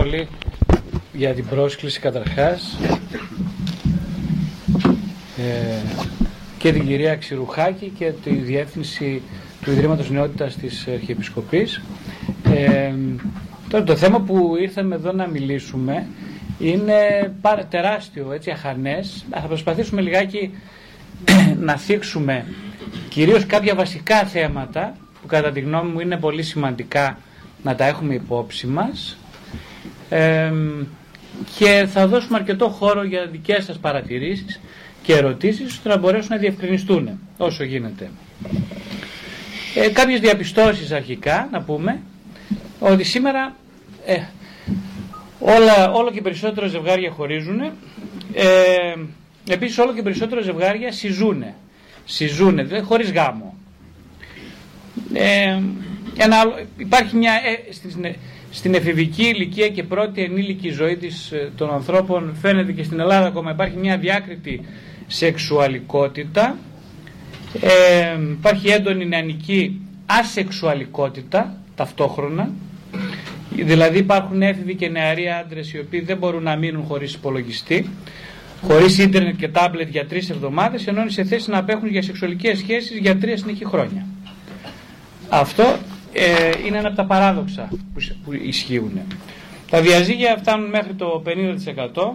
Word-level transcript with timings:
ευχαριστώ 0.00 0.28
πολύ 0.28 0.28
για 1.12 1.34
την 1.34 1.46
πρόσκληση 1.46 2.00
καταρχάς 2.00 2.78
ε, 5.36 5.82
και 6.58 6.72
την 6.72 6.86
κυρία 6.86 7.16
Ξηρουχάκη 7.16 7.92
και 7.98 8.12
τη 8.24 8.30
διεύθυνση 8.30 9.22
του 9.62 9.70
Ιδρύματος 9.70 10.10
Νεότητας 10.10 10.56
της 10.56 10.88
Αρχιεπισκοπής. 10.88 11.80
Ε, 12.44 12.92
τώρα 13.68 13.84
το 13.84 13.96
θέμα 13.96 14.20
που 14.20 14.56
ήρθαμε 14.60 14.94
εδώ 14.94 15.12
να 15.12 15.26
μιλήσουμε 15.26 16.06
είναι 16.58 17.32
τεράστιο, 17.68 18.32
έτσι, 18.32 18.50
αχανές. 18.50 19.24
Θα 19.30 19.40
προσπαθήσουμε 19.40 20.00
λιγάκι 20.00 20.50
να 21.66 21.76
θίξουμε 21.76 22.44
κυρίως 23.08 23.46
κάποια 23.46 23.74
βασικά 23.74 24.24
θέματα 24.24 24.96
που 25.20 25.26
κατά 25.26 25.50
τη 25.50 25.60
γνώμη 25.60 25.90
μου 25.90 26.00
είναι 26.00 26.16
πολύ 26.16 26.42
σημαντικά 26.42 27.18
να 27.62 27.74
τα 27.74 27.84
έχουμε 27.86 28.14
υπόψη 28.14 28.66
μας 28.66 29.18
και 31.58 31.86
θα 31.92 32.06
δώσουμε 32.06 32.38
αρκετό 32.38 32.68
χώρο 32.68 33.04
για 33.04 33.26
δικές 33.26 33.64
σας 33.64 33.78
παρατηρήσεις 33.78 34.60
και 35.02 35.12
ερωτήσεις 35.14 35.66
ώστε 35.72 35.88
να 35.88 35.96
μπορέσουν 35.96 36.28
να 36.30 36.36
διευκρινιστούν 36.36 37.20
όσο 37.36 37.64
γίνεται. 37.64 38.10
Ε, 39.74 39.88
κάποιες 39.88 40.20
διαπιστώσεις 40.20 40.92
αρχικά 40.92 41.48
να 41.52 41.62
πούμε 41.62 42.00
ότι 42.78 43.04
σήμερα 43.04 43.56
ε, 44.06 44.18
όλα, 45.38 45.90
όλο 45.92 46.10
και 46.10 46.20
περισσότερα 46.20 46.66
ζευγάρια 46.66 47.10
χωρίζουν 47.10 47.60
ε, 48.34 48.94
επίσης 49.48 49.78
όλο 49.78 49.94
και 49.94 50.02
περισσότερα 50.02 50.40
ζευγάρια 50.40 50.92
συζούν 50.92 51.44
συζούν, 52.10 52.56
δηλαδή 52.56 52.80
χωρίς 52.84 53.12
γάμο. 53.12 53.54
Ε, 55.14 55.60
ένα 56.16 56.36
υπάρχει 56.76 57.16
μια, 57.16 57.32
ε, 57.32 57.72
στην, 57.72 58.14
στην 58.50 58.74
εφηβική 58.74 59.22
ηλικία 59.22 59.68
και 59.68 59.82
πρώτη 59.82 60.22
ενήλικη 60.22 60.68
ζωή 60.68 60.96
της, 60.96 61.32
ε, 61.32 61.50
των 61.56 61.72
ανθρώπων 61.72 62.34
φαίνεται 62.40 62.72
και 62.72 62.82
στην 62.82 63.00
Ελλάδα 63.00 63.26
ακόμα 63.26 63.50
υπάρχει 63.50 63.76
μια 63.76 63.98
διάκριτη 63.98 64.60
σεξουαλικότητα. 65.06 66.56
Ε, 67.60 68.20
υπάρχει 68.20 68.68
έντονη 68.68 69.06
νεανική 69.06 69.80
ασεξουαλικότητα 70.06 71.56
ταυτόχρονα. 71.74 72.50
Δηλαδή 73.50 73.98
υπάρχουν 73.98 74.42
έφηβοι 74.42 74.74
και 74.74 74.88
νεαροί 74.88 75.28
άντρες 75.28 75.72
οι 75.72 75.78
οποίοι 75.78 76.00
δεν 76.00 76.16
μπορούν 76.16 76.42
να 76.42 76.56
μείνουν 76.56 76.84
χωρίς 76.84 77.14
υπολογιστή 77.14 77.86
χωρίς 78.62 78.98
ίντερνετ 78.98 79.36
και 79.36 79.48
τάμπλετ 79.48 79.88
για 79.88 80.06
τρεις 80.06 80.30
εβδομάδες 80.30 80.86
ενώ 80.86 81.00
είναι 81.00 81.10
σε 81.10 81.24
θέση 81.24 81.50
να 81.50 81.58
απέχουν 81.58 81.88
για 81.88 82.02
σεξουαλικές 82.02 82.58
σχέσεις 82.58 82.98
για 82.98 83.16
τρία 83.16 83.36
συνεχή 83.36 83.64
χρόνια. 83.64 84.06
Αυτό 85.28 85.76
ε, 86.12 86.50
είναι 86.66 86.78
ένα 86.78 86.88
από 86.88 86.96
τα 86.96 87.04
παράδοξα 87.04 87.68
που, 87.70 88.00
που 88.24 88.32
ισχύουν. 88.32 89.00
Τα 89.70 89.80
διαζύγια 89.80 90.36
φτάνουν 90.38 90.68
μέχρι 90.68 90.92
το 90.94 91.22
50%. 91.26 92.12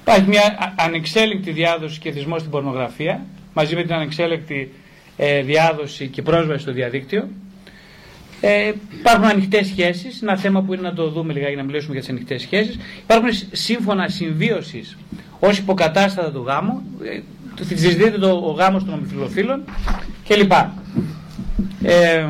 Υπάρχει 0.00 0.28
μια 0.28 0.74
ανεξέλεγκτη 0.78 1.50
διάδοση 1.50 1.98
και 1.98 2.10
θυσμός 2.12 2.40
στην 2.40 2.50
πορνογραφία, 2.52 3.26
μαζί 3.54 3.74
με 3.74 3.82
την 3.82 3.92
ανεξέλεγκτη 3.92 4.72
ε, 5.16 5.42
διάδοση 5.42 6.06
και 6.08 6.22
πρόσβαση 6.22 6.60
στο 6.62 6.72
διαδίκτυο. 6.72 7.28
Ε, 8.40 8.72
υπάρχουν 8.98 9.24
ανοιχτές 9.24 9.66
σχέσεις, 9.66 10.22
ένα 10.22 10.36
θέμα 10.36 10.62
που 10.62 10.72
είναι 10.74 10.82
να 10.82 10.92
το 10.94 11.08
δούμε 11.10 11.32
λίγα 11.32 11.48
για 11.48 11.56
να 11.56 11.62
μιλήσουμε 11.62 11.92
για 11.92 12.00
τις 12.00 12.10
ανοιχτές 12.10 12.42
σχέσεις. 12.42 12.78
Υπάρχουν 13.02 13.28
σύμφωνα 13.52 14.08
συμβίωσης 14.08 14.96
ως 15.40 15.58
υποκατάστατα 15.58 16.30
του 16.30 16.42
γάμου, 16.46 16.82
ε, 17.04 17.20
συζητείται 17.64 18.18
το, 18.18 18.30
ο 18.30 18.50
γάμος 18.50 18.84
των 18.84 18.94
ομοφυλοφίλων 18.94 19.64
κλπ. 20.28 20.52
Ε, 21.82 22.26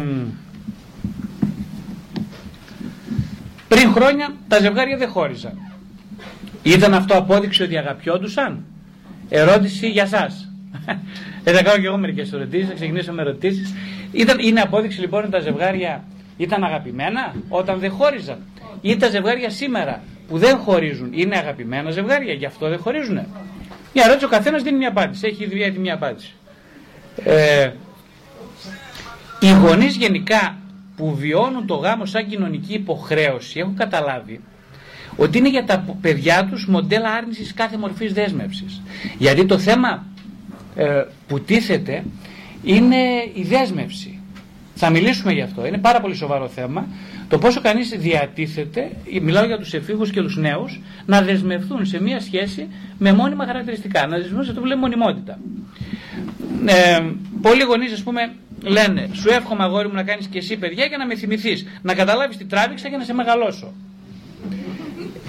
πριν 3.69 3.93
χρόνια 3.93 4.35
τα 4.49 4.59
ζευγάρια 4.61 4.97
δεν 4.97 5.09
χώριζαν. 5.09 5.53
Ήταν 6.63 6.95
αυτό 6.95 7.17
απόδειξη 7.17 7.63
ότι 7.63 7.79
αγαπιόντουσαν; 7.79 8.65
Ερώτηση 9.29 9.89
για 9.89 10.07
σας. 10.07 10.53
Ε, 11.45 11.53
θα 11.53 11.63
κάνω 11.63 11.81
και 11.81 11.87
εγώ 11.87 11.97
μερικές 11.97 12.33
ερωτήσεις, 12.33 12.69
θα 12.69 12.75
ξεκινήσω 12.75 13.13
με 13.13 13.23
ερωτήσεις. 13.23 13.75
Είναι 14.41 14.61
απόδειξη 14.61 15.01
λοιπόν 15.01 15.23
ότι 15.23 15.31
τα 15.31 15.39
ζευγάρια 15.39 16.05
ήταν 16.37 16.65
αγαπημένα 16.65 17.35
όταν 17.49 17.79
δεν 17.79 17.91
χώριζαν; 17.91 18.39
Ή 18.81 18.97
τα 18.97 19.09
ζευγάρια 19.09 19.51
σήμερα 19.51 20.03
που 20.29 20.39
δεν 20.39 20.57
χωρίζουν 20.57 21.11
είναι 21.13 21.37
αγαπημένα 21.37 21.91
ζευγάρια, 21.91 22.33
γι' 22.33 22.47
αυτό 22.47 22.69
δεν 22.69 22.79
χωρίζουν. 22.79 23.15
Μια 23.95 24.05
ερώτηση 24.05 24.25
ο 24.25 24.29
καθένας 24.29 24.63
δίνει 24.63 24.77
μια 24.77 24.89
απάντηση. 24.89 25.27
Έχει 25.27 25.45
ήδη 25.45 25.79
μια 25.79 25.95
απάντηση. 25.95 26.33
Ε, 27.25 27.71
οι 29.41 29.53
γονείς 29.53 29.97
γενικά 29.97 30.57
που 30.97 31.15
βιώνουν 31.15 31.67
το 31.67 31.75
γάμο 31.75 32.07
σαν 32.07 32.29
κοινωνική 32.29 32.75
υποχρέωση 32.75 33.59
έχουν 33.59 33.77
καταλάβει 33.77 34.41
ότι 35.19 35.39
είναι 35.39 35.49
για 35.49 35.65
τα 35.65 35.85
παιδιά 36.01 36.49
τους 36.51 36.67
μοντέλα 36.67 37.11
άρνησης 37.11 37.55
κάθε 37.55 37.77
μορφής 37.77 38.13
δέσμευσης. 38.13 38.83
Γιατί 39.19 39.47
το 39.47 39.59
θέμα 39.59 40.07
ε, 40.77 41.03
που 41.27 41.41
τίθεται 41.41 42.05
είναι 42.63 42.97
η 43.35 43.43
δέσμευση. 43.43 44.21
Θα 44.75 44.91
μιλήσουμε 44.91 45.33
γι' 45.33 45.41
αυτό. 45.41 45.67
Είναι 45.67 45.79
πάρα 45.79 46.01
πολύ 46.01 46.15
σοβαρό 46.15 46.49
θέμα. 46.49 46.87
Το 47.29 47.39
πόσο 47.39 47.61
κανείς 47.61 47.89
διατίθεται, 47.89 48.91
μιλάω 49.23 49.45
για 49.45 49.59
τους 49.59 49.75
εφήβους 49.75 50.11
και 50.11 50.23
τους 50.23 50.37
νέους, 50.37 50.81
να 51.07 51.23
δεσμευθούν 51.23 51.87
σε 51.87 52.03
μία 52.03 52.21
σχέση 52.21 52.69
με 52.99 53.13
μόνιμα 53.13 53.47
χαρακτηριστικά. 53.47 54.07
Να 54.07 54.17
δεσμευθούν 54.17 54.43
σε 54.45 54.49
αυτό 54.49 54.61
που 54.61 54.67
λέμε 54.67 54.81
μονιμότητα. 54.81 55.39
Ε, 56.67 57.01
πολλοί 57.43 57.63
γονείς, 57.63 57.93
ας 57.93 58.03
πούμε, 58.03 58.33
λένε 58.63 59.09
Σου 59.13 59.29
εύχομαι 59.29 59.63
αγόρι 59.65 59.89
μου 59.89 59.95
να 59.95 60.03
κάνεις 60.03 60.27
και 60.27 60.39
εσύ 60.39 60.57
παιδιά 60.57 60.85
για 60.85 60.97
να 60.97 61.07
με 61.07 61.15
θυμηθείς 61.17 61.67
Να 61.83 61.95
καταλάβεις 61.95 62.37
τι 62.37 62.45
τράβηξα 62.45 62.89
για 62.89 62.99
να 62.99 63.05
σε 63.05 63.15
μεγαλώσω. 63.15 63.73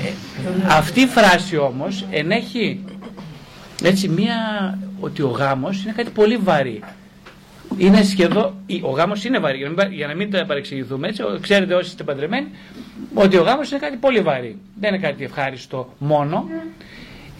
Ε, 0.06 0.12
αυτή 0.68 1.02
η 1.02 1.08
φράση 1.08 1.58
όμως 1.58 2.06
ενέχει 2.12 2.84
έτσι 3.84 4.08
μία 4.08 4.38
ότι 5.00 5.22
ο 5.22 5.28
γάμος 5.28 5.84
είναι 5.84 5.94
κάτι 5.96 6.10
πολύ 6.10 6.38
βαρύ. 6.38 6.84
Είναι 7.78 8.04
σχεδόν, 8.04 8.54
ο 8.82 8.90
γάμος 8.90 9.24
είναι 9.26 9.40
βαρύ, 9.40 9.68
για 9.92 10.08
να 10.08 10.16
μην, 10.16 10.32
τα 10.32 10.46
παρεξηγηθούμε 10.46 11.08
έτσι, 11.08 11.24
ξέρετε 11.42 11.74
όσοι 11.74 11.90
είστε 11.90 12.04
παντρεμένοι, 12.04 12.48
ότι 13.14 13.38
ο 13.38 13.42
γάμος 13.42 13.70
είναι 13.70 13.80
κάτι 13.80 13.98
πολύ 13.98 14.20
βαρύ. 14.20 14.58
Δεν 14.80 14.94
είναι 14.94 15.08
κάτι 15.08 15.24
ευχάριστο 15.24 15.94
μόνο. 15.98 16.50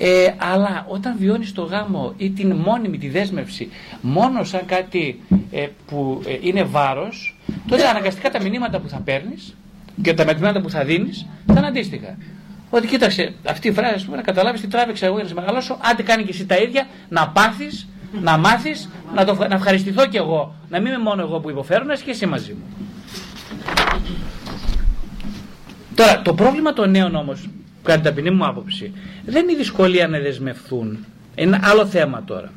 Ε, 0.02 0.34
αλλά 0.38 0.86
όταν 0.88 1.16
βιώνεις 1.18 1.54
το 1.54 1.62
γάμο 1.62 2.14
ή 2.18 2.30
την 2.30 2.56
μόνιμη 2.56 2.98
τη 2.98 3.10
δέσμευση 3.10 3.70
μόνο 4.02 4.44
σαν 4.44 4.66
κάτι 4.66 5.22
ε, 5.52 5.68
που 5.88 6.22
ε, 6.28 6.38
είναι 6.42 6.64
βάρος, 6.64 7.38
τότε 7.68 7.88
αναγκαστικά 7.88 8.30
τα 8.30 8.42
μηνύματα 8.42 8.80
που 8.80 8.90
θα 8.90 8.98
παίρνεις 8.98 9.56
και 10.02 10.14
τα 10.14 10.26
μηνύματα 10.26 10.62
που 10.62 10.70
θα 10.70 10.84
δίνεις 10.84 11.26
θα 11.48 11.54
είναι 11.58 11.68
αντίστοιχα. 11.68 12.18
Ότι 12.70 12.88
κοίταξε, 12.88 13.34
αυτή 13.44 13.68
η 13.68 13.72
φράση 13.72 14.06
πούμε, 14.06 14.18
να 14.18 14.24
καταλάβεις 14.24 14.62
τι 14.62 14.68
τράβηξα 14.68 15.06
εγώ 15.06 15.16
για 15.16 15.24
να 15.24 15.30
σε 15.30 15.36
μεγαλώσω, 15.36 15.78
άντε 15.92 16.04
κάνει 16.04 16.24
και 16.24 16.32
εσύ 16.32 16.46
τα 16.46 16.56
ίδια, 16.56 16.88
να 17.10 17.30
πάθεις, 17.30 17.88
να 18.22 18.38
μάθεις, 18.38 18.90
να, 19.16 19.48
να 19.48 19.56
ευχαριστηθώ 19.56 20.08
κι 20.08 20.18
εγώ. 20.18 20.56
Να 20.70 20.80
μην 20.80 20.94
είμαι 20.94 21.04
μόνο 21.04 21.22
εγώ 21.22 21.40
που 21.40 21.50
υποφέρω, 21.50 21.84
να 21.84 21.94
είσαι 21.94 22.04
και 22.04 22.12
εσύ 22.12 22.26
μαζί 22.26 22.54
μου. 22.54 22.88
Τώρα, 25.96 26.22
το 26.22 26.34
πρόβλημα 26.34 26.74
των 26.74 26.90
νέων 26.90 27.16
όμως 27.16 27.50
κατά 27.84 28.00
την 28.02 28.10
ταπεινή 28.10 28.36
μου 28.36 28.46
άποψη, 28.46 28.92
δεν 29.26 29.44
είναι 29.44 29.52
η 29.52 29.56
δυσκολία 29.56 30.08
να 30.08 30.20
δεσμευθούν. 30.20 31.06
Ένα 31.36 31.60
άλλο 31.64 31.86
θέμα 31.86 32.24
τώρα. 32.24 32.52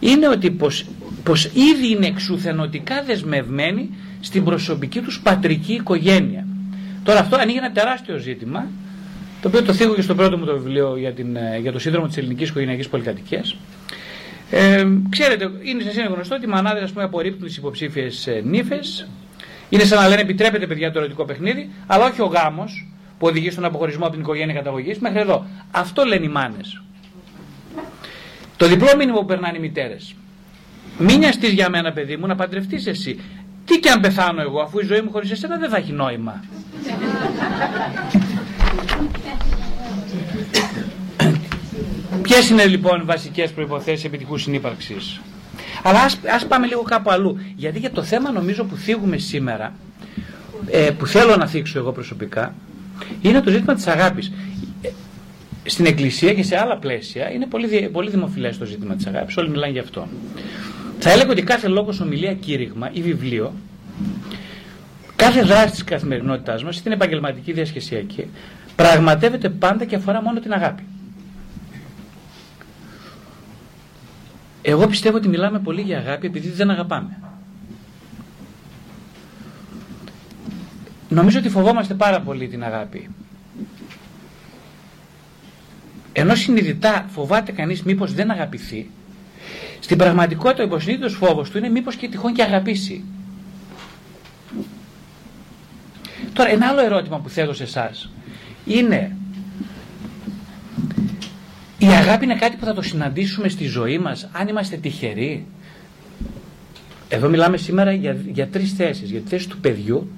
Είναι 0.00 0.28
ότι 0.28 0.50
πως, 0.50 0.84
πως 1.22 1.44
ήδη 1.44 1.90
είναι 1.90 2.06
εξουθενωτικά 2.06 3.02
δεσμευμένοι 3.02 3.90
στην 4.20 4.44
προσωπική 4.44 5.00
τους 5.00 5.20
πατρική 5.20 5.72
οικογένεια. 5.72 6.46
Τώρα 7.02 7.18
αυτό 7.18 7.36
ανοίγει 7.36 7.58
ένα 7.58 7.72
τεράστιο 7.72 8.16
ζήτημα, 8.16 8.66
το 9.42 9.48
οποίο 9.48 9.62
το 9.62 9.72
θίγω 9.72 9.94
και 9.94 10.02
στο 10.02 10.14
πρώτο 10.14 10.38
μου 10.38 10.44
το 10.44 10.52
βιβλίο 10.52 10.96
για, 10.96 11.12
την, 11.12 11.36
ε, 11.36 11.58
για 11.58 11.72
το 11.72 11.78
σύνδρομο 11.78 12.06
της 12.06 12.16
ελληνικής 12.16 12.48
οικογενειακής 12.48 12.88
πολυκατοικίας. 12.88 13.56
Ε, 14.50 14.86
ξέρετε, 15.08 15.50
είναι 15.62 15.82
σε 15.82 16.02
γνωστό 16.02 16.34
ότι 16.34 16.44
οι 16.44 16.48
μανάδες 16.48 16.82
ας 16.82 16.92
πούμε, 16.92 17.04
απορρίπτουν 17.04 17.46
τις 17.46 17.56
υποψήφιες 17.56 18.26
ε, 18.26 18.42
νύφες. 18.44 19.08
Είναι 19.68 19.84
σαν 19.84 19.98
να 20.02 20.08
λένε 20.08 20.20
επιτρέπεται 20.20 20.66
παιδιά 20.66 20.92
το 20.92 20.98
ερωτικό 20.98 21.24
παιχνίδι, 21.24 21.70
αλλά 21.86 22.04
όχι 22.04 22.22
ο 22.22 22.26
γάμος, 22.26 22.88
που 23.22 23.28
οδηγεί 23.28 23.50
στον 23.50 23.64
αποχωρισμό 23.64 24.04
από 24.04 24.12
την 24.12 24.20
οικογένεια 24.20 24.54
καταγωγής 24.54 24.98
μέχρι 24.98 25.20
εδώ. 25.20 25.46
Αυτό 25.70 26.04
λένε 26.04 26.24
οι 26.24 26.28
μάνες. 26.28 26.82
Το 28.56 28.66
διπλό 28.68 28.88
μήνυμα 28.98 29.18
που 29.18 29.24
περνάνε 29.24 29.56
οι 29.56 29.60
μητέρες. 29.60 30.14
Μην 30.98 31.18
νοιαστείς 31.18 31.52
για 31.52 31.70
μένα, 31.70 31.92
παιδί 31.92 32.16
μου, 32.16 32.26
να 32.26 32.34
παντρευτείς 32.34 32.86
εσύ. 32.86 33.20
Τι 33.64 33.78
και 33.78 33.90
αν 33.90 34.00
πεθάνω 34.00 34.40
εγώ, 34.40 34.60
αφού 34.60 34.78
η 34.78 34.84
ζωή 34.84 35.00
μου 35.00 35.10
χωρίς 35.10 35.30
εσένα 35.30 35.56
δεν 35.56 35.70
θα 35.70 35.76
έχει 35.76 35.92
νόημα. 35.92 36.44
Ποιες 42.22 42.50
είναι 42.50 42.66
λοιπόν 42.66 43.00
οι 43.00 43.04
βασικές 43.04 43.50
προποθέσει 43.52 44.06
επιτυχούς 44.06 44.42
συνύπαρξης; 44.42 45.20
Αλλά 45.82 46.00
ας, 46.00 46.18
ας 46.34 46.46
πάμε 46.46 46.66
λίγο 46.66 46.82
κάπου 46.82 47.10
αλλού. 47.10 47.38
Γιατί 47.56 47.78
για 47.78 47.90
το 47.90 48.02
θέμα 48.02 48.30
νομίζω 48.30 48.64
που 48.64 48.76
θίγουμε 48.76 49.16
σήμερα, 49.16 49.72
ε, 50.70 50.90
που 50.98 51.06
θέλω 51.06 51.36
να 51.36 51.46
θίξω 51.46 51.78
εγώ 51.78 51.92
προσωπικά, 51.92 52.54
είναι 53.22 53.40
το 53.40 53.50
ζήτημα 53.50 53.74
της 53.74 53.86
αγάπης. 53.86 54.32
Στην 55.64 55.86
Εκκλησία 55.86 56.34
και 56.34 56.42
σε 56.42 56.58
άλλα 56.58 56.76
πλαίσια 56.76 57.30
είναι 57.30 57.46
πολύ, 57.46 57.88
πολύ 57.92 58.10
δημοφιλές 58.10 58.58
το 58.58 58.64
ζήτημα 58.64 58.94
της 58.94 59.06
αγάπης, 59.06 59.36
όλοι 59.36 59.48
μιλάνε 59.48 59.72
γι' 59.72 59.78
αυτό. 59.78 60.08
Θα 60.98 61.10
έλεγα 61.10 61.30
ότι 61.30 61.42
κάθε 61.42 61.68
λόγος, 61.68 62.00
ομιλία, 62.00 62.34
κήρυγμα 62.34 62.90
ή 62.92 63.02
βιβλίο 63.02 63.52
κάθε 65.22 65.42
δράση 65.42 65.70
της 65.70 65.84
καθημερινότητάς 65.84 66.64
μας, 66.64 66.76
στην 66.76 66.92
επαγγελματική 66.92 67.52
διασχεσιακή, 67.52 68.30
πραγματεύεται 68.76 69.48
πάντα 69.48 69.84
και 69.84 69.96
αφορά 69.96 70.22
μόνο 70.22 70.40
την 70.40 70.52
αγάπη. 70.52 70.82
Εγώ 74.62 74.86
πιστεύω 74.86 75.16
ότι 75.16 75.28
μιλάμε 75.28 75.58
πολύ 75.58 75.80
για 75.80 75.98
αγάπη 75.98 76.26
επειδή 76.26 76.48
δεν 76.48 76.70
αγαπάμε. 76.70 77.18
Νομίζω 81.12 81.38
ότι 81.38 81.48
φοβόμαστε 81.48 81.94
πάρα 81.94 82.20
πολύ 82.20 82.48
την 82.48 82.64
αγάπη. 82.64 83.08
Ενώ 86.12 86.34
συνειδητά 86.34 87.06
φοβάται 87.08 87.52
κανείς 87.52 87.82
μήπως 87.82 88.14
δεν 88.14 88.30
αγαπηθεί, 88.30 88.90
στην 89.80 89.98
πραγματικότητα 89.98 90.62
ο 90.62 90.66
υποσυνείδητος 90.66 91.14
φόβος 91.14 91.50
του 91.50 91.58
είναι 91.58 91.68
μήπως 91.68 91.96
και 91.96 92.08
τυχόν 92.08 92.32
και 92.32 92.42
αγαπήσει. 92.42 93.04
Τώρα 96.32 96.50
ένα 96.50 96.66
άλλο 96.66 96.80
ερώτημα 96.80 97.18
που 97.18 97.28
θέτω 97.28 97.54
σε 97.54 97.62
εσάς 97.62 98.10
είναι 98.64 99.16
η 101.78 101.86
αγάπη 101.86 102.24
είναι 102.24 102.36
κάτι 102.36 102.56
που 102.56 102.64
θα 102.64 102.74
το 102.74 102.82
συναντήσουμε 102.82 103.48
στη 103.48 103.64
ζωή 103.64 103.98
μας 103.98 104.28
αν 104.32 104.48
είμαστε 104.48 104.76
τυχεροί; 104.76 105.46
Εδώ 107.08 107.28
μιλάμε 107.28 107.56
σήμερα 107.56 107.92
για, 107.92 108.16
για 108.26 108.48
τρεις 108.48 108.72
θέσεις. 108.72 109.10
Για 109.10 109.20
τη 109.20 109.28
θέση 109.28 109.48
του 109.48 109.58
παιδιού, 109.58 110.10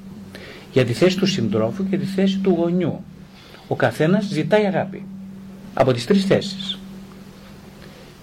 για 0.74 0.84
τη 0.84 0.92
θέση 0.92 1.16
του 1.16 1.26
συντρόφου 1.26 1.88
και 1.88 1.96
τη 1.98 2.04
θέση 2.04 2.38
του 2.38 2.50
γονιού. 2.50 3.04
Ο 3.68 3.74
καθένας 3.74 4.24
ζητάει 4.24 4.66
αγάπη. 4.66 5.04
Από 5.74 5.92
τις 5.92 6.06
τρεις 6.06 6.24
θέσεις. 6.24 6.78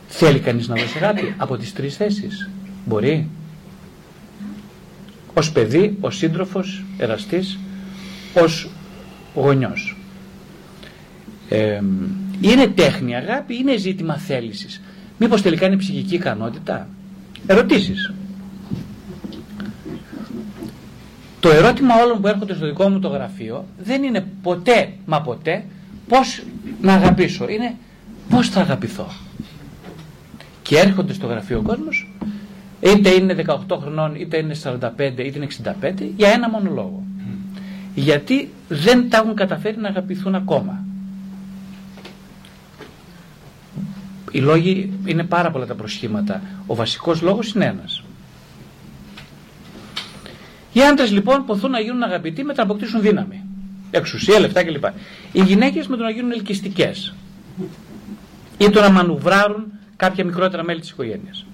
Θέλει 0.07 0.39
κανείς 0.39 0.67
να 0.67 0.75
δώσει 0.75 0.97
αγάπη; 0.97 1.33
Από 1.37 1.57
τις 1.57 1.73
τρεις 1.73 1.95
θέσεις. 1.95 2.49
Μπορεί. 2.85 3.27
Ως 5.33 5.51
παιδί, 5.51 5.97
ως 5.99 6.17
σύντροφος, 6.17 6.83
εραστής, 6.97 7.59
ως 8.33 8.69
γονιός. 9.35 9.97
Ε, 11.49 11.81
είναι 12.41 12.67
τέχνη 12.67 13.15
αγάπη, 13.15 13.55
είναι 13.55 13.77
ζήτημα 13.77 14.17
θέλησης. 14.17 14.81
Μήπως 15.17 15.41
τελικά 15.41 15.65
είναι 15.65 15.77
ψυχική 15.77 16.15
ικανότητα; 16.15 16.87
Ερωτήσεις. 17.47 18.13
Το 21.41 21.49
ερώτημα 21.49 21.95
όλων 22.03 22.21
που 22.21 22.27
έρχονται 22.27 22.53
στο 22.53 22.65
δικό 22.65 22.89
μου 22.89 22.99
το 22.99 23.07
γραφείο 23.07 23.65
δεν 23.77 24.03
είναι 24.03 24.25
ποτέ, 24.41 24.89
μα 25.05 25.21
ποτέ, 25.21 25.63
πώς 26.07 26.43
να 26.81 26.93
αγαπήσω. 26.93 27.49
Είναι 27.49 27.75
πώς 28.29 28.49
θα 28.49 28.61
αγαπηθώ. 28.61 29.07
Και 30.61 30.77
έρχονται 30.77 31.13
στο 31.13 31.27
γραφείο 31.27 31.57
ο 31.57 31.61
κόσμος, 31.61 32.13
είτε 32.79 33.09
είναι 33.09 33.33
18 33.33 33.77
χρονών, 33.81 34.15
είτε 34.15 34.37
είναι 34.37 34.55
45, 34.63 34.79
είτε 34.99 35.23
είναι 35.35 35.45
65, 35.45 36.11
για 36.15 36.29
ένα 36.29 36.49
μόνο 36.49 36.69
λόγο. 36.69 37.03
Γιατί 37.95 38.49
δεν 38.67 39.09
τα 39.09 39.17
έχουν 39.17 39.35
καταφέρει 39.35 39.77
να 39.77 39.87
αγαπηθούν 39.87 40.35
ακόμα. 40.35 40.83
Οι 44.31 44.39
λόγοι 44.39 44.91
είναι 45.05 45.23
πάρα 45.23 45.51
πολλά 45.51 45.65
τα 45.65 45.75
προσχήματα. 45.75 46.41
Ο 46.65 46.75
βασικός 46.75 47.21
λόγος 47.21 47.53
είναι 47.53 47.65
ένας. 47.65 48.03
Οι 50.73 50.81
άντρες 50.81 51.11
λοιπόν 51.11 51.45
ποθούν 51.45 51.71
να 51.71 51.79
γίνουν 51.79 52.03
αγαπητοί 52.03 52.43
με 52.43 52.53
το 52.53 52.57
να 52.57 52.63
αποκτήσουν 52.63 53.01
δύναμη. 53.01 53.43
Εξουσία, 53.91 54.39
λεφτά 54.39 54.63
κλπ. 54.63 54.85
Οι 55.31 55.41
γυναίκες 55.41 55.87
με 55.87 55.97
το 55.97 56.03
να 56.03 56.09
γίνουν 56.09 56.31
ελκυστικές. 56.31 57.13
Ή 58.57 58.69
το 58.69 58.81
να 58.81 58.89
μανουβράρουν 58.89 59.71
κάποια 59.95 60.25
μικρότερα 60.25 60.63
μέλη 60.63 60.79
της 60.79 60.89
οικογένειας. 60.89 61.45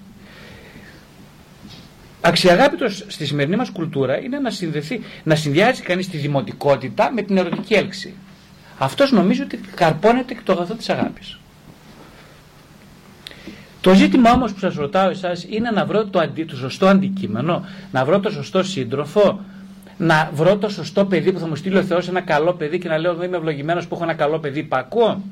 Αξιαγάπητος 2.20 3.04
στη 3.06 3.26
σημερινή 3.26 3.56
μας 3.56 3.70
κουλτούρα 3.70 4.18
είναι 4.22 4.38
να, 4.38 4.50
συνδεθεί, 4.50 5.00
να 5.24 5.34
συνδυάζει 5.34 5.82
κανείς 5.82 6.08
τη 6.08 6.16
δημοτικότητα 6.16 7.12
με 7.12 7.22
την 7.22 7.36
ερωτική 7.36 7.74
έλξη. 7.74 8.14
Αυτός 8.78 9.12
νομίζει 9.12 9.42
ότι 9.42 9.56
καρπώνεται 9.56 10.34
και 10.34 10.40
το 10.44 10.52
αγαθό 10.52 10.74
της 10.74 10.88
αγάπης. 10.88 11.37
Το 13.80 13.94
ζήτημα 13.94 14.32
όμως 14.32 14.52
που 14.52 14.58
σας 14.58 14.74
ρωτάω 14.74 15.10
εσάς 15.10 15.46
είναι 15.48 15.70
να 15.70 15.84
βρω 15.84 16.04
το, 16.04 16.18
αντι, 16.18 16.44
το 16.44 16.56
σωστό 16.56 16.86
αντικείμενο, 16.86 17.64
να 17.92 18.04
βρω 18.04 18.20
το 18.20 18.30
σωστό 18.30 18.62
σύντροφο, 18.62 19.40
να 19.96 20.30
βρω 20.34 20.56
το 20.56 20.68
σωστό 20.68 21.04
παιδί 21.04 21.32
που 21.32 21.38
θα 21.38 21.46
μου 21.46 21.56
στείλει 21.56 21.76
ο 21.76 21.82
Θεός 21.82 22.08
ένα 22.08 22.20
καλό 22.20 22.52
παιδί 22.52 22.78
και 22.78 22.88
να 22.88 22.98
λέω 22.98 23.12
ότι 23.12 23.24
είμαι 23.24 23.36
ευλογημένος 23.36 23.86
που 23.86 23.94
έχω 23.94 24.04
ένα 24.04 24.14
καλό 24.14 24.38
παιδί 24.38 24.62
πακό. 24.62 25.22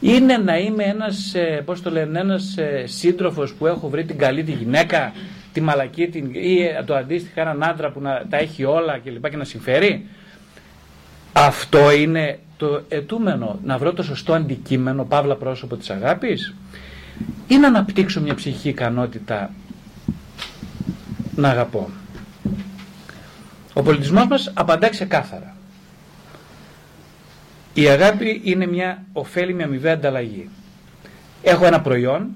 Είναι 0.00 0.36
να 0.36 0.58
είμαι 0.58 0.84
ένας, 0.84 1.34
ε, 1.34 1.62
πώς 1.64 1.82
το 1.82 1.90
λένε, 1.90 2.20
ένας 2.20 2.56
ε, 2.56 2.84
σύντροφος 2.86 3.54
που 3.54 3.66
έχω 3.66 3.88
βρει 3.88 4.04
την 4.04 4.18
καλή 4.18 4.42
τη 4.42 4.52
γυναίκα, 4.52 5.12
τη 5.52 5.60
μαλακή 5.60 6.08
την, 6.08 6.30
ή 6.32 6.62
ε, 6.62 6.82
το 6.86 6.94
αντίστοιχα 6.94 7.40
έναν 7.40 7.62
άντρα 7.62 7.90
που 7.90 8.00
να, 8.00 8.22
τα 8.30 8.36
έχει 8.36 8.64
όλα 8.64 8.98
και 8.98 9.10
λοιπά 9.10 9.28
και 9.28 9.36
να 9.36 9.44
συμφέρει. 9.44 10.06
Αυτό 11.32 11.92
είναι 11.92 12.38
το 12.56 12.82
ετούμενο, 12.88 13.58
να 13.64 13.78
βρω 13.78 13.92
το 13.92 14.02
σωστό 14.02 14.32
αντικείμενο, 14.32 15.04
παύλα 15.04 15.34
πρόσωπο 15.36 15.76
της 15.76 15.90
αγάπης 15.90 16.54
ή 17.46 17.56
να 17.56 17.66
αναπτύξω 17.66 18.20
μια 18.20 18.34
ψυχική 18.34 18.68
ικανότητα 18.68 19.50
να 21.36 21.48
αγαπώ. 21.48 21.90
Ο 23.72 23.82
πολιτισμός 23.82 24.26
μας 24.26 24.50
απαντά 24.54 24.88
ξεκάθαρα. 24.88 25.56
Η 27.74 27.88
αγάπη 27.88 28.40
είναι 28.44 28.66
μια 28.66 29.04
ωφέλιμη 29.12 29.62
αμοιβαία 29.62 29.92
ανταλλαγή. 29.92 30.48
Έχω 31.42 31.66
ένα 31.66 31.80
προϊόν, 31.80 32.28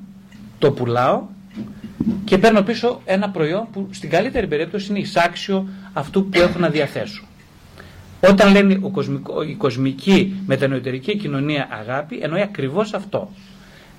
το 0.59 0.73
πουλάω 0.73 1.23
και 2.25 2.39
παίρνω 2.39 2.63
πίσω 2.63 3.01
ένα 3.05 3.31
προϊόν 3.31 3.69
που 3.73 3.89
στην 3.91 4.11
καλύτερη 4.11 4.47
περίπτωση 4.47 4.91
είναι 4.91 4.99
εισάξιο 4.99 5.69
αυτού 5.93 6.29
που 6.29 6.41
έχω 6.41 6.59
να 6.59 6.69
διαθέσω. 6.69 7.23
Όταν 8.21 8.53
λένε 8.53 8.79
ο 8.83 8.91
κοσμικό, 8.91 9.43
η 9.43 9.55
κοσμική 9.55 10.43
μετανοητερική 10.47 11.17
κοινωνία 11.17 11.69
αγάπη, 11.71 12.19
εννοεί 12.23 12.41
ακριβώς 12.41 12.95
αυτό. 12.95 13.31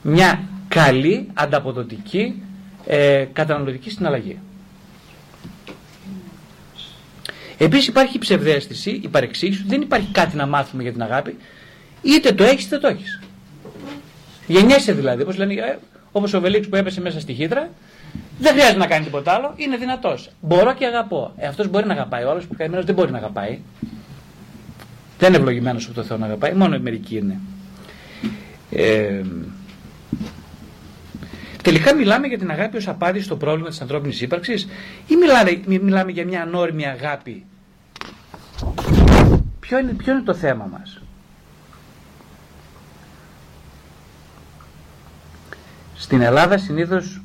Μια 0.02 0.44
καλή, 0.70 1.30
ανταποδοτική, 1.34 2.42
ε, 2.88 3.26
καταναλωτική 3.34 3.90
συναλλαγή. 3.90 4.40
Επίσης 7.58 7.88
υπάρχει 7.88 8.16
η 8.16 8.20
ψευδέστηση, 8.20 8.90
η 9.04 9.08
παρεξήγηση, 9.08 9.64
δεν 9.68 9.82
υπάρχει 9.82 10.12
κάτι 10.12 10.36
να 10.36 10.48
μάθουμε 10.48 10.84
για 10.84 10.92
την 10.92 11.02
αγάπη, 11.02 11.38
είτε 12.02 12.32
το 12.32 12.44
έχεις 12.44 12.66
είτε 12.66 12.78
το 12.78 12.88
έχεις. 12.88 13.22
Γεννιέσαι 14.48 14.94
δηλαδή, 14.94 15.22
όπως 15.22 15.38
λένε, 15.38 15.54
ε, 15.54 15.78
όπως 16.12 16.34
ο 16.34 16.40
Βελίξ 16.42 16.68
που 16.68 16.76
έπεσε 16.76 17.02
μέσα 17.02 17.20
στη 17.20 17.34
χύτρα, 17.34 17.70
δεν 18.40 18.54
χρειάζεται 18.54 18.78
να 18.78 18.88
κάνει 18.88 19.06
τίποτα 19.06 19.32
άλλο, 19.32 19.54
είναι 19.56 19.78
δυνατός. 19.78 20.30
Μπορώ 20.42 20.74
και 20.74 20.86
αγαπώ. 20.86 21.34
Ε, 21.38 21.48
αυτός 21.48 21.68
μπορεί 21.68 21.86
να 21.86 21.94
αγαπάει, 21.94 22.24
ο 22.24 22.30
άλλος 22.30 22.46
που 22.46 22.56
δεν 22.58 22.94
μπορεί 22.94 23.12
να 23.12 23.18
αγαπάει. 23.18 23.60
Δεν 25.18 25.30
είναι 25.30 25.38
ευλογημένος 25.38 25.86
από 25.86 25.94
το 25.94 26.04
Θεό 26.04 26.18
να 26.18 26.26
αγαπάει, 26.26 26.54
μόνο 26.54 26.80
μερικοί 26.80 27.18
είναι. 27.18 27.40
Ε, 28.72 29.22
Τελικά 31.64 31.96
μιλάμε 31.96 32.28
για 32.28 32.38
την 32.38 32.52
αγάπη 32.52 32.78
ως 32.78 32.88
απάντηση 32.88 33.26
στο 33.26 33.36
πρόβλημα 33.38 33.70
της 33.70 33.82
ανθρώπινης 33.82 34.22
ύπαρξης 34.22 34.68
ή 35.08 35.16
μιλάμε, 35.16 35.62
μιλάμε 35.66 36.12
για 36.12 36.26
μια 36.26 36.42
ανώριμη 36.42 36.88
αγάπη; 36.88 37.46
Ποιο 39.60 39.78
είναι, 39.80 39.92
ποιο 39.94 40.14
είναι 40.14 40.22
το 40.22 40.34
θέμα 40.34 40.66
μας; 40.72 41.02
Στην 45.96 46.22
Ελλάδα 46.22 46.58
συνήθως 46.58 47.22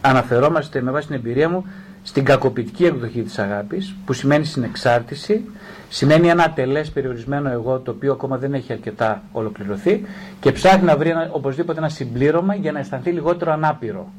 αναφερόμαστε 0.00 0.80
με 0.82 0.90
βάση 0.90 1.06
την 1.06 1.16
εμπειρία 1.16 1.48
μου 1.48 1.66
στην 2.06 2.24
κακοποιητική 2.24 2.84
εκδοχή 2.84 3.22
της 3.22 3.38
αγάπης 3.38 3.94
που 4.04 4.12
σημαίνει 4.12 4.44
συνεξάρτηση, 4.44 5.44
σημαίνει 5.88 6.28
ένα 6.28 6.44
ατελές 6.44 6.90
περιορισμένο 6.90 7.50
εγώ 7.50 7.78
το 7.78 7.90
οποίο 7.90 8.12
ακόμα 8.12 8.38
δεν 8.38 8.54
έχει 8.54 8.72
αρκετά 8.72 9.22
ολοκληρωθεί 9.32 10.04
και 10.40 10.52
ψάχνει 10.52 10.84
να 10.84 10.96
βρει 10.96 11.08
ένα, 11.08 11.28
οπωσδήποτε 11.32 11.78
ένα 11.78 11.88
συμπλήρωμα 11.88 12.54
για 12.54 12.72
να 12.72 12.78
αισθανθεί 12.78 13.10
λιγότερο 13.10 13.52
ανάπηρο. 13.52 14.12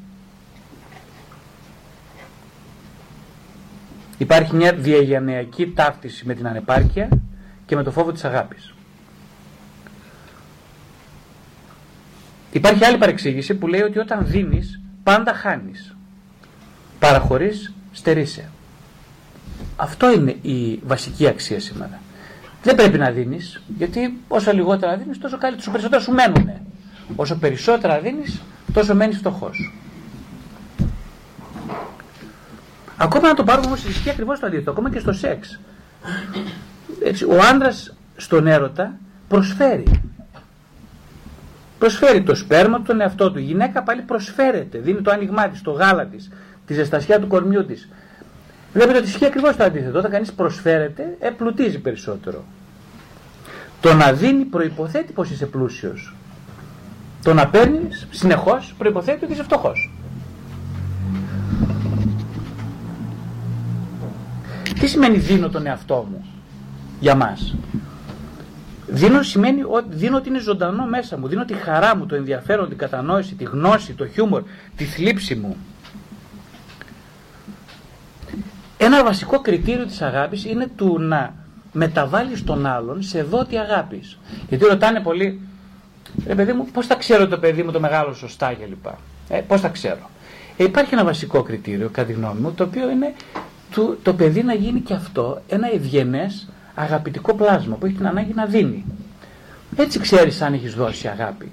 Υπάρχει 4.18 4.56
μια 4.56 4.72
διαγενειακή 4.72 5.72
ταύτιση 5.72 6.26
με 6.26 6.34
την 6.34 6.46
ανεπάρκεια 6.46 7.08
και 7.66 7.76
με 7.76 7.82
το 7.82 7.90
φόβο 7.90 8.12
της 8.12 8.24
αγάπης. 8.24 8.74
Υπάρχει 12.52 12.84
άλλη 12.84 12.98
παρεξήγηση 12.98 13.54
που 13.54 13.66
λέει 13.66 13.82
ότι 13.82 13.98
όταν 13.98 14.26
δίνεις 14.26 14.80
πάντα 15.02 15.34
χάνεις. 15.34 15.96
Παραχωρείς 16.98 17.72
στερείσαι. 17.98 18.50
Αυτό 19.76 20.12
είναι 20.12 20.36
η 20.42 20.80
βασική 20.86 21.26
αξία 21.26 21.60
σήμερα. 21.60 22.00
Δεν 22.62 22.74
πρέπει 22.74 22.98
να 22.98 23.10
δίνεις, 23.10 23.62
γιατί 23.76 24.18
όσο 24.28 24.52
λιγότερα 24.52 24.96
δίνεις, 24.96 25.18
τόσο 25.18 25.38
καλύτερα, 25.38 25.56
τόσο 25.56 25.70
περισσότερα 25.70 26.02
σου 26.02 26.12
μένουν. 26.12 26.50
Όσο 27.16 27.36
περισσότερα 27.36 28.00
δίνεις, 28.00 28.40
τόσο 28.72 28.94
μένεις 28.94 29.16
φτωχός. 29.16 29.72
Ακόμα 32.96 33.28
να 33.28 33.34
το 33.34 33.44
πάρουμε 33.44 33.66
όμως 33.66 33.84
ισχύει 33.84 34.10
ακριβώς 34.10 34.40
το 34.40 34.46
αντίθετο, 34.46 34.70
ακόμα 34.70 34.90
και 34.90 34.98
στο 34.98 35.12
σεξ. 35.12 35.60
Έτσι, 37.04 37.24
ο 37.24 37.38
άντρας 37.50 37.94
στον 38.16 38.46
έρωτα 38.46 38.98
προσφέρει. 39.28 40.02
Προσφέρει 41.78 42.22
το 42.22 42.34
σπέρμα 42.34 42.76
του, 42.76 42.82
τον 42.82 43.00
εαυτό 43.00 43.32
του. 43.32 43.38
Η 43.38 43.42
γυναίκα 43.42 43.82
πάλι 43.82 44.02
προσφέρεται. 44.02 44.78
Δίνει 44.78 45.02
το 45.02 45.10
άνοιγμά 45.10 45.48
της, 45.48 45.62
το 45.62 45.70
γάλα 45.70 46.06
της, 46.06 46.30
τη 46.68 46.74
ζεστασιά 46.74 47.20
του 47.20 47.26
κορμιού 47.26 47.64
της. 47.64 47.88
Βλέπετε 48.72 48.98
ότι 48.98 49.08
ισχύει 49.08 49.26
ακριβώς 49.26 49.56
το 49.56 49.64
αντίθετο. 49.64 49.98
Όταν 49.98 50.10
κανείς 50.10 50.32
προσφέρεται, 50.32 51.16
επλουτίζει 51.18 51.78
περισσότερο. 51.78 52.44
Το 53.80 53.94
να 53.94 54.12
δίνει 54.12 54.44
προποθέτει 54.44 55.12
πως 55.12 55.30
είσαι 55.30 55.46
πλούσιος. 55.46 56.14
Το 57.22 57.34
να 57.34 57.48
παίρνει 57.48 57.88
συνεχώς 58.10 58.74
προποθέτει 58.78 59.24
ότι 59.24 59.32
είσαι 59.32 59.42
φτωχός. 59.42 59.92
Τι 64.80 64.86
σημαίνει 64.86 65.18
δίνω 65.18 65.48
τον 65.48 65.66
εαυτό 65.66 66.06
μου 66.10 66.24
για 67.00 67.14
μας; 67.14 67.56
Δίνω 68.86 69.22
σημαίνει 69.22 69.62
ότι 69.62 69.96
δίνω 69.96 70.16
ότι 70.16 70.28
είναι 70.28 70.38
ζωντανό 70.38 70.86
μέσα 70.86 71.18
μου. 71.18 71.28
Δίνω 71.28 71.44
τη 71.44 71.54
χαρά 71.54 71.96
μου, 71.96 72.06
το 72.06 72.14
ενδιαφέρον, 72.14 72.68
την 72.68 72.78
κατανόηση, 72.78 73.34
τη 73.34 73.44
γνώση, 73.44 73.92
το 73.92 74.06
χιούμορ, 74.06 74.42
τη 74.76 74.84
θλίψη 74.84 75.34
μου. 75.34 75.56
Ένα 78.80 79.04
βασικό 79.04 79.40
κριτήριο 79.40 79.86
της 79.86 80.02
αγάπης 80.02 80.44
είναι 80.44 80.68
του 80.76 80.98
να 81.00 81.34
μεταβάλεις 81.72 82.44
τον 82.44 82.66
άλλον 82.66 83.02
σε 83.02 83.22
δότη 83.22 83.56
αγάπης. 83.56 84.18
Γιατί 84.48 84.64
ρωτάνε 84.64 85.00
πολύ, 85.00 85.40
ρε 86.26 86.34
παιδί 86.34 86.52
μου, 86.52 86.66
πώς 86.72 86.86
θα 86.86 86.94
ξέρω 86.94 87.28
το 87.28 87.38
παιδί 87.38 87.62
μου 87.62 87.70
το 87.70 87.80
μεγάλο 87.80 88.14
σωστά 88.14 88.54
κλπ. 88.54 88.86
Ε, 89.28 89.40
πώς 89.40 89.60
θα 89.60 89.68
ξέρω. 89.68 90.10
Ε, 90.56 90.64
υπάρχει 90.64 90.94
ένα 90.94 91.04
βασικό 91.04 91.42
κριτήριο, 91.42 91.88
κατά 91.88 92.06
τη 92.06 92.12
γνώμη 92.12 92.40
μου, 92.40 92.52
το 92.52 92.64
οποίο 92.64 92.90
είναι 92.90 93.14
το, 93.74 93.96
το 94.02 94.14
παιδί 94.14 94.42
να 94.42 94.54
γίνει 94.54 94.80
και 94.80 94.94
αυτό 94.94 95.42
ένα 95.48 95.72
ευγενές 95.74 96.48
αγαπητικό 96.74 97.34
πλάσμα 97.34 97.76
που 97.76 97.86
έχει 97.86 97.94
την 97.94 98.06
ανάγκη 98.06 98.34
να 98.34 98.44
δίνει. 98.44 98.84
Έτσι 99.76 99.98
ξέρεις 99.98 100.42
αν 100.42 100.52
έχεις 100.52 100.74
δώσει 100.74 101.08
αγάπη 101.08 101.52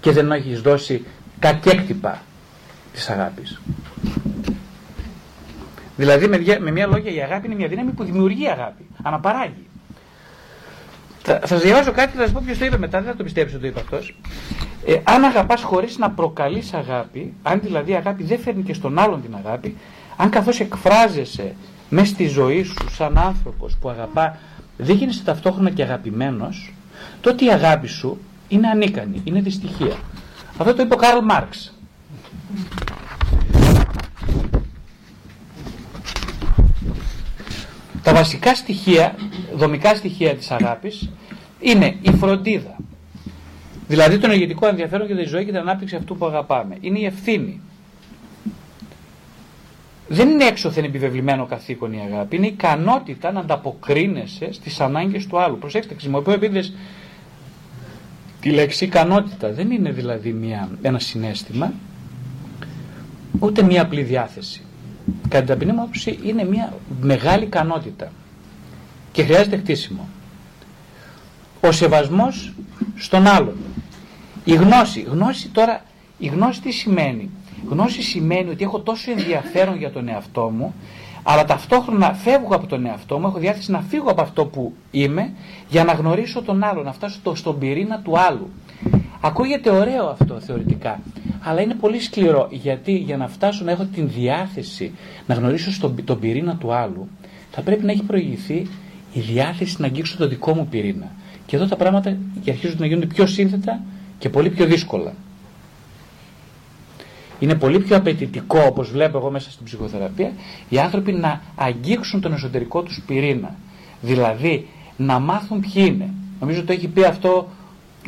και 0.00 0.10
δεν 0.10 0.32
έχεις 0.32 0.60
δώσει 0.60 1.04
κακέκτυπα 1.38 2.22
της 2.92 3.08
αγάπης. 3.08 3.60
Δηλαδή 6.00 6.28
με, 6.28 6.58
με 6.60 6.70
μια 6.70 6.86
λόγια 6.86 7.12
η 7.12 7.22
αγάπη 7.22 7.46
είναι 7.46 7.54
μια 7.54 7.68
δύναμη 7.68 7.90
που 7.90 8.04
δημιουργεί 8.04 8.48
αγάπη, 8.48 8.86
αναπαράγει. 9.02 9.66
Θα, 11.22 11.38
θα 11.38 11.46
σας 11.46 11.62
διαβάσω 11.62 11.92
κάτι 11.92 12.10
και 12.10 12.16
θα 12.16 12.22
σας 12.22 12.32
πω 12.32 12.42
ποιος 12.44 12.58
το 12.58 12.64
είπε 12.64 12.78
μετά, 12.78 13.00
δεν 13.00 13.10
θα 13.10 13.16
το 13.16 13.22
πιστέψω 13.22 13.56
ότι 13.56 13.62
το 13.62 13.68
είπε 13.68 13.80
αυτός. 13.80 14.16
Ε, 14.86 14.96
αν 15.04 15.24
αγαπάς 15.24 15.62
χωρίς 15.62 15.98
να 15.98 16.10
προκαλείς 16.10 16.74
αγάπη, 16.74 17.32
αν 17.42 17.60
δηλαδή 17.62 17.90
η 17.90 17.94
αγάπη 17.94 18.22
δεν 18.22 18.38
φέρνει 18.38 18.62
και 18.62 18.74
στον 18.74 18.98
άλλον 18.98 19.22
την 19.22 19.34
αγάπη, 19.44 19.76
αν 20.16 20.30
καθώς 20.30 20.60
εκφράζεσαι 20.60 21.54
μέσα 21.88 22.06
στη 22.06 22.26
ζωή 22.26 22.62
σου 22.62 22.90
σαν 22.90 23.18
άνθρωπος 23.18 23.76
που 23.80 23.88
αγαπά, 23.88 24.38
δεν 24.76 24.96
γίνεσαι 24.96 25.24
ταυτόχρονα 25.24 25.70
και 25.70 25.82
αγαπημένος, 25.82 26.72
τότε 27.20 27.44
η 27.44 27.48
αγάπη 27.48 27.86
σου 27.86 28.18
είναι 28.48 28.68
ανίκανη, 28.68 29.20
είναι 29.24 29.40
δυστυχία. 29.40 29.96
Αυτό 30.58 30.74
το 30.74 30.82
είπε 30.82 30.94
ο 30.94 30.96
Καρλ 30.96 31.24
Μάρξ. 31.24 31.74
Τα 38.02 38.14
βασικά 38.14 38.54
στοιχεία, 38.54 39.14
δομικά 39.54 39.94
στοιχεία 39.94 40.34
της 40.34 40.50
αγάπης 40.50 41.10
είναι 41.60 41.96
η 42.00 42.10
φροντίδα. 42.10 42.76
Δηλαδή 43.88 44.18
το 44.18 44.26
ενεργητικό 44.26 44.66
ενδιαφέρον 44.66 45.06
για 45.06 45.16
τη 45.16 45.22
ζωή 45.22 45.44
και 45.44 45.50
την 45.50 45.60
ανάπτυξη 45.60 45.96
αυτού 45.96 46.16
που 46.16 46.26
αγαπάμε. 46.26 46.76
Είναι 46.80 46.98
η 46.98 47.04
ευθύνη. 47.04 47.60
Δεν 50.08 50.28
είναι 50.28 50.44
έξωθεν 50.44 50.84
επιβεβλημένο 50.84 51.46
καθήκον 51.46 51.92
η 51.92 52.00
αγάπη. 52.12 52.36
Είναι 52.36 52.46
η 52.46 52.48
ικανότητα 52.52 53.32
να 53.32 53.40
ανταποκρίνεσαι 53.40 54.52
στις 54.52 54.80
ανάγκες 54.80 55.26
του 55.26 55.38
άλλου. 55.38 55.58
Προσέξτε, 55.58 55.94
χρησιμοποιώ 55.94 56.32
επίτηδες 56.32 56.72
τη 58.40 58.50
λέξη 58.50 58.84
ικανότητα. 58.84 59.52
Δεν 59.52 59.70
είναι 59.70 59.90
δηλαδή 59.90 60.32
μια, 60.32 60.68
ένα 60.82 60.98
συνέστημα, 60.98 61.72
ούτε 63.38 63.62
μια 63.62 63.82
απλή 63.82 64.02
διάθεση 64.02 64.62
κατά 65.28 65.38
την 65.38 65.46
ταπεινή 65.46 65.72
μου 65.72 65.80
άποψη 65.80 66.18
είναι 66.24 66.44
μια 66.44 66.72
μεγάλη 67.00 67.44
ικανότητα 67.44 68.12
και 69.12 69.22
χρειάζεται 69.22 69.56
χτίσιμο. 69.56 70.08
Ο 71.60 71.72
σεβασμός 71.72 72.52
στον 72.96 73.26
άλλον. 73.26 73.56
Η 74.44 74.54
γνώση. 74.54 75.00
Γνώση 75.00 75.48
τώρα, 75.48 75.84
η 76.18 76.26
γνώση 76.26 76.60
τι 76.60 76.70
σημαίνει; 76.70 77.30
Γνώση 77.68 78.02
σημαίνει 78.02 78.50
ότι 78.50 78.64
έχω 78.64 78.80
τόσο 78.80 79.10
ενδιαφέρον 79.10 79.76
για 79.76 79.90
τον 79.90 80.08
εαυτό 80.08 80.50
μου, 80.56 80.74
αλλά 81.22 81.44
ταυτόχρονα 81.44 82.12
φεύγω 82.12 82.54
από 82.54 82.66
τον 82.66 82.86
εαυτό 82.86 83.18
μου, 83.18 83.26
έχω 83.26 83.38
διάθεση 83.38 83.70
να 83.70 83.80
φύγω 83.80 84.10
από 84.10 84.22
αυτό 84.22 84.44
που 84.44 84.72
είμαι 84.90 85.32
για 85.68 85.84
να 85.84 85.92
γνωρίσω 85.92 86.42
τον 86.42 86.64
άλλον, 86.64 86.84
να 86.84 86.92
φτάσω 86.92 87.20
στον 87.34 87.58
πυρήνα 87.58 88.00
του 88.00 88.18
άλλου. 88.18 88.50
Ακούγεται 89.20 89.70
ωραίο 89.70 90.06
αυτό 90.06 90.40
θεωρητικά, 90.40 91.00
αλλά 91.40 91.60
είναι 91.60 91.74
πολύ 91.74 92.00
σκληρό 92.00 92.48
γιατί 92.50 92.92
για 92.92 93.16
να 93.16 93.28
φτάσω 93.28 93.64
να 93.64 93.70
έχω 93.70 93.84
την 93.84 94.08
διάθεση 94.08 94.92
να 95.26 95.34
γνωρίσω 95.34 95.72
στον, 95.72 96.04
τον 96.04 96.18
πυρήνα 96.18 96.56
του 96.56 96.72
άλλου, 96.72 97.08
θα 97.50 97.60
πρέπει 97.60 97.84
να 97.84 97.92
έχει 97.92 98.02
προηγηθεί 98.02 98.68
η 99.12 99.20
διάθεση 99.20 99.76
να 99.78 99.86
αγγίξω 99.86 100.16
τον 100.16 100.28
δικό 100.28 100.54
μου 100.54 100.66
πυρήνα. 100.66 101.12
Και 101.46 101.56
εδώ 101.56 101.66
τα 101.66 101.76
πράγματα 101.76 102.16
αρχίζουν 102.48 102.76
να 102.80 102.86
γίνονται 102.86 103.06
πιο 103.06 103.26
σύνθετα 103.26 103.80
και 104.18 104.28
πολύ 104.28 104.50
πιο 104.50 104.66
δύσκολα. 104.66 105.12
Είναι 107.38 107.54
πολύ 107.54 107.80
πιο 107.80 107.96
απαιτητικό, 107.96 108.60
όπως 108.66 108.90
βλέπω 108.90 109.18
εγώ 109.18 109.30
μέσα 109.30 109.50
στην 109.50 109.64
ψυχοθεραπεία, 109.64 110.32
οι 110.68 110.78
άνθρωποι 110.78 111.12
να 111.12 111.40
αγγίξουν 111.54 112.20
τον 112.20 112.32
εσωτερικό 112.32 112.82
τους 112.82 113.02
πυρήνα. 113.06 113.54
Δηλαδή, 114.00 114.68
να 114.96 115.18
μάθουν 115.18 115.60
ποιοι 115.60 115.84
είναι. 115.86 116.10
Νομίζω 116.40 116.64
το 116.64 116.72
έχει 116.72 116.88
πει 116.88 117.04
αυτό 117.04 117.48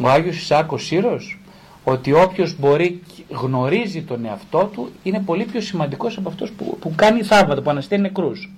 ο 0.00 0.08
Άγιος 0.08 0.37
Ισάκος 0.37 0.84
Σύρος 0.84 1.38
ότι 1.84 2.12
όποιος 2.12 2.58
μπορεί 2.58 3.02
γνωρίζει 3.28 4.02
τον 4.02 4.25
εαυτό 4.25 4.70
του 4.72 4.92
είναι 5.02 5.22
πολύ 5.26 5.44
πιο 5.44 5.61
σημαντικός 5.61 6.16
από 6.16 6.28
αυτός 6.28 6.50
που, 6.50 6.76
που 6.80 6.92
κάνει 6.96 7.22
θαύματα, 7.22 7.62
που 7.62 7.70
ανασταίνει 7.70 8.02
νεκρούς. 8.02 8.50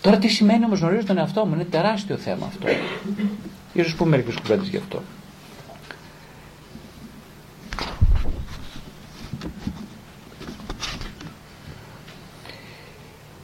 Τώρα 0.00 0.18
τι 0.18 0.28
σημαίνει 0.28 0.64
όμως 0.64 0.80
γνωρίζω 0.80 1.06
τον 1.06 1.18
εαυτό 1.18 1.44
μου, 1.44 1.54
είναι 1.54 1.64
τεράστιο 1.64 2.16
θέμα 2.16 2.46
αυτό. 2.46 2.66
Ίσως 3.72 3.94
πούμε 3.94 4.10
μερικές 4.10 4.34
κουβέντες 4.34 4.68
γι' 4.68 4.76
αυτό. 4.76 5.02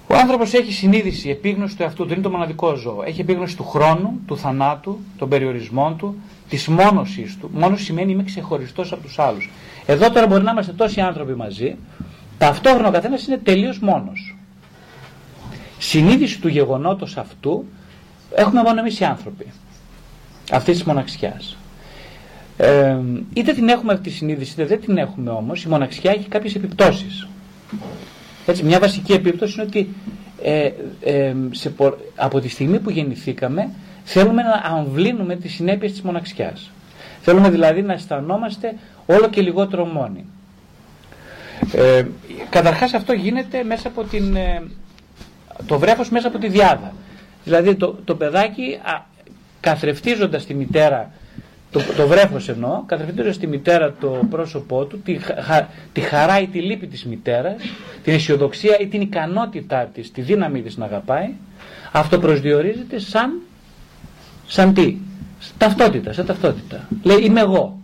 Ο 0.07 0.17
άνθρωπος 0.17 0.53
έχει 0.53 0.73
συνείδηση, 0.73 1.31
επίγνωση 1.31 1.77
του 1.77 1.83
εαυτού 1.83 2.07
του, 2.07 2.13
είναι 2.13 2.23
το 2.23 2.31
μοναδικό 2.31 2.75
ζώο. 2.75 3.03
Έχει 3.07 3.21
επίγνωση 3.21 3.57
του 3.57 3.65
χρόνου, 3.65 4.21
του 4.27 4.37
θανάτου, 4.37 4.99
των 5.19 5.29
περιορισμών 5.29 5.97
του, 5.97 6.17
της 6.51 6.67
μόνωσής 6.69 7.37
του. 7.41 7.51
Μόνο 7.53 7.77
σημαίνει 7.77 8.13
είμαι 8.13 8.23
ξεχωριστός 8.23 8.93
από 8.93 9.03
τους 9.03 9.19
άλλους. 9.19 9.51
Εδώ 9.87 10.11
τώρα 10.11 10.27
μπορεί 10.27 10.43
να 10.43 10.51
είμαστε 10.51 10.73
τόσοι 10.73 11.01
άνθρωποι 11.01 11.35
μαζί, 11.35 11.77
ταυτόχρονα 12.39 12.89
ο 12.89 12.91
καθένας 12.91 13.27
είναι 13.27 13.37
τελείως 13.37 13.79
μόνος. 13.79 14.37
Συνείδηση 15.79 16.41
του 16.41 16.49
γεγονότος 16.49 17.17
αυτού 17.17 17.65
έχουμε 18.35 18.63
μόνο 18.63 18.81
εμείς 18.81 19.01
οι 19.01 19.05
άνθρωποι. 19.05 19.47
Αυτής 20.53 20.75
της 20.77 20.85
μοναξιάς. 20.85 21.57
Ε, 22.57 22.99
είτε 23.33 23.53
την 23.53 23.69
έχουμε 23.69 23.93
αυτή 23.93 24.09
τη 24.09 24.15
συνείδηση, 24.15 24.53
είτε 24.53 24.65
δεν 24.65 24.81
την 24.81 24.97
έχουμε 24.99 25.31
όμως, 25.31 25.65
η 25.65 25.69
μοναξιά 25.69 26.11
έχει 26.11 26.29
κάποιες 26.29 26.55
επιπτώσεις. 26.55 27.29
Έτσι, 28.47 28.65
μια 28.65 28.79
βασική 28.79 29.13
επίπτωση 29.13 29.53
είναι 29.53 29.63
ότι 29.63 29.89
ε, 30.43 30.71
ε, 31.01 31.35
σε, 31.51 31.73
από 32.17 32.41
τη 32.41 32.49
στιγμή 32.49 32.79
που 32.79 32.91
γεννηθήκαμε 32.91 33.71
θέλουμε 34.05 34.43
να 34.43 34.77
αμβλύνουμε 34.77 35.37
τις 35.37 35.55
συνέπειες 35.55 35.91
της 35.93 36.03
μοναξιάς. 36.03 36.71
Θέλουμε 37.21 37.51
δηλαδή 37.51 37.83
να 37.83 37.93
αισθανόμαστε 37.93 38.75
όλο 39.07 39.29
και 39.29 39.41
λιγότερο 39.41 39.85
μόνοι. 39.85 40.25
Ε, 41.73 42.05
καταρχάς 42.51 42.95
αυτό 42.95 43.13
γίνεται 43.13 43.63
μέσα 43.65 43.89
από 43.89 44.03
την, 44.05 44.37
ε, 44.37 44.63
το 45.67 45.79
βρέφος 45.79 46.11
μέσα 46.11 46.29
από 46.29 46.39
τη 46.39 46.49
διάδα. 46.49 46.93
Δηλαδή 47.45 47.75
το, 47.75 47.99
το 48.05 48.15
παιδάκι 48.15 48.79
α, 48.83 49.05
καθρεφτίζοντας 49.61 50.47
τη 50.47 50.55
μητέρα 50.55 51.11
το, 51.71 51.81
το 51.97 52.07
βρέφος 52.07 52.49
εννοώ, 52.49 52.83
κατευθύνοντας 52.87 53.35
στη 53.35 53.47
μητέρα 53.47 53.93
το 54.01 54.27
πρόσωπό 54.31 54.85
του, 54.85 55.01
τη, 55.01 55.19
τη 55.93 56.01
χαρά 56.01 56.41
ή 56.41 56.47
τη 56.47 56.61
λύπη 56.61 56.87
της 56.87 57.05
μητέρας, 57.05 57.63
την 58.05 58.15
αισιοδοξία 58.15 58.79
ή 58.79 58.87
την 58.87 59.01
ικανότητά 59.01 59.91
της, 59.95 60.13
τη 60.13 60.21
δύναμη 60.21 60.63
της 60.63 60.77
να 60.77 60.85
αγαπάει, 60.85 61.33
αυτό 61.93 62.19
προσδιορίζεται 62.19 62.99
σαν, 62.99 63.41
σαν 64.51 64.75
τι, 64.75 64.97
ταυτότητα, 65.59 66.13
σαν 66.13 66.27
ταυτότητα. 66.27 66.89
Λέει 67.03 67.19
είμαι 67.19 67.41
εγώ. 67.41 67.79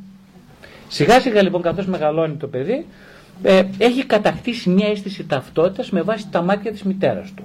Σιγά 0.89 1.21
σιγά 1.21 1.43
λοιπόν 1.43 1.63
καθώς 1.63 1.87
μεγαλώνει 1.87 2.35
το 2.35 2.47
παιδί, 2.47 2.87
ε, 3.43 3.63
έχει 3.79 4.05
κατακτήσει 4.05 4.71
μια 4.71 4.89
αίσθηση 4.89 5.25
ταυτότητας 5.25 5.91
με 5.91 6.03
βάση 6.03 6.29
τα 6.31 6.43
μάτια 6.43 6.73
της 6.73 6.83
μητέρας 6.83 7.33
του. 7.35 7.45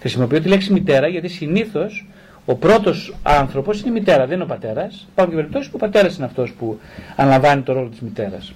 Χρησιμοποιώ 0.00 0.40
τη 0.40 0.48
λέξη 0.48 0.72
μητέρα 0.72 1.08
γιατί 1.08 1.28
συνήθως 1.28 2.06
ο 2.44 2.54
πρώτος 2.54 3.14
άνθρωπος 3.22 3.80
είναι 3.80 3.88
η 3.88 3.92
μητέρα, 3.92 4.26
δεν 4.26 4.34
είναι 4.34 4.44
ο 4.44 4.46
πατέρας. 4.46 5.06
Υπάρχουν 5.12 5.34
και 5.34 5.40
περιπτώσεις 5.40 5.70
που 5.70 5.76
ο 5.76 5.86
πατέρας 5.86 6.16
είναι 6.16 6.26
αυτός 6.26 6.52
που 6.58 6.78
αναλαμβάνει 7.16 7.62
το 7.62 7.72
ρόλο 7.72 7.88
της 7.88 8.00
μητέρας. 8.00 8.52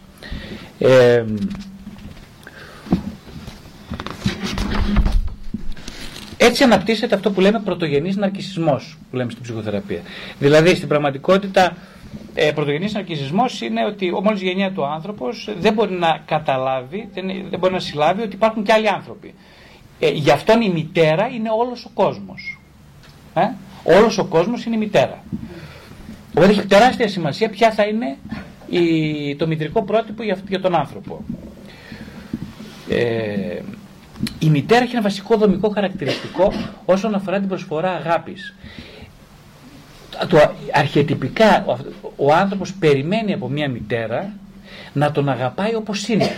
Ε, 0.78 1.24
έτσι 6.42 6.62
αναπτύσσεται 6.62 7.14
αυτό 7.14 7.30
που 7.30 7.40
λέμε 7.40 7.60
πρωτογενής 7.60 8.16
ναρκισισμός 8.16 8.98
που 9.10 9.16
λέμε 9.16 9.30
στην 9.30 9.42
ψυχοθεραπεία. 9.42 10.00
Δηλαδή 10.38 10.74
στην 10.74 10.88
πραγματικότητα 10.88 11.76
ε, 12.34 12.52
πρωτογενής 12.52 12.92
ναρκισισμός 12.92 13.60
είναι 13.60 13.84
ότι 13.84 14.10
μόλις 14.22 14.40
γεννιέται 14.40 14.80
ο 14.80 14.86
άνθρωπος 14.86 15.48
δεν 15.58 15.72
μπορεί 15.72 15.92
να 15.92 16.22
καταλάβει, 16.24 17.08
δεν, 17.14 17.26
δεν 17.50 17.58
μπορεί 17.58 17.72
να 17.72 17.78
συλλάβει 17.78 18.22
ότι 18.22 18.34
υπάρχουν 18.34 18.62
και 18.62 18.72
άλλοι 18.72 18.88
άνθρωποι. 18.88 19.34
Ε, 19.98 20.10
γι' 20.10 20.30
αυτόν 20.30 20.60
η 20.60 20.68
μητέρα 20.68 21.26
είναι 21.26 21.48
όλος 21.58 21.84
ο 21.84 21.90
κόσμος. 21.94 22.58
Ε; 23.34 23.40
Όλος 23.82 24.18
ο 24.18 24.24
κόσμος 24.24 24.64
είναι 24.64 24.76
η 24.76 24.78
μητέρα. 24.78 25.24
Οπότε 26.34 26.50
έχει 26.50 26.66
τεράστια 26.66 27.08
σημασία 27.08 27.50
ποια 27.50 27.70
θα 27.72 27.84
είναι 27.84 28.16
η, 28.68 29.36
το 29.36 29.46
μητρικό 29.46 29.82
πρότυπο 29.82 30.22
για, 30.22 30.38
για 30.48 30.60
τον 30.60 30.74
άνθρωπο. 30.74 31.24
Ε, 32.88 33.60
η 34.38 34.50
μητέρα 34.50 34.82
έχει 34.82 34.92
ένα 34.92 35.02
βασικό 35.02 35.36
δομικό 35.36 35.68
χαρακτηριστικό 35.68 36.52
όσον 36.84 37.14
αφορά 37.14 37.38
την 37.38 37.48
προσφορά 37.48 37.90
αγάπης. 37.90 38.54
Το, 40.28 40.52
αρχιετυπικά 40.72 41.64
ο, 41.66 41.76
ο 42.16 42.32
άνθρωπος 42.34 42.74
περιμένει 42.74 43.32
από 43.32 43.48
μια 43.48 43.68
μητέρα 43.68 44.32
να 44.92 45.12
τον 45.12 45.28
αγαπάει 45.28 45.74
όπως 45.74 46.08
είναι. 46.08 46.30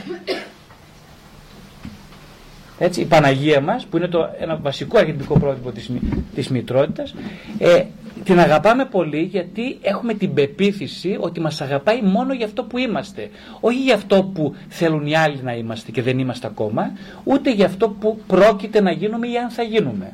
Έτσι, 2.78 3.00
η 3.00 3.04
Παναγία 3.04 3.60
μας 3.60 3.84
που 3.86 3.96
είναι 3.96 4.08
το, 4.08 4.28
ένα 4.40 4.56
βασικό 4.56 4.98
αρχιετυπικό 4.98 5.38
πρότυπο 5.38 5.70
της, 5.70 5.90
της 6.34 6.48
μητρότητας 6.48 7.14
ε, 7.58 7.82
την 8.24 8.40
αγαπάμε 8.40 8.84
πολύ 8.84 9.22
γιατί 9.22 9.78
έχουμε 9.82 10.14
την 10.14 10.34
πεποίθηση 10.34 11.16
ότι 11.20 11.40
μας 11.40 11.60
αγαπάει 11.60 12.02
μόνο 12.02 12.32
για 12.32 12.46
αυτό 12.46 12.62
που 12.64 12.78
είμαστε. 12.78 13.30
Όχι 13.60 13.82
για 13.82 13.94
αυτό 13.94 14.22
που 14.34 14.54
θέλουν 14.68 15.06
οι 15.06 15.16
άλλοι 15.16 15.40
να 15.42 15.52
είμαστε 15.54 15.90
και 15.90 16.02
δεν 16.02 16.18
είμαστε 16.18 16.46
ακόμα, 16.46 16.92
ούτε 17.24 17.52
για 17.52 17.66
αυτό 17.66 17.88
που 17.88 18.20
πρόκειται 18.26 18.80
να 18.80 18.90
γίνουμε 18.92 19.28
ή 19.28 19.38
αν 19.38 19.50
θα 19.50 19.62
γίνουμε. 19.62 20.12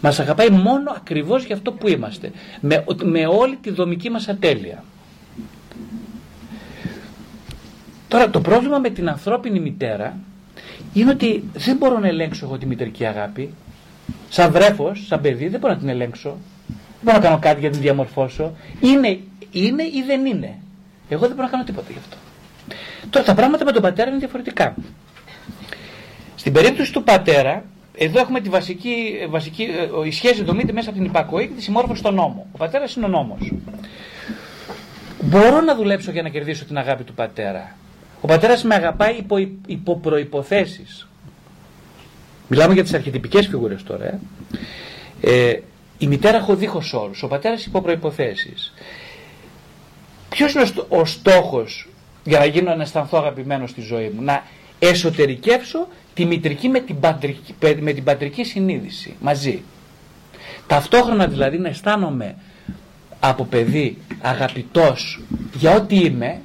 Μας 0.00 0.20
αγαπάει 0.20 0.50
μόνο 0.50 0.92
ακριβώς 0.96 1.44
για 1.44 1.54
αυτό 1.54 1.72
που 1.72 1.88
είμαστε. 1.88 2.30
Με, 2.60 2.84
με 3.02 3.26
όλη 3.26 3.56
τη 3.56 3.70
δομική 3.70 4.10
μας 4.10 4.28
ατέλεια. 4.28 4.84
Τώρα 8.08 8.30
το 8.30 8.40
πρόβλημα 8.40 8.78
με 8.78 8.90
την 8.90 9.08
ανθρώπινη 9.08 9.60
μητέρα 9.60 10.16
είναι 10.92 11.10
ότι 11.10 11.44
δεν 11.54 11.76
μπορώ 11.76 11.98
να 11.98 12.06
ελέγξω 12.06 12.44
εγώ 12.46 12.58
τη 12.58 12.66
μητρική 12.66 13.04
αγάπη. 13.04 13.54
Σαν 14.28 14.52
βρέφος, 14.52 15.06
σαν 15.06 15.20
παιδί 15.20 15.48
δεν 15.48 15.60
μπορώ 15.60 15.72
να 15.72 15.78
την 15.78 15.88
ελέγξω. 15.88 16.36
Δεν 17.02 17.12
μπορώ 17.12 17.16
να 17.16 17.28
κάνω 17.28 17.38
κάτι 17.38 17.60
για 17.60 17.68
να 17.68 17.74
την 17.74 17.82
διαμορφώσω. 17.84 18.52
Είναι, 18.80 19.18
είναι 19.50 19.82
ή 19.82 20.02
δεν 20.06 20.26
είναι. 20.26 20.58
Εγώ 21.08 21.20
δεν 21.20 21.30
μπορώ 21.30 21.42
να 21.42 21.48
κάνω 21.48 21.64
τίποτα 21.64 21.86
γι' 21.92 21.98
αυτό. 21.98 22.16
Τώρα 23.10 23.24
τα 23.26 23.34
πράγματα 23.34 23.64
με 23.64 23.72
τον 23.72 23.82
πατέρα 23.82 24.10
είναι 24.10 24.18
διαφορετικά. 24.18 24.74
Στην 26.36 26.52
περίπτωση 26.52 26.92
του 26.92 27.02
πατέρα, 27.02 27.64
εδώ 27.96 28.20
έχουμε 28.20 28.40
τη 28.40 28.48
βασική, 28.48 29.26
βασική 29.28 29.62
ε, 29.62 30.06
η 30.06 30.10
σχέση 30.10 30.44
δομείται 30.44 30.72
μέσα 30.72 30.88
από 30.88 30.98
την 30.98 31.06
υπακοή 31.06 31.46
και 31.46 31.54
τη 31.54 31.62
συμμόρφωση 31.62 31.98
στον 31.98 32.14
νόμο. 32.14 32.46
Ο 32.52 32.58
πατέρας 32.58 32.94
είναι 32.94 33.04
ο 33.04 33.08
νόμος. 33.08 33.52
Μπορώ 35.20 35.60
να 35.60 35.74
δουλέψω 35.74 36.10
για 36.10 36.22
να 36.22 36.28
κερδίσω 36.28 36.64
την 36.64 36.78
αγάπη 36.78 37.04
του 37.04 37.14
πατέρα. 37.14 37.76
Ο 38.20 38.26
πατέρας 38.26 38.64
με 38.64 38.74
αγαπάει 38.74 39.16
υπό, 39.16 39.36
υπό 39.66 39.96
προποθέσει. 39.96 40.86
Μιλάμε 42.48 42.74
για 42.74 42.82
τις 42.82 42.94
αρχιτυπικές 42.94 43.46
φιγούρες 43.46 43.82
τώρα. 43.82 44.04
Ε. 44.04 44.18
Ε, 45.20 45.62
η 46.02 46.06
μητέρα 46.06 46.36
έχω 46.36 46.54
δίχω 46.56 46.82
όρους. 46.92 47.22
Ο 47.22 47.28
πατέρας 47.28 47.66
υπό 47.66 47.80
προποθέσει. 47.80 48.54
Ποιος 50.28 50.52
είναι 50.52 50.64
ο 50.88 51.04
στόχος 51.04 51.88
για 52.24 52.38
να 52.38 52.44
γίνω 52.44 52.74
να 52.74 52.82
αισθανθώ 52.82 53.18
αγαπημένος 53.18 53.70
στη 53.70 53.80
ζωή 53.80 54.08
μου; 54.14 54.22
Να 54.22 54.42
εσωτερικεύσω 54.78 55.88
τη 56.14 56.24
μητρική 56.24 56.68
με 56.68 56.80
την 56.80 57.00
πατρική, 57.00 57.54
με 57.80 57.92
την 57.92 58.04
πατρική 58.04 58.44
συνείδηση 58.44 59.16
μαζί. 59.20 59.62
Ταυτόχρονα 60.66 61.26
δηλαδή 61.26 61.58
να 61.58 61.68
αισθάνομαι 61.68 62.34
από 63.20 63.44
παιδί 63.44 63.98
αγαπητός 64.20 65.20
για 65.54 65.74
ό,τι 65.74 65.96
είμαι, 65.96 66.40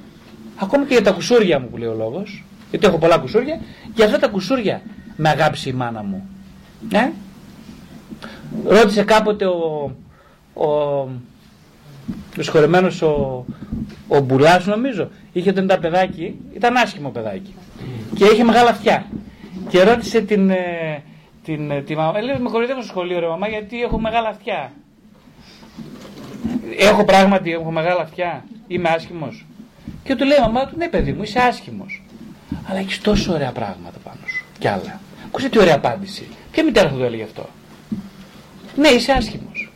ακόμα 0.56 0.84
και 0.86 0.92
για 0.92 1.02
τα 1.02 1.10
κουσούρια 1.10 1.58
μου 1.58 1.68
που 1.68 1.76
λέει 1.76 1.88
ο 1.88 1.94
λόγος, 1.94 2.44
γιατί 2.70 2.86
έχω 2.86 2.98
πολλά 2.98 3.18
κουσούρια, 3.18 3.60
για 3.94 4.04
αυτά 4.04 4.18
τα 4.18 4.28
κουσούρια 4.28 4.82
με 5.16 5.28
αγάπησε 5.28 5.68
η 5.68 5.72
μάνα 5.72 6.02
μου. 6.02 6.28
Ε; 6.92 7.08
Ρώτησε 8.64 9.02
κάποτε 9.02 9.46
ο, 9.46 9.90
ο, 10.54 10.66
ο 12.38 12.42
συγχωρεμένος 12.42 13.02
ο, 13.02 13.44
ο 14.08 14.20
Μπουλάς 14.20 14.66
νομίζω, 14.66 15.08
είχε 15.32 15.52
ένα 15.56 15.78
παιδάκι, 15.78 16.34
ήταν 16.54 16.76
άσχημο 16.76 17.10
παιδάκι 17.10 17.54
και 18.14 18.24
είχε 18.24 18.44
μεγάλα 18.44 18.70
αυτιά 18.70 19.06
και 19.68 19.82
ρώτησε 19.82 20.20
την, 20.20 20.50
ε, 20.50 21.02
την, 21.44 21.70
ε, 21.70 21.82
τη 21.82 21.96
μαμά, 21.96 22.22
λέει 22.22 22.38
με 22.38 22.48
χωριδεύω 22.48 22.80
στο 22.80 22.88
σχολείο 22.88 23.18
ρε 23.18 23.26
μαμά 23.26 23.48
γιατί 23.48 23.82
έχω 23.82 23.98
μεγάλα 24.00 24.28
αυτιά. 24.28 24.72
Έχω 26.78 27.04
πράγματι, 27.04 27.52
έχω 27.52 27.70
μεγάλα 27.70 28.02
αυτιά, 28.02 28.44
είμαι 28.66 28.88
άσχημος. 28.88 29.46
Και 30.04 30.16
του 30.16 30.24
λέει 30.24 30.38
μαμά 30.40 30.66
του, 30.66 30.74
ναι 30.76 30.88
παιδί 30.88 31.12
μου, 31.12 31.22
είσαι 31.22 31.38
άσχημος. 31.40 32.02
Αλλά 32.68 32.78
έχεις 32.78 33.00
τόσο 33.00 33.32
ωραία 33.32 33.52
πράγματα 33.52 33.98
πάνω 34.04 34.20
σου 34.26 34.44
κι 34.58 34.68
άλλα. 34.68 35.00
Ακούσε 35.26 35.48
τι 35.48 35.58
ωραία 35.58 35.74
απάντηση. 35.74 36.28
Ποια 36.50 36.64
μητέρας 36.64 36.90
θα 36.90 36.98
του 36.98 37.04
έλεγε 37.04 37.22
αυτό. 37.22 37.48
Ναι, 38.78 38.88
είσαι 38.88 39.12
άσχημος. 39.12 39.70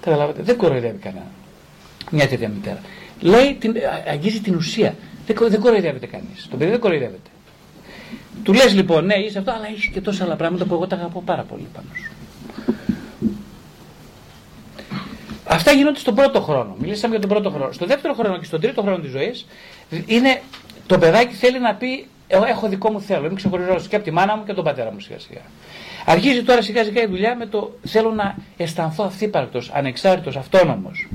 Καταλάβατε, 0.00 0.42
δεν 0.42 0.56
κοροϊδεύει 0.56 0.98
κανένα. 0.98 1.26
Μια 2.10 2.28
τέτοια 2.28 2.48
μητέρα. 2.48 2.80
Λέει, 3.20 3.54
την, 3.54 3.74
αγγίζει 4.10 4.40
την 4.40 4.54
ουσία. 4.54 4.94
Δεν, 5.26 5.36
δεν 5.48 5.60
κοροϊδεύεται 5.60 6.06
κανείς. 6.06 6.48
Το 6.50 6.56
παιδί 6.56 6.70
δεν 6.70 6.80
κοροϊδεύεται. 6.80 7.30
Του 8.42 8.52
λες 8.52 8.74
λοιπόν, 8.74 9.04
ναι, 9.04 9.14
είσαι 9.14 9.38
αυτό, 9.38 9.50
αλλά 9.50 9.66
έχεις 9.66 9.86
και 9.86 10.00
τόσα 10.00 10.24
άλλα 10.24 10.36
πράγματα 10.36 10.64
που 10.64 10.74
εγώ 10.74 10.86
τα 10.86 10.96
αγαπώ 10.96 11.22
πάρα 11.22 11.42
πολύ 11.42 11.66
πάνω 11.74 11.86
σου. 11.94 12.12
Αυτά 15.44 15.72
γίνονται 15.72 15.98
στον 15.98 16.14
πρώτο 16.14 16.40
χρόνο. 16.40 16.76
Μιλήσαμε 16.78 17.12
για 17.16 17.26
τον 17.26 17.30
πρώτο 17.30 17.50
χρόνο. 17.50 17.72
Στο 17.72 17.86
δεύτερο 17.86 18.14
χρόνο 18.14 18.38
και 18.38 18.44
στον 18.44 18.60
τρίτο 18.60 18.82
χρόνο 18.82 18.98
της 18.98 19.10
ζωής, 19.10 19.46
είναι 20.06 20.42
το 20.86 20.98
παιδάκι 20.98 21.34
θέλει 21.34 21.60
να 21.60 21.74
πει: 21.74 22.06
Έχω 22.26 22.68
δικό 22.68 22.90
μου 22.90 23.00
θέλω. 23.00 23.26
Είμαι 23.26 23.34
ξεχωριστός 23.34 23.88
και 23.88 23.96
από 23.96 24.04
τη 24.04 24.10
μάνα 24.10 24.36
μου 24.36 24.44
και 24.44 24.52
τον 24.52 24.64
πατέρα 24.64 24.92
μου 24.92 25.00
σιγά 25.00 25.18
σιγά. 25.18 25.40
Αρχίζει 26.06 26.42
τώρα 26.42 26.62
σιγά 26.62 26.84
σιγά 26.84 27.02
η 27.02 27.06
δουλειά 27.06 27.36
με 27.36 27.46
το 27.46 27.72
θέλω 27.82 28.10
να 28.10 28.36
αισθανθώ 28.56 29.04
αυθύπαρκτος, 29.04 29.70
ανεξάρτητος, 29.74 30.36
αυτόνομος. 30.36 31.08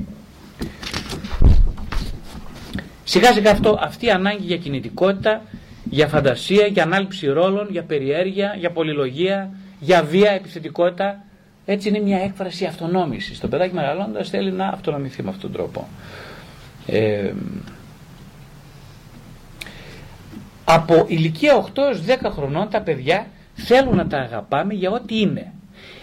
Σιγά 3.04 3.32
σιγά 3.32 3.50
αυτό, 3.50 3.78
αυτή 3.80 4.06
η 4.06 4.10
ανάγκη 4.10 4.44
για 4.44 4.56
κινητικότητα, 4.56 5.42
για 5.84 6.08
φαντασία, 6.08 6.66
για 6.66 6.82
ανάληψη 6.82 7.26
ρόλων, 7.26 7.66
για 7.70 7.82
περιέργεια, 7.82 8.54
για 8.58 8.70
πολυλογία, 8.70 9.50
για 9.80 10.02
βία, 10.02 10.30
επιθετικότητα, 10.30 11.24
έτσι 11.64 11.88
είναι 11.88 11.98
μια 11.98 12.18
έκφραση 12.22 12.64
αυτονόμησης. 12.64 13.40
Το 13.40 13.48
παιδάκι 13.48 13.74
μεγαλώντας 13.74 14.28
θέλει 14.28 14.52
να 14.52 14.66
αυτονομηθεί 14.66 15.22
με 15.22 15.30
αυτόν 15.30 15.52
τον 15.52 15.60
τρόπο. 15.60 15.88
Ε, 16.86 17.32
από 20.74 21.04
ηλικία 21.08 21.64
8 21.64 21.76
έως 21.76 22.02
10 22.06 22.30
χρονών 22.30 22.68
τα 22.70 22.80
παιδιά 22.80 23.26
θέλουν 23.54 23.96
να 23.96 24.06
τα 24.06 24.18
αγαπάμε 24.18 24.74
για 24.74 24.90
ό,τι 24.90 25.20
είναι. 25.20 25.52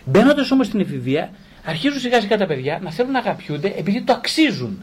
Μπαίνοντας 0.06 0.52
όμως 0.52 0.68
στην 0.68 0.80
εφηβεία, 0.80 1.30
αρχίζουν 1.66 2.00
σιγά 2.00 2.22
σιγά 2.22 2.38
τα 2.38 2.46
παιδιά 2.46 2.80
να 2.82 2.92
θέλουν 2.92 3.12
να 3.12 3.20
αγαπιούνται 3.20 3.74
επειδή 3.78 4.02
το 4.02 4.14
αξίζουν. 4.14 4.82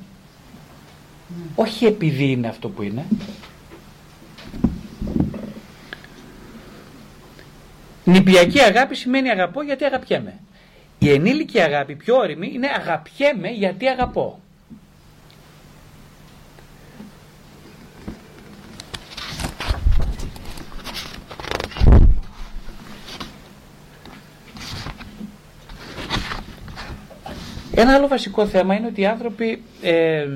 Όχι 1.55 1.87
επειδή 1.87 2.31
είναι 2.31 2.49
αυτό 2.49 2.69
που 2.69 2.83
είναι. 2.83 3.05
Νηπιακή 8.05 8.61
αγάπη 8.61 8.95
σημαίνει 8.95 9.31
αγαπώ 9.31 9.63
γιατί 9.63 9.85
αγαπιέμαι. 9.85 10.41
Η 10.99 11.11
ενήλικη 11.11 11.61
αγάπη 11.61 11.95
πιο 11.95 12.17
όρημη 12.17 12.51
είναι 12.55 12.69
αγαπιέμαι 12.77 13.49
γιατί 13.49 13.89
αγαπώ. 13.89 14.44
Ένα 27.75 27.95
άλλο 27.95 28.09
βασικό 28.09 28.47
θέμα 28.47 28.75
είναι 28.75 28.87
ότι 28.87 29.01
οι 29.01 29.07
άνθρωποι 29.07 29.63
ε, 29.83 30.27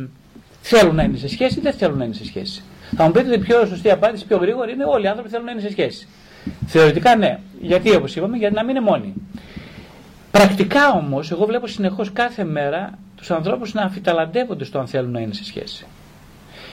θέλουν 0.61 0.95
να 0.95 1.03
είναι 1.03 1.17
σε 1.17 1.29
σχέση 1.29 1.59
ή 1.59 1.63
δεν 1.63 1.73
θέλουν 1.73 1.99
να 1.99 2.05
είναι 2.05 2.15
σε 2.15 2.25
σχέση. 2.25 2.63
Θα 2.97 3.05
μου 3.05 3.11
πείτε 3.11 3.29
ότι 3.29 3.39
πιο 3.39 3.67
σωστή 3.67 3.91
απάντηση, 3.91 4.27
πιο 4.27 4.37
γρήγορη 4.37 4.73
είναι 4.73 4.85
όλοι 4.85 5.05
οι 5.05 5.09
άνθρωποι 5.09 5.31
θέλουν 5.31 5.45
να 5.45 5.51
είναι 5.51 5.61
σε 5.61 5.71
σχέση. 5.71 6.09
Θεωρητικά 6.67 7.17
ναι. 7.17 7.39
Γιατί 7.61 7.95
όπως 7.95 8.17
είπαμε, 8.17 8.37
γιατί 8.37 8.55
να 8.55 8.65
μην 8.65 8.77
είναι 8.77 8.85
μόνοι. 8.85 9.15
Πρακτικά 10.31 10.91
όμως, 10.91 11.31
εγώ 11.31 11.47
βλέπω 11.47 11.67
συνεχώς 11.67 12.13
κάθε 12.13 12.45
μέρα 12.45 12.99
τους 13.17 13.31
ανθρώπους 13.31 13.75
να 13.75 13.83
αμφιταλαντεύονται 13.83 14.65
στο 14.65 14.79
αν 14.79 14.87
θέλουν 14.87 15.11
να 15.11 15.21
είναι 15.21 15.35
σε 15.35 15.45
σχέση. 15.45 15.87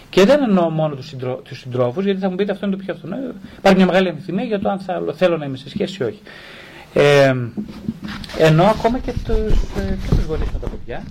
Και 0.09 0.25
δεν 0.25 0.43
εννοώ 0.43 0.69
μόνο 0.69 0.95
τους 1.43 1.59
συντρόφους, 1.59 2.03
γιατί 2.05 2.19
θα 2.19 2.29
μου 2.29 2.35
πείτε 2.35 2.51
αυτό 2.51 2.65
είναι 2.65 2.75
το 2.75 2.83
πιο 2.83 2.93
αυτό. 2.93 3.07
Υπάρχει 3.57 3.77
μια 3.77 3.85
μεγάλη 3.85 4.09
αμφιθυμία 4.09 4.43
για 4.43 4.59
το 4.59 4.69
αν 4.69 4.79
θα, 4.79 5.03
θέλω 5.13 5.37
να 5.37 5.45
είμαι 5.45 5.57
σε 5.57 5.69
σχέση 5.69 6.03
ή 6.03 6.05
όχι. 6.05 6.21
Ε, 6.97 7.35
εννοώ 8.37 8.65
ακόμα 8.67 8.99
και 8.99 9.11
τους 9.11 9.53
ε, 9.77 9.97
γονείς 10.27 10.47
με 10.51 10.59
τα 10.59 10.69
παιδιά. 10.69 11.03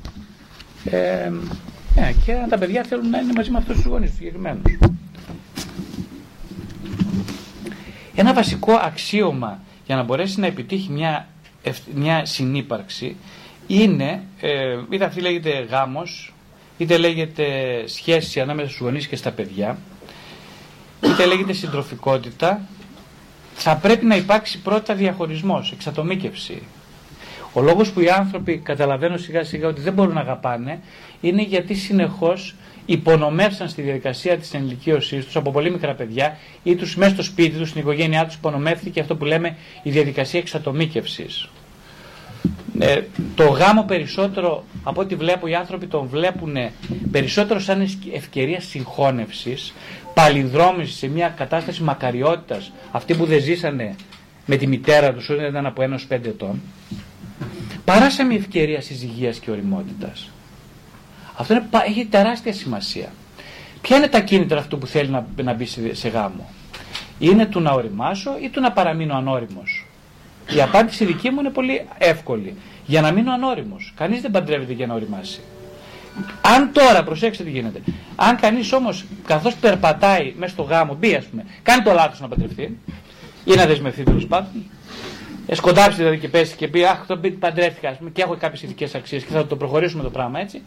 Ε, 0.84 1.32
ε, 1.94 2.12
και 2.24 2.32
αν 2.32 2.48
τα 2.48 2.58
παιδιά 2.58 2.84
θέλουν 2.84 3.10
να 3.10 3.18
είναι 3.18 3.32
μαζί 3.36 3.50
με 3.50 3.58
αυτούς 3.58 3.76
τους 3.76 3.84
γονείς 3.84 4.08
τους 4.08 4.18
συγκεκριμένους. 4.18 4.78
Ένα 8.14 8.34
βασικό 8.34 8.72
αξίωμα 8.72 9.60
για 9.86 9.96
να 9.96 10.02
μπορέσει 10.02 10.40
να 10.40 10.46
επιτύχει 10.46 10.90
μια, 10.92 11.28
μια 11.94 12.24
συνύπαρξη 12.24 13.16
είναι, 13.66 14.22
ε, 14.40 14.78
είτε 14.90 15.04
αυτή 15.04 15.20
λέγεται 15.20 15.66
γάμος, 15.70 16.34
είτε 16.78 16.98
λέγεται 16.98 17.44
σχέση 17.86 18.40
ανάμεσα 18.40 18.68
στους 18.68 18.80
γονείς 18.80 19.06
και 19.06 19.16
στα 19.16 19.30
παιδιά, 19.30 19.78
είτε 21.00 21.26
λέγεται 21.26 21.52
συντροφικότητα, 21.52 22.60
θα 23.54 23.76
πρέπει 23.76 24.04
να 24.04 24.16
υπάρξει 24.16 24.58
πρώτα 24.58 24.94
διαχωρισμός, 24.94 25.72
εξατομίκευση. 25.72 26.62
Ο 27.52 27.60
λόγος 27.60 27.90
που 27.90 28.00
οι 28.00 28.08
άνθρωποι 28.08 28.58
καταλαβαίνουν 28.58 29.18
σιγά 29.18 29.44
σιγά 29.44 29.68
ότι 29.68 29.80
δεν 29.80 29.92
μπορούν 29.92 30.14
να 30.14 30.20
αγαπάνε 30.20 30.80
είναι 31.20 31.42
γιατί 31.42 31.74
συνεχώς 31.74 32.54
υπονομεύσαν 32.86 33.68
στη 33.68 33.82
διαδικασία 33.82 34.38
της 34.38 34.54
ενηλικίωσής 34.54 35.24
τους 35.24 35.36
από 35.36 35.50
πολύ 35.50 35.70
μικρά 35.70 35.94
παιδιά 35.94 36.38
ή 36.62 36.74
τους 36.74 36.96
μέσα 36.96 37.12
στο 37.12 37.22
σπίτι 37.22 37.58
τους, 37.58 37.68
στην 37.68 37.80
οικογένειά 37.80 38.24
τους 38.24 38.34
υπονομεύθηκε 38.34 39.00
αυτό 39.00 39.16
που 39.16 39.24
λέμε 39.24 39.56
η 39.82 39.90
διαδικασία 39.90 40.40
εξατομίκευσης. 40.40 41.48
Ε, 42.78 43.02
το 43.34 43.44
γάμο 43.44 43.82
περισσότερο 43.82 44.64
από 44.82 45.00
ό,τι 45.00 45.14
βλέπω 45.14 45.46
οι 45.46 45.54
άνθρωποι 45.54 45.86
τον 45.86 46.06
βλέπουν 46.06 46.56
περισσότερο 47.10 47.60
σαν 47.60 47.88
ευκαιρία 48.12 48.60
συγχώνευσης 48.60 49.72
παλινδρόμησης 50.14 50.96
σε 50.96 51.08
μια 51.08 51.28
κατάσταση 51.28 51.82
μακαριότητας 51.82 52.72
αυτοί 52.90 53.14
που 53.14 53.24
δεν 53.24 53.40
ζήσανε 53.40 53.94
με 54.46 54.56
τη 54.56 54.66
μητέρα 54.66 55.12
τους 55.12 55.28
όταν 55.30 55.44
ήταν 55.44 55.66
από 55.66 55.82
ένα 55.82 56.00
πέντε 56.08 56.28
ετών 56.28 56.60
παρά 57.84 58.10
σε 58.10 58.22
μια 58.22 58.36
ευκαιρία 58.36 58.80
συζυγίας 58.80 59.38
και 59.38 59.50
οριμότητας. 59.50 60.30
Αυτό 61.36 61.54
είναι, 61.54 61.66
έχει 61.86 62.06
τεράστια 62.06 62.52
σημασία. 62.52 63.12
Ποια 63.80 63.96
είναι 63.96 64.08
τα 64.08 64.20
κίνητρα 64.20 64.58
αυτού 64.58 64.78
που 64.78 64.86
θέλει 64.86 65.08
να, 65.08 65.26
να 65.42 65.52
μπει 65.52 65.64
σε, 65.64 65.94
σε 65.94 66.08
γάμο; 66.08 66.48
Είναι 67.18 67.46
του 67.46 67.60
να 67.60 67.70
οριμάσω 67.70 68.30
ή 68.40 68.48
του 68.48 68.60
να 68.60 68.72
παραμείνω 68.72 69.14
ανώριμος; 69.14 69.83
Η 70.56 70.60
απάντηση 70.60 71.04
δική 71.04 71.30
μου 71.30 71.40
είναι 71.40 71.50
πολύ 71.50 71.86
εύκολη. 71.98 72.54
Για 72.86 73.00
να 73.00 73.10
μείνω 73.10 73.32
ανώριμος. 73.32 73.92
Κανείς 73.96 74.20
δεν 74.20 74.30
παντρεύεται 74.30 74.72
για 74.72 74.86
να 74.86 74.94
οριμάσει. 74.94 75.40
Αν 76.40 76.72
τώρα, 76.72 77.04
προσέξτε 77.04 77.44
τι 77.44 77.50
γίνεται, 77.50 77.80
αν 78.16 78.36
κανείς 78.36 78.72
όμως 78.72 79.04
καθώς 79.26 79.54
περπατάει 79.54 80.34
μέσα 80.36 80.52
στο 80.52 80.62
γάμο, 80.62 80.94
μπει 80.94 81.14
ας 81.14 81.24
πούμε, 81.24 81.44
κάνει 81.62 81.82
το 81.82 81.92
λάθος 81.92 82.20
να 82.20 82.28
παντρευτεί 82.28 82.78
ή 83.44 83.54
να 83.54 83.66
δεσμευτεί 83.66 84.02
τέλος 84.02 84.26
πάντων, 84.26 84.64
σκοντάψει 85.52 85.96
δηλαδή 85.96 86.18
και 86.18 86.28
πέσει 86.28 86.56
και 86.56 86.68
πει 86.68 86.84
Αχ, 86.84 87.06
το 87.06 87.20
παντρεύτηκα 87.38 87.88
ας 87.88 87.96
πούμε, 87.96 88.10
και 88.10 88.22
έχω 88.22 88.36
κάποιες 88.36 88.62
ηθικές 88.62 88.94
αξίες 88.94 89.24
και 89.24 89.32
θα 89.32 89.46
το 89.46 89.56
προχωρήσουμε 89.56 90.02
το 90.02 90.10
πράγμα 90.10 90.40
έτσι, 90.40 90.62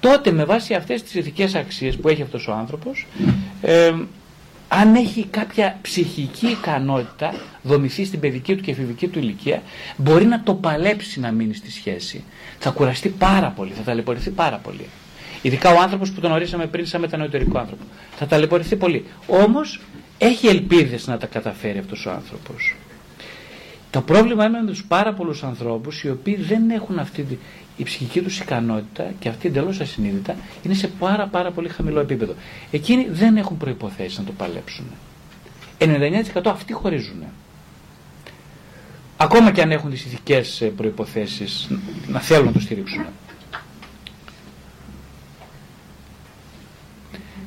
τότε 0.00 0.30
με 0.32 0.44
βάση 0.44 0.74
αυτές 0.74 1.02
τις 1.02 1.14
ηθικές 1.14 1.54
αξίες 1.54 1.96
που 1.96 2.08
έχει 2.08 2.22
αυτός 2.22 2.48
ο 2.48 2.52
άνθρωπος, 2.52 3.06
ε, 3.62 3.92
αν 4.68 4.94
έχει 4.94 5.26
κάποια 5.30 5.78
ψυχική 5.82 6.46
ικανότητα 6.46 7.34
δομηθεί 7.62 8.04
στην 8.04 8.20
παιδική 8.20 8.56
του 8.56 8.62
και 8.62 8.70
εφηβική 8.70 9.08
του 9.08 9.18
ηλικία, 9.18 9.62
μπορεί 9.96 10.24
να 10.24 10.42
το 10.42 10.54
παλέψει 10.54 11.20
να 11.20 11.30
μείνει 11.30 11.54
στη 11.54 11.70
σχέση. 11.70 12.24
Θα 12.58 12.70
κουραστεί 12.70 13.08
πάρα 13.08 13.50
πολύ, 13.50 13.72
θα 13.72 13.82
ταλαιπωρηθεί 13.82 14.30
πάρα 14.30 14.56
πολύ. 14.56 14.86
Ειδικά 15.42 15.70
ο 15.74 15.80
άνθρωπος 15.80 16.10
που 16.12 16.20
τον 16.20 16.32
ορίσαμε 16.32 16.66
πριν 16.66 16.86
σαν 16.86 17.00
μετανοητερικό 17.00 17.58
άνθρωπο. 17.58 17.82
Θα 18.16 18.26
ταλαιπωρηθεί 18.26 18.76
πολύ. 18.76 19.04
Όμως 19.26 19.80
έχει 20.18 20.46
ελπίδες 20.46 21.06
να 21.06 21.18
τα 21.18 21.26
καταφέρει 21.26 21.78
αυτός 21.78 22.06
ο 22.06 22.10
άνθρωπος. 22.10 22.74
Το 23.90 24.00
πρόβλημα 24.00 24.44
είναι 24.44 24.60
με 24.60 24.66
τους 24.66 24.84
πάρα 24.84 25.12
πολλούς 25.12 25.42
ανθρώπους 25.42 26.02
οι 26.02 26.10
οποίοι 26.10 26.36
δεν 26.36 26.70
έχουν 26.70 26.98
αυτή 26.98 27.22
τη, 27.22 27.36
η 27.76 27.82
ψυχική 27.82 28.20
τους 28.22 28.40
ικανότητα 28.40 29.12
και 29.18 29.28
αυτή 29.28 29.48
εντελώς 29.48 29.80
ασυνείδητα 29.80 30.36
είναι 30.62 30.74
σε 30.74 30.86
πάρα 30.88 31.26
πάρα 31.26 31.50
πολύ 31.50 31.68
χαμηλό 31.68 32.00
επίπεδο. 32.00 32.34
Εκείνοι 32.70 33.06
δεν 33.10 33.36
έχουν 33.36 33.56
προποθέσει 33.56 34.18
να 34.18 34.24
το 34.24 34.32
παλέψουν. 34.32 34.84
99% 35.78 36.42
αυτοί 36.44 36.72
χωρίζουν. 36.72 37.22
Ακόμα 39.16 39.50
και 39.52 39.62
αν 39.62 39.70
έχουν 39.70 39.90
τις 39.90 40.04
ηθικές 40.04 40.70
προϋποθέσεις 40.76 41.68
να 42.06 42.20
θέλουν 42.20 42.44
να 42.44 42.52
το 42.52 42.60
στηρίξουν. 42.60 43.04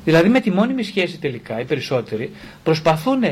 Δηλαδή 0.04 0.28
με 0.28 0.40
τη 0.40 0.50
μόνιμη 0.50 0.82
σχέση 0.82 1.18
τελικά 1.18 1.60
οι 1.60 1.64
περισσότεροι 1.64 2.30
προσπαθούν 2.62 3.22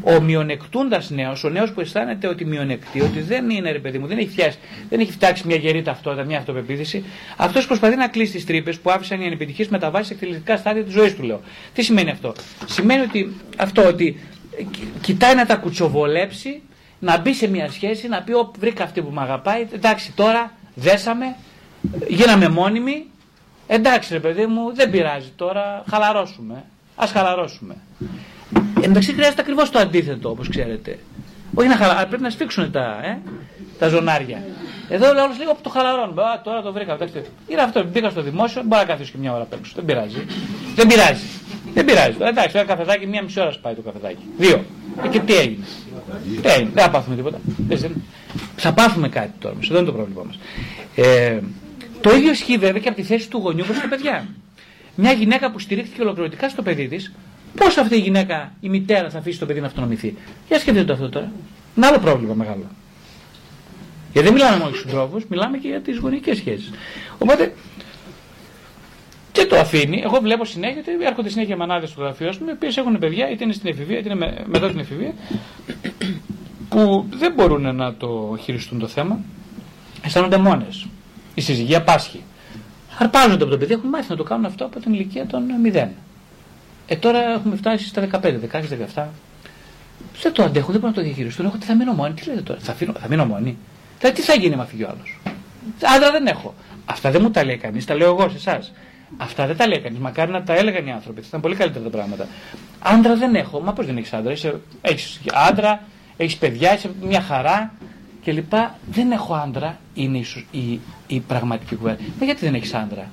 ο 0.00 0.20
μειονεκτούντας 0.20 1.10
νέος, 1.10 1.44
ο 1.44 1.48
νέος 1.48 1.72
που 1.72 1.80
αισθάνεται 1.80 2.28
ότι 2.28 2.44
μειονεκτεί, 2.44 3.00
ότι 3.00 3.20
δεν 3.20 3.50
είναι 3.50 3.70
ρε 3.72 3.78
παιδί 3.78 3.98
μου, 3.98 4.06
δεν 4.06 4.18
έχει, 4.18 4.28
φτιάξει, 4.28 4.58
δεν 4.88 5.00
έχει 5.00 5.12
φτιάξει 5.12 5.46
μια 5.46 5.56
γερή 5.56 5.82
ταυτότητα, 5.82 6.24
μια 6.24 6.38
αυτοπεποίθηση, 6.38 7.04
αυτός 7.36 7.66
προσπαθεί 7.66 7.96
να 7.96 8.08
κλείσει 8.08 8.32
τις 8.32 8.46
τρύπες 8.46 8.78
που 8.78 8.90
άφησαν 8.90 9.20
οι 9.20 9.26
ανεπιτυχείς 9.26 9.68
μεταβάσεις 9.68 10.06
σε 10.06 10.12
εκτελεστικά 10.12 10.56
στάδια 10.56 10.84
της 10.84 10.92
ζωής 10.92 11.14
του, 11.14 11.22
λέω. 11.22 11.40
Τι 11.74 11.82
σημαίνει 11.82 12.10
αυτό; 12.10 12.34
Σημαίνει 12.66 13.02
ότι 13.02 13.36
αυτό 13.56 13.86
ότι 13.86 14.20
κοιτάει 15.00 15.34
να 15.34 15.46
τα 15.46 15.56
κουτσοβολέψει, 15.56 16.62
να 16.98 17.18
μπει 17.18 17.34
σε 17.34 17.48
μια 17.48 17.70
σχέση, 17.70 18.08
να 18.08 18.22
πει: 18.22 18.32
Ω, 18.32 18.52
βρήκα 18.58 18.84
αυτή 18.84 19.02
που 19.02 19.10
με 19.10 19.20
αγαπάει, 19.20 19.66
εντάξει 19.72 20.12
τώρα 20.12 20.52
δέσαμε, 20.74 21.36
γίναμε 22.08 22.48
μόνιμοι, 22.48 23.06
Εντάξει 23.66 24.12
ρε 24.12 24.20
παιδί 24.20 24.46
μου, 24.46 24.74
δεν 24.74 24.90
πειράζει 24.90 25.32
τώρα, 25.36 25.84
χαλαρώσουμε. 25.90 26.64
Α 26.96 27.06
χαλαρώσουμε. 27.06 27.74
Εντάξει 28.80 29.12
χρειάζεται 29.12 29.40
ακριβώς 29.40 29.70
το 29.70 29.78
αντίθετο 29.78 30.30
όπως 30.30 30.48
ξέρετε. 30.48 30.98
Όχι 31.54 31.68
να 31.68 31.76
χαλαρώσουμε, 31.76 32.08
πρέπει 32.08 32.22
να 32.22 32.30
σφίξουν 32.30 32.70
τα, 32.70 33.00
ε, 33.02 33.18
τα 33.78 33.88
ζωνάρια. 33.88 34.42
Εδώ 34.88 35.12
λέω 35.12 35.26
λίγο 35.38 35.52
που 35.54 35.60
το 35.62 35.68
χαλαρώνουμε. 35.68 36.22
Α, 36.22 36.40
τώρα 36.44 36.62
το 36.62 36.72
βρήκα. 36.72 36.98
Είναι 37.48 37.62
αυτό, 37.62 37.84
μπήκα 37.84 38.10
στο 38.10 38.22
δημόσιο, 38.22 38.62
μπορεί 38.62 38.80
να 38.80 38.88
καθίσει 38.88 39.10
και 39.10 39.18
μια 39.18 39.32
ώρα 39.32 39.42
απ' 39.42 39.52
έξω. 39.52 39.72
Δεν 39.76 39.84
πειράζει. 39.84 40.26
Δεν 40.74 40.86
πειράζει. 40.86 41.26
Δεν 41.74 41.84
πειράζει. 41.84 42.16
Εντάξει, 42.20 42.58
ένα 42.58 42.66
καφεδάκι, 42.66 43.06
μία 43.06 43.22
μισή 43.22 43.40
ώρα 43.40 43.52
πάει 43.62 43.74
το 43.74 43.80
καφεδάκι. 43.80 44.22
Δύο. 44.36 44.64
Ε, 45.04 45.08
και 45.08 45.20
τι 45.20 45.34
έγινε. 45.34 45.64
Τι 46.42 46.48
έγινε. 46.48 46.70
Δεν 46.74 46.82
θα 46.84 46.90
πάθουμε 46.90 47.16
τίποτα. 47.16 47.38
Θα 48.56 48.72
πάθουμε 48.72 49.08
κάτι 49.08 49.32
τώρα. 49.38 49.54
Αυτό 49.58 49.76
είναι 49.76 49.86
το 49.86 49.92
πρόβλημά 49.92 50.22
μας. 50.26 50.38
Ε, 50.94 51.38
το 52.00 52.10
ίδιο 52.16 52.30
ισχύει 52.30 52.56
βέβαια 52.58 52.80
και 52.80 52.88
από 52.88 52.96
τη 52.96 53.02
θέση 53.02 53.30
του 53.30 53.38
γονιού 53.38 53.64
προ 53.64 53.74
τα 53.74 53.88
παιδιά. 53.88 54.28
Μια 54.96 55.12
γυναίκα 55.12 55.50
που 55.50 55.58
στηρίχθηκε 55.58 56.02
ολοκληρωτικά 56.02 56.48
στο 56.48 56.62
παιδί 56.62 56.88
της, 56.88 57.12
πώς 57.56 57.76
αυτή 57.76 57.96
η 57.96 58.00
γυναίκα, 58.00 58.52
η 58.60 58.68
μητέρα, 58.68 59.10
θα 59.10 59.18
αφήσει 59.18 59.38
το 59.38 59.46
παιδί 59.46 59.60
να 59.60 59.66
αυτονομηθεί; 59.66 60.14
Για 60.48 60.58
σκεφτείτε 60.58 60.84
το 60.84 60.92
αυτό 60.92 61.08
τώρα. 61.08 61.32
Είναι 61.76 61.86
άλλο 61.86 61.98
πρόβλημα 61.98 62.34
μεγάλο. 62.34 62.66
Γιατί 64.12 64.28
δεν 64.28 64.36
μιλάμε 64.36 64.56
μόνο 64.56 64.70
για 64.70 64.80
τους 64.80 64.90
συντρόφου, 64.90 65.20
μιλάμε 65.28 65.58
και 65.58 65.68
για 65.68 65.80
τις 65.80 65.98
γονικές 65.98 66.36
σχέσεις. 66.36 66.70
Οπότε 67.18 67.52
και 69.32 69.46
το 69.46 69.56
αφήνει. 69.56 70.02
Εγώ 70.04 70.20
βλέπω 70.20 70.44
συνέχεια 70.44 70.80
ότι 70.80 71.04
έρχονται 71.04 71.28
συνέχεια 71.28 71.56
μανάδες 71.56 71.88
στο 71.90 72.00
γραφείο 72.00 72.32
μου, 72.40 72.46
οι 72.48 72.52
οποίες 72.52 72.76
έχουν 72.76 72.98
παιδιά, 72.98 73.30
είτε 73.30 73.44
είναι 73.44 73.52
στην 73.52 73.68
εφηβεία, 73.70 73.98
είτε 73.98 74.08
είναι 74.12 74.44
μετά 74.46 74.68
την 74.68 74.78
εφηβεία, 74.78 75.12
που 76.68 77.06
δεν 77.10 77.32
μπορούν 77.36 77.76
να 77.76 77.94
το 77.94 78.36
χειριστούν 78.42 78.78
το 78.78 78.86
θέμα. 78.86 79.20
Αισθάνονται 80.04 80.38
μόνες 80.38 80.86
η 81.36 81.40
συζυγία 81.40 81.82
πάσχει. 81.82 82.22
Αρπάζονται 82.98 83.42
από 83.42 83.52
το 83.52 83.58
παιδί, 83.58 83.72
έχουν 83.72 83.88
μάθει 83.88 84.06
να 84.10 84.16
το 84.16 84.22
κάνουν 84.22 84.44
αυτό 84.44 84.64
από 84.64 84.80
την 84.80 84.92
ηλικία 84.92 85.26
των 85.26 85.42
0. 85.64 85.88
Ε, 86.86 86.96
τώρα 86.96 87.32
έχουμε 87.32 87.56
φτάσει 87.56 87.86
στα 87.86 88.08
15, 88.12 88.18
16, 88.18 88.34
17. 88.94 89.04
Δεν 90.22 90.32
το 90.32 90.42
αντέχω, 90.42 90.72
δεν 90.72 90.80
μπορώ 90.80 90.92
να 90.92 90.92
το 90.92 91.02
διαχειριστώ. 91.02 91.42
Έχω 91.42 91.56
τι 91.56 91.66
θα 91.66 91.74
μείνω 91.74 91.92
μόνη. 91.92 92.14
Τι 92.14 92.28
λέτε 92.28 92.40
τώρα, 92.40 92.60
θα, 92.60 92.72
φύνω, 92.72 92.92
θα 93.00 93.08
μείνω 93.08 93.26
μόνη; 93.26 93.56
Δηλαδή, 93.98 94.20
τι 94.20 94.26
θα 94.26 94.34
γίνει 94.34 94.56
με 94.56 94.66
φύγει 94.66 94.82
ο 94.82 94.88
άλλος; 94.88 95.18
Άντρα 95.96 96.10
δεν 96.10 96.26
έχω. 96.26 96.54
Αυτά 96.84 97.10
δεν 97.10 97.22
μου 97.22 97.30
τα 97.30 97.44
λέει 97.44 97.56
κανείς, 97.56 97.84
τα 97.84 97.94
λέω 97.94 98.08
εγώ 98.08 98.28
σε 98.28 98.36
εσάς. 98.36 98.72
Αυτά 99.16 99.46
δεν 99.46 99.56
τα 99.56 99.66
λέει 99.66 99.80
κανείς. 99.80 99.98
Μακάρι 99.98 100.30
να 100.30 100.42
τα 100.42 100.54
έλεγαν 100.54 100.86
οι 100.86 100.92
άνθρωποι. 100.92 101.20
Θα 101.20 101.26
ήταν 101.28 101.40
πολύ 101.40 101.54
καλύτερα 101.54 101.84
τα 101.84 101.90
πράγματα. 101.90 102.26
Άντρα 102.78 103.14
δεν 103.16 103.34
έχω. 103.34 103.60
Μα 103.60 103.72
πώς 103.72 103.86
δεν 103.86 103.96
έχεις 103.96 104.12
άντρα. 104.12 104.32
Έχεις 104.80 105.20
άντρα, 105.48 105.82
έχεις 106.16 106.36
παιδιά, 106.36 106.74
είσαι 106.74 106.90
μια 107.00 107.20
χαρά 107.20 107.74
και 108.26 108.32
λοιπά, 108.32 108.78
δεν 108.90 109.10
έχω 109.10 109.34
άντρα, 109.34 109.78
είναι 109.94 110.18
ίσως 110.18 110.46
η, 110.50 110.80
η 111.06 111.20
πραγματική 111.20 111.74
κουβέντα. 111.74 112.02
Μα 112.18 112.24
γιατί 112.24 112.44
δεν 112.44 112.54
έχεις 112.54 112.74
άντρα; 112.74 113.10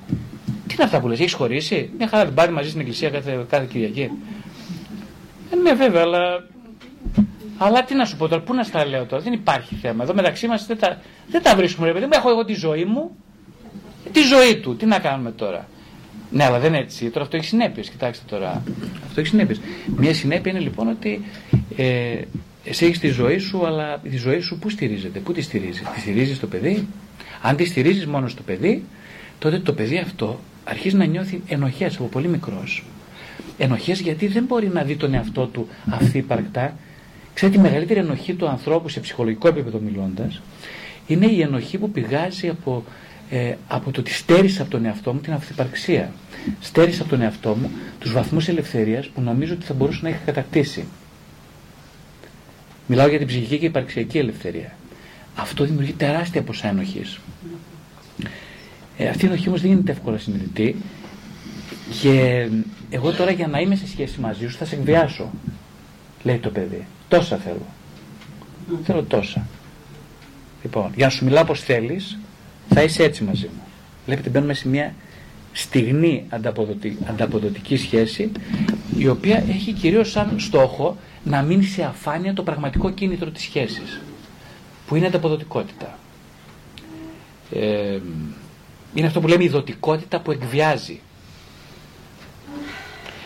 Τι 0.66 0.74
είναι 0.74 0.84
αυτά 0.84 1.00
που 1.00 1.08
λες, 1.08 1.20
έχεις 1.20 1.32
χωρίσει; 1.32 1.90
Μια 1.98 2.08
χαρά 2.08 2.24
δεν 2.24 2.34
πάρει 2.34 2.52
μαζί 2.52 2.68
στην 2.68 2.80
εκκλησία 2.80 3.10
κάθε, 3.10 3.44
κάθε 3.48 3.66
Κυριακή. 3.70 4.10
Ε, 5.50 5.56
ναι, 5.62 5.72
βέβαια, 5.72 6.02
αλλά. 6.02 6.46
Αλλά 7.58 7.84
τι 7.84 7.94
να 7.94 8.04
σου 8.04 8.16
πω 8.16 8.28
τώρα, 8.28 8.42
πού 8.42 8.54
να 8.54 8.62
στα 8.62 8.86
λέω 8.86 9.04
τώρα, 9.04 9.22
δεν 9.22 9.32
υπάρχει 9.32 9.74
θέμα. 9.74 10.04
Εδώ 10.04 10.14
μεταξύ 10.14 10.46
μας 10.46 10.66
δεν 10.66 10.78
τα, 10.78 11.00
δεν 11.28 11.42
τα 11.42 11.56
βρίσκουμε, 11.56 11.86
ρε 11.86 11.92
παιδί 11.92 12.04
μου. 12.04 12.10
Έχω 12.14 12.30
εγώ 12.30 12.44
τη 12.44 12.54
ζωή 12.54 12.84
μου, 12.84 13.10
τη 14.12 14.20
ζωή 14.20 14.56
του. 14.56 14.76
Τι 14.76 14.86
να 14.86 14.98
κάνουμε 14.98 15.30
τώρα; 15.30 15.68
Ναι, 16.30 16.44
αλλά 16.44 16.58
δεν 16.58 16.68
είναι 16.72 16.82
έτσι. 16.82 17.10
Τώρα 17.10 17.24
αυτό 17.24 17.36
έχει 17.36 17.46
συνέπειες. 17.46 17.88
Κοιτάξτε 17.88 18.24
τώρα. 18.28 18.62
Αυτό 19.06 19.20
έχει 19.20 19.28
συνέπειες. 19.28 19.60
Μια 19.96 20.14
συνέπεια 20.14 20.52
είναι 20.52 20.60
λοιπόν 20.60 20.88
ότι 20.88 21.24
ε, 21.76 22.20
εσύ 22.64 22.84
έχεις 22.84 22.98
τη 22.98 23.08
ζωή 23.08 23.38
σου, 23.38 23.66
αλλά 23.66 23.98
τη 23.98 24.16
ζωή 24.16 24.40
σου 24.40 24.58
πού 24.58 24.70
στηρίζεται, 24.70 25.18
πού 25.18 25.32
τη 25.32 25.40
στηρίζει. 25.40 25.82
Τη 25.94 26.00
στηρίζεις 26.00 26.36
στο 26.36 26.46
παιδί. 26.46 26.86
Αν 27.42 27.56
τη 27.56 27.64
στηρίζεις 27.64 28.06
μόνος 28.06 28.32
στο 28.32 28.42
παιδί, 28.42 28.84
τότε 29.38 29.58
το 29.58 29.72
παιδί 29.72 29.98
αυτό 29.98 30.40
αρχίζει 30.64 30.96
να 30.96 31.04
νιώθει 31.04 31.42
ενοχές 31.46 31.96
από 31.96 32.04
πολύ 32.04 32.28
μικρός. 32.28 32.84
Ενοχές 33.58 34.00
γιατί 34.00 34.26
δεν 34.26 34.44
μπορεί 34.44 34.68
να 34.68 34.82
δει 34.82 34.96
τον 34.96 35.14
εαυτό 35.14 35.46
του 35.46 35.68
αυθύπαρκτα. 35.90 36.76
Ξέρετε, 37.34 37.58
η 37.58 37.62
μεγαλύτερη 37.62 38.00
ενοχή 38.00 38.34
του 38.34 38.48
ανθρώπου 38.48 38.88
σε 38.88 39.00
ψυχολογικό 39.00 39.48
επίπεδο 39.48 39.78
μιλώντας 39.78 40.40
είναι 41.06 41.26
η 41.26 41.40
ενοχή 41.40 41.78
που 41.78 41.90
πηγάζει 41.90 42.48
από, 42.48 42.84
ε, 43.30 43.54
από 43.68 43.90
το 43.90 44.00
ότι 44.00 44.12
στέρισα 44.12 44.62
από 44.62 44.70
τον 44.70 44.84
εαυτό 44.84 45.12
μου 45.12 45.20
την 45.20 45.32
αυθυπαρξία. 45.32 46.12
Στέρισα 46.60 47.00
από 47.02 47.10
τον 47.10 47.20
εαυτό 47.22 47.56
μου 47.60 47.70
τους 47.98 48.12
βαθμούς 48.12 48.48
ελευθερίας 48.48 49.06
που 49.06 49.20
νομίζω 49.20 49.54
ότι 49.54 49.64
θα 49.64 49.74
μπορούσα 49.74 50.00
να 50.02 50.08
έχει 50.08 50.18
κατακτήσει. 50.24 50.84
Μιλάω 52.86 53.08
για 53.08 53.18
την 53.18 53.26
ψυχική 53.26 53.58
και 53.58 53.66
υπαρξιακή 53.66 54.18
ελευθερία. 54.18 54.76
Αυτό 55.36 55.64
δημιουργεί 55.64 55.92
τεράστια 55.92 56.42
ποσά 56.42 56.68
ενοχής. 56.68 57.18
Ε, 58.96 59.08
αυτή 59.08 59.24
η 59.24 59.28
ενοχή 59.28 59.48
όμως 59.48 59.60
δεν 59.60 59.70
γίνεται 59.70 59.92
εύκολα 59.92 60.18
συνειδητή. 60.18 60.76
Και 62.00 62.48
εγώ 62.90 63.12
τώρα 63.12 63.30
για 63.30 63.46
να 63.46 63.60
είμαι 63.60 63.76
σε 63.76 63.88
σχέση 63.88 64.20
μαζί 64.20 64.48
σου 64.48 64.56
θα 64.56 64.64
σε 64.64 64.74
εκβιάσω. 64.74 65.30
Λέει 66.22 66.38
το 66.38 66.50
παιδί. 66.50 66.86
Τόσα 67.08 67.36
θέλω. 67.36 67.66
Θέλω 68.84 69.02
τόσα. 69.02 69.46
Λοιπόν, 70.62 70.92
για 70.94 71.04
να 71.06 71.10
σου 71.12 71.24
μιλάω 71.24 71.42
όπως 71.42 71.60
θέλεις, 71.62 72.18
θα 72.68 72.82
είσαι 72.82 73.02
έτσι 73.02 73.24
μαζί 73.24 73.46
μου. 73.46 73.62
Βλέπετε, 74.06 74.28
μπαίνουμε 74.28 74.54
σε 74.54 74.68
μια 74.68 74.94
στιγμή 75.56 76.26
ανταποδοτική 77.06 77.76
σχέση, 77.76 78.32
η 78.96 79.08
οποία 79.08 79.44
έχει 79.48 79.72
κυρίως 79.72 80.10
σαν 80.10 80.34
στόχο 80.38 80.96
να 81.24 81.42
μείνει 81.42 81.64
σε 81.64 81.82
αφάνεια 81.82 82.34
το 82.34 82.42
πραγματικό 82.42 82.90
κίνητρο 82.90 83.30
της 83.30 83.42
σχέσης, 83.42 84.00
που 84.86 84.96
είναι 84.96 85.06
ανταποδοτικότητα. 85.06 85.98
Ε, 87.52 87.98
είναι 88.94 89.06
αυτό 89.06 89.20
που 89.20 89.28
λέμε 89.28 89.44
η 89.44 89.48
δοτικότητα 89.48 90.20
που 90.20 90.30
εκβιάζει. 90.30 91.00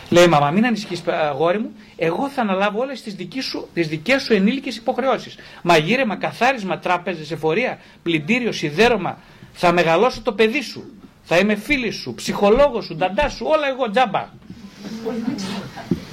Λέει 0.09 0.27
μαμά, 0.27 0.51
μην 0.51 0.65
ανησυχείς 0.65 1.07
αγόρι 1.07 1.59
μου, 1.59 1.71
εγώ 1.95 2.29
θα 2.29 2.41
αναλάβω 2.41 2.79
όλες 2.79 3.01
τις, 3.01 3.15
δικές 3.15 3.45
σου, 3.45 3.67
τις 3.73 3.87
δικές 3.87 4.21
σου 4.21 4.33
ενήλικες 4.33 4.75
υποχρεώσεις. 4.75 5.35
Μαγείρεμα, 5.63 6.15
καθάρισμα, 6.15 6.79
τράπεζες, 6.79 7.31
εφορία, 7.31 7.79
πλυντήριο, 8.03 8.51
σιδέρωμα. 8.51 9.17
Θα 9.53 9.71
μεγαλώσω 9.71 10.21
το 10.21 10.31
παιδί 10.33 10.61
σου. 10.61 10.98
Θα 11.31 11.37
είμαι 11.37 11.55
φίλης 11.55 11.95
σου, 11.95 12.13
ψυχολόγος 12.13 12.85
σου, 12.85 12.95
νταντάς 12.95 13.33
σου, 13.33 13.45
όλα 13.47 13.67
εγώ 13.67 13.91
τζάμπα. 13.91 14.27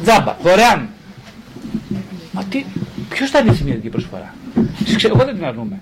Τζάμπα, 0.03 0.37
δωρεάν. 0.43 0.89
Μα 2.33 2.45
τι, 2.45 2.65
ποιος 3.09 3.31
θα 3.31 3.43
δει 3.43 3.63
μια 3.65 3.75
τέτοια 3.75 3.91
προσφορά; 3.91 4.35
Εγώ 5.05 5.25
δεν 5.25 5.35
την 5.35 5.45
αρνούμε. 5.45 5.81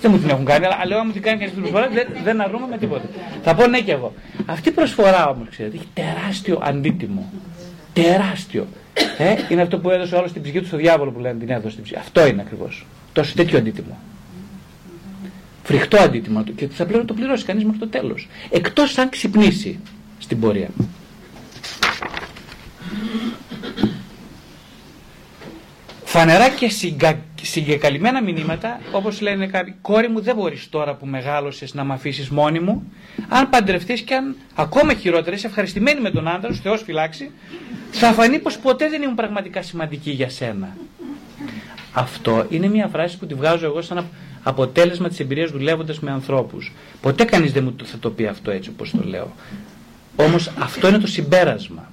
Δεν 0.00 0.10
μου 0.10 0.18
την 0.18 0.28
έχουν 0.28 0.44
κάνει, 0.44 0.66
αλλά 0.66 0.86
λέω 0.86 1.04
μου 1.04 1.12
την 1.12 1.22
κάνει 1.22 1.38
κανεί 1.38 1.50
την 1.50 1.60
προσφορά, 1.60 1.88
δεν, 1.88 2.08
δεν 2.24 2.40
αρνούμε 2.40 2.66
με 2.66 2.78
τίποτα. 2.78 3.08
Θα 3.42 3.54
πω 3.54 3.66
ναι 3.66 3.80
και 3.80 3.92
εγώ. 3.92 4.14
Αυτή 4.46 4.68
η 4.68 4.72
προσφορά 4.72 5.28
όμως, 5.28 5.48
ξέρετε, 5.50 5.76
έχει 5.76 5.88
τεράστιο 5.94 6.58
αντίτιμο. 6.62 7.32
Τεράστιο. 7.92 8.66
Ε, 9.18 9.34
είναι 9.48 9.62
αυτό 9.62 9.78
που 9.78 9.90
έδωσε 9.90 10.14
όλο 10.14 10.26
στην 10.26 10.42
ψυχή 10.42 10.60
του 10.60 10.66
στο 10.66 10.76
διάβολο 10.76 11.10
που 11.10 11.20
λένε 11.20 11.38
την 11.38 11.50
έδωσε 11.50 11.70
στην 11.70 11.82
ψυχή. 11.82 11.98
Αυτό 11.98 12.26
είναι 12.26 12.42
ακριβώς. 12.42 12.86
Τόσο 13.12 13.34
τέτοιο 13.34 13.58
αντίτιμο. 13.58 13.98
Φρικτό 15.70 15.96
αντίτιμο 15.96 16.44
και 16.56 16.68
θα 16.68 16.86
πλέον 16.86 17.06
το 17.06 17.14
πληρώσει 17.14 17.44
κανείς 17.44 17.64
μέχρι 17.64 17.78
το 17.78 17.88
τέλος. 17.88 18.28
Εκτός 18.50 18.98
αν 18.98 19.08
ξυπνήσει 19.08 19.80
στην 20.18 20.40
πορεία. 20.40 20.68
Φανερά 26.04 26.48
και 26.48 26.68
συγκα... 26.68 27.20
συγκεκαλυμμένα 27.42 28.22
μηνύματα, 28.22 28.80
όπως 28.92 29.20
λένε 29.20 29.46
κάποιοι, 29.46 29.74
κόρη 29.80 30.08
μου 30.08 30.20
δεν 30.20 30.36
μπορείς 30.36 30.68
τώρα 30.68 30.94
που 30.94 31.06
μεγάλωσες 31.06 31.74
να 31.74 31.84
με 31.84 31.94
αφήσεις 31.94 32.28
μόνη 32.28 32.60
μου, 32.60 32.92
αν 33.28 33.48
παντρευτείς 33.48 34.00
και 34.00 34.14
αν 34.14 34.36
ακόμα 34.54 34.94
χειρότερα 34.94 35.36
είσαι 35.36 35.46
ευχαριστημένη 35.46 36.00
με 36.00 36.10
τον 36.10 36.28
άντρα 36.28 36.52
σου, 36.52 36.60
Θεός 36.62 36.82
φυλάξει, 36.82 37.30
θα 37.90 38.12
φανεί 38.12 38.38
πως 38.38 38.58
ποτέ 38.58 38.88
δεν 38.88 39.02
ήμουν 39.02 39.14
πραγματικά 39.14 39.62
σημαντική 39.62 40.10
για 40.10 40.28
σένα. 40.28 40.76
Αυτό 41.92 42.46
είναι 42.48 42.68
μια 42.68 42.88
φράση 42.88 43.18
που 43.18 43.26
τη 43.26 43.34
βγάζω 43.34 43.66
εγώ 43.66 43.82
σαν 43.82 43.98
αποτέλεσμα 44.42 45.08
της 45.08 45.20
εμπειρίας 45.20 45.50
δουλεύοντας 45.50 46.00
με 46.00 46.10
ανθρώπους. 46.10 46.72
Ποτέ 47.00 47.24
κανείς 47.24 47.52
δεν 47.52 47.64
μου 47.64 47.74
θα 47.84 47.98
το 47.98 48.10
πει 48.10 48.26
αυτό 48.26 48.50
έτσι 48.50 48.70
όπως 48.70 48.90
το 48.90 49.02
λέω. 49.04 49.32
Όμως 50.16 50.50
αυτό 50.58 50.88
είναι 50.88 50.98
το 50.98 51.06
συμπέρασμα. 51.06 51.92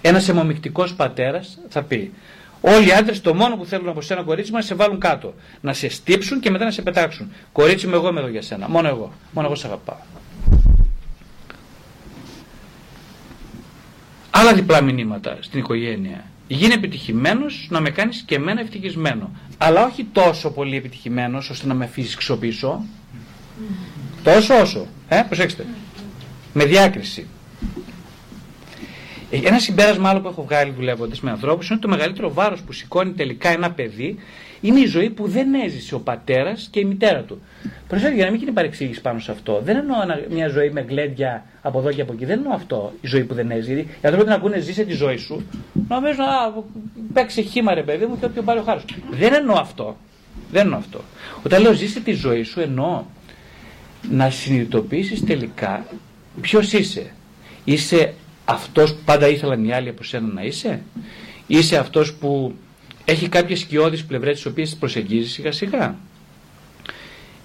Ένας 0.00 0.28
αιμομικτικός 0.28 0.94
πατέρας 0.94 1.58
θα 1.68 1.82
πει: 1.82 2.12
Όλοι 2.60 2.88
οι 2.88 2.92
άντρες 2.92 3.20
το 3.20 3.34
μόνο 3.34 3.56
που 3.56 3.64
θέλουν 3.64 3.88
από 3.88 4.00
σένα, 4.00 4.22
κορίτσι 4.22 4.52
μα, 4.52 4.58
να 4.58 4.64
σε 4.64 4.74
βάλουν 4.74 4.98
κάτω. 4.98 5.34
Να 5.60 5.72
σε 5.72 5.88
στύψουν 5.88 6.40
και 6.40 6.50
μετά 6.50 6.64
να 6.64 6.70
σε 6.70 6.82
πετάξουν. 6.82 7.32
Κορίτσι 7.52 7.86
μου, 7.86 7.94
εγώ 7.94 8.08
είμαι 8.08 8.20
εδώ 8.20 8.28
για 8.28 8.42
σένα. 8.42 8.68
Μόνο 8.68 8.88
εγώ. 8.88 9.12
Μόνο 9.32 9.46
εγώ 9.46 9.56
σε 9.56 9.66
αγαπάω. 9.66 9.96
Άλλα 14.30 14.54
διπλά 14.54 14.80
μηνύματα 14.82 15.38
στην 15.40 15.58
οικογένεια. 15.58 16.24
Γίνε 16.48 16.74
επιτυχημένος 16.74 17.66
να 17.70 17.80
με 17.80 17.90
κάνεις 17.90 18.22
και 18.26 18.34
εμένα 18.34 18.60
ευτυχισμένο. 18.60 19.30
Αλλά 19.58 19.84
όχι 19.84 20.04
τόσο 20.12 20.50
πολύ 20.50 20.76
επιτυχημένος 20.76 21.50
ώστε 21.50 21.66
να 21.66 21.74
με 21.74 21.84
αφήσεις 21.84 22.14
ξοπίσω. 22.14 22.84
Τόσο 24.22 24.54
όσο. 24.60 24.86
Ε, 25.08 25.22
προσέξτε. 25.26 25.66
Με 26.52 26.64
διάκριση. 26.64 27.26
Ένα 29.30 29.58
συμπέρασμα 29.58 30.08
άλλο 30.08 30.20
που 30.20 30.28
έχω 30.28 30.42
βγάλει 30.42 30.70
δουλεύοντας 30.70 31.20
με 31.20 31.30
ανθρώπους 31.30 31.66
είναι 31.66 31.78
ότι 31.78 31.88
το 31.88 31.96
μεγαλύτερο 31.96 32.32
βάρος 32.32 32.62
που 32.62 32.72
σηκώνει 32.72 33.12
τελικά 33.12 33.48
ένα 33.48 33.70
παιδί 33.70 34.18
είναι 34.60 34.80
η 34.80 34.86
ζωή 34.86 35.10
που 35.10 35.28
δεν 35.28 35.54
έζησε 35.54 35.94
ο 35.94 36.00
πατέρας 36.00 36.68
και 36.70 36.80
η 36.80 36.84
μητέρα 36.84 37.22
του. 37.22 37.40
Προσέξτε 37.88 38.14
για 38.14 38.24
να 38.24 38.30
μην 38.30 38.40
γίνει 38.40 38.52
παρεξήγηση 38.52 39.00
πάνω 39.00 39.18
σε 39.18 39.30
αυτό. 39.30 39.60
Δεν 39.64 39.76
εννοώ 39.76 39.96
μια 40.30 40.48
ζωή 40.48 40.70
με 40.70 40.82
γκλέντια 40.82 41.44
από 41.62 41.78
εδώ 41.78 41.92
και 41.92 42.00
από 42.00 42.12
εκεί. 42.12 42.24
Δεν 42.24 42.38
εννοώ 42.38 42.54
αυτό 42.54 42.92
η 43.00 43.06
ζωή 43.06 43.24
που 43.24 43.34
δεν 43.34 43.50
έζησε. 43.50 43.78
Οι 43.78 43.86
άνθρωποι 44.02 44.28
να 44.28 44.34
ακούνε 44.34 44.58
ζήσε 44.60 44.84
τη 44.84 44.92
ζωή 44.92 45.16
σου, 45.16 45.46
νομίζουν 45.88 46.24
να 46.24 46.62
παίξει 47.12 47.42
χήμα 47.42 47.74
ρε 47.74 47.82
παιδί 47.82 48.06
μου 48.06 48.18
και 48.18 48.24
όποιο 48.24 48.42
πάρει 48.42 48.58
ο 48.58 48.62
χάρος. 48.62 48.84
Δεν 49.10 49.34
εννοώ 49.34 49.56
αυτό. 49.58 49.96
Δεν 50.50 50.62
εννοώ 50.62 50.78
αυτό. 50.78 51.00
Όταν 51.42 51.62
λέω 51.62 51.72
ζήσε 51.72 52.00
τη 52.00 52.12
ζωή 52.12 52.42
σου 52.42 52.60
εννοώ 52.60 53.02
να 54.10 54.30
συνειδητοποιήσεις 54.30 55.24
τελικά 55.24 55.86
ποιος 56.40 56.72
είσαι. 56.72 57.10
Είσαι 57.64 58.14
αυτός 58.50 58.94
που 58.94 59.00
πάντα 59.04 59.28
ήθελαν 59.28 59.64
οι 59.64 59.72
άλλοι 59.72 59.88
από 59.88 60.02
σένα 60.02 60.26
να 60.32 60.42
είσαι; 60.42 60.82
Είσαι 61.46 61.76
αυτός 61.76 62.14
που 62.14 62.54
έχει 63.04 63.28
κάποιες 63.28 63.58
σκιώδεις 63.60 64.04
πλευρές 64.04 64.34
τις 64.34 64.46
οποίες 64.46 64.76
προσεγγίζεις 64.76 65.32
σιγά 65.32 65.52
σιγά; 65.52 65.96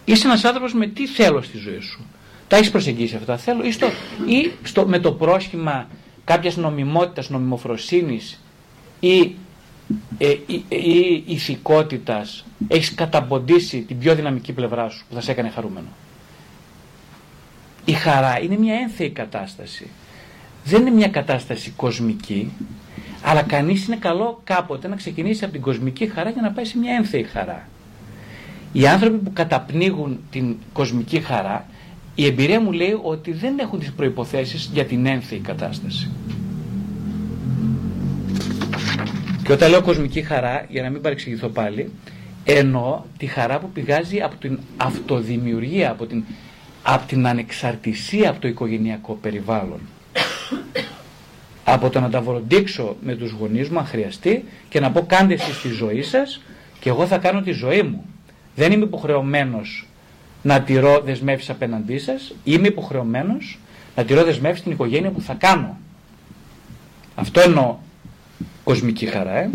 Είσαι 0.05 0.27
ένας 0.27 0.43
άνθρωπος 0.43 0.73
με 0.73 0.87
τι 0.87 1.07
θέλω 1.07 1.41
στη 1.41 1.57
ζωή 1.57 1.79
σου; 1.79 2.05
Τα 2.47 2.55
έχεις 2.55 2.71
προσεγγίσει 2.71 3.15
αυτά 3.15 3.37
θέλω 3.37 3.63
ή, 3.63 3.71
στο, 3.71 3.87
ή 4.27 4.51
στο, 4.63 4.87
με 4.87 4.99
το 4.99 5.11
πρόσχημα 5.11 5.87
κάποιας 6.23 6.57
νομιμότητας, 6.57 7.29
νομιμοφροσύνης 7.29 8.39
ή, 8.99 9.35
ε, 10.17 10.29
ή, 10.45 10.65
ή 10.69 11.23
ηθικότητας 11.27 12.45
έχεις 12.67 12.93
καταμποντήσει 12.93 13.81
την 13.81 13.99
πιο 13.99 14.15
δυναμική 14.15 14.53
πλευρά 14.53 14.89
σου 14.89 15.05
που 15.09 15.15
θα 15.15 15.21
σε 15.21 15.31
έκανε 15.31 15.49
χαρούμενο; 15.49 15.87
Η 17.85 17.91
χαρά 17.91 18.39
είναι 18.41 18.57
μια 18.57 18.75
ένθεη 18.75 19.09
κατάσταση 19.09 19.89
δεν 20.63 20.81
είναι 20.81 20.95
μια 20.95 21.07
κατάσταση 21.07 21.69
κοσμική, 21.69 22.51
αλλά 23.21 23.41
κανείς 23.41 23.85
είναι 23.87 23.95
καλό 23.95 24.41
κάποτε 24.43 24.87
να 24.87 24.95
ξεκινήσει 24.95 25.43
από 25.43 25.53
την 25.53 25.61
κοσμική 25.61 26.07
χαρά 26.07 26.29
για 26.29 26.41
να 26.41 26.51
πάει 26.51 26.65
σε 26.65 26.77
μια 26.77 26.93
ένθεη 26.93 27.23
χαρά. 27.23 27.67
Οι 28.71 28.87
άνθρωποι 28.87 29.17
που 29.17 29.33
καταπνίγουν 29.33 30.19
την 30.31 30.55
κοσμική 30.73 31.19
χαρά, 31.19 31.65
η 32.15 32.25
εμπειρία 32.25 32.61
μου 32.61 32.71
λέει 32.71 32.99
ότι 33.03 33.31
δεν 33.31 33.59
έχουν 33.59 33.79
τις 33.79 33.91
προϋποθέσεις 33.91 34.69
για 34.73 34.85
την 34.85 35.05
ένθεη 35.05 35.39
κατάσταση. 35.39 36.09
Και 39.43 39.51
όταν 39.51 39.69
λέω 39.69 39.81
κοσμική 39.81 40.21
χαρά, 40.21 40.65
για 40.69 40.81
να 40.81 40.89
μην 40.89 41.01
παρεξηγηθώ 41.01 41.47
πάλι, 41.47 41.91
εννοώ 42.43 43.01
τη 43.17 43.25
χαρά 43.25 43.59
που 43.59 43.69
πηγάζει 43.69 44.21
από 44.21 44.35
την 44.35 44.59
αυτοδημιουργία, 44.77 45.91
από 45.91 46.05
την, 46.05 46.23
από 46.83 47.07
την 47.07 47.27
ανεξαρτησία 47.27 48.29
από 48.29 48.39
το 48.39 48.47
οικογενειακό 48.47 49.17
περιβάλλον 49.21 49.79
από 51.63 51.89
το 51.89 51.99
να 51.99 52.09
τα 52.09 52.21
βροντίξω 52.21 52.95
με 53.01 53.15
τους 53.15 53.31
γονείς 53.31 53.69
μου 53.69 53.79
αν 53.79 53.85
χρειαστεί 53.85 54.43
και 54.69 54.79
να 54.79 54.91
πω 54.91 55.05
κάντε 55.05 55.33
εσείς 55.33 55.61
τη 55.61 55.67
ζωή 55.69 56.01
σας 56.01 56.41
και 56.79 56.89
εγώ 56.89 57.07
θα 57.07 57.17
κάνω 57.17 57.41
τη 57.41 57.51
ζωή 57.51 57.81
μου. 57.81 58.05
Δεν 58.55 58.71
είμαι 58.71 58.85
υποχρεωμένος 58.85 59.87
να 60.41 60.61
τηρώ 60.61 61.01
δεσμεύσεις 61.05 61.49
απέναντί 61.49 61.97
σας, 61.97 62.35
είμαι 62.43 62.67
υποχρεωμένος 62.67 63.59
να 63.95 64.03
τηρώ 64.03 64.23
δεσμεύσεις 64.23 64.59
στην 64.59 64.71
οικογένεια 64.71 65.09
που 65.09 65.21
θα 65.21 65.33
κάνω. 65.33 65.77
Αυτό 67.15 67.41
εννοώ 67.41 67.75
κοσμική 68.63 69.05
χαρά, 69.05 69.37
ε. 69.37 69.49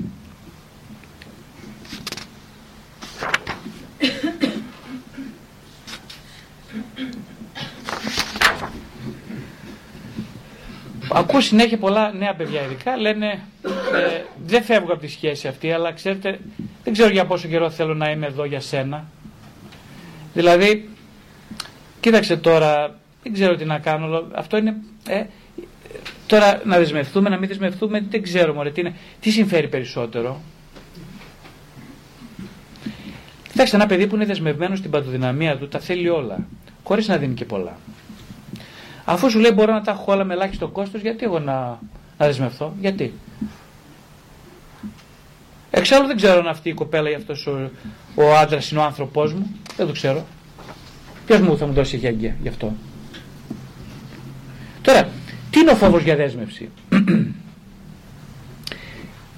Ακούω 11.13 11.41
συνέχεια 11.41 11.79
πολλά 11.79 12.13
νέα 12.13 12.35
παιδιά 12.35 12.63
ειδικά 12.63 12.97
λένε 12.97 13.27
ε, 13.95 14.23
δεν 14.47 14.63
φεύγω 14.63 14.93
από 14.93 15.01
τη 15.01 15.09
σχέση 15.09 15.49
αυτή 15.49 15.73
αλλά 15.73 15.93
ξέρετε 15.93 16.39
δεν 16.85 16.93
ξέρω 16.93 17.11
για 17.11 17.25
πόσο 17.25 17.49
καιρό 17.49 17.71
θέλω 17.71 17.95
να 17.95 18.11
είμαι 18.11 18.27
εδώ 18.27 18.45
για 18.45 18.61
σένα. 18.61 19.05
Δηλαδή 20.35 20.89
κοίταξε 22.01 22.37
τώρα 22.37 22.99
δεν 23.23 23.33
ξέρω 23.33 23.57
τι 23.57 23.65
να 23.65 23.79
κάνω 23.79 24.29
αυτό 24.35 24.57
είναι 24.57 24.77
ε, 25.09 25.25
τώρα 26.27 26.61
να 26.65 26.79
δεσμευτούμε 26.79 27.29
να 27.29 27.39
μην 27.39 27.49
δεσμευτούμε 27.49 28.07
δεν 28.11 28.23
ξέρω 28.23 28.55
μωρέ 28.55 28.71
τι, 28.71 28.81
είναι, 28.81 28.95
τι 29.21 29.31
συμφέρει 29.31 29.69
περισσότερο; 29.69 30.41
Κοιτάξτε 33.51 33.77
ένα 33.77 33.87
παιδί 33.87 34.07
που 34.07 34.15
είναι 34.15 34.25
δεσμευμένο 34.25 34.77
στην 34.77 34.91
παντοδυναμία 34.91 35.57
του 35.57 35.69
τα 35.69 35.79
θέλει 35.79 36.09
όλα 36.09 36.47
χωρίς 36.83 37.09
να 37.09 37.17
δίνει 37.17 37.35
και 37.35 37.45
πολλά. 37.45 37.77
Αφού 39.11 39.31
σου 39.31 39.39
λέει 39.39 39.51
μπορώ 39.55 39.73
να 39.73 39.81
τα 39.83 39.91
έχω 39.91 40.13
όλα 40.13 40.25
με 40.25 40.35
ελάχιστο 40.35 40.69
κόστος, 40.69 41.01
γιατί 41.01 41.25
εγώ 41.25 41.39
να, 41.39 41.55
να 42.19 42.27
δεσμευθώ, 42.27 42.75
γιατί. 42.81 43.13
Εξάλλου 45.71 46.07
δεν 46.07 46.17
ξέρω 46.17 46.39
αν 46.39 46.47
αυτή 46.47 46.69
η 46.69 46.75
κοπέλα 46.75 47.11
ή 47.11 47.15
αυτός 47.15 47.47
ο, 47.47 47.71
ο 48.15 48.37
άντρας 48.37 48.71
είναι 48.71 48.81
ο 48.81 48.83
άνθρωπός 48.83 49.33
μου, 49.33 49.51
δεν 49.77 49.87
το 49.87 49.93
ξέρω. 49.93 50.27
Ποιος 51.27 51.41
μου 51.41 51.59
θα 51.59 51.67
μου 51.67 51.73
δώσει 51.73 51.99
χέγγια 51.99 52.37
γι' 52.43 52.49
αυτό. 52.49 52.73
Τώρα, 54.83 55.09
τι 55.51 55.61
είναι 55.61 55.71
ο 55.71 55.77
φόβος 55.77 56.03
για 56.03 56.17
δέσμευση; 56.17 56.71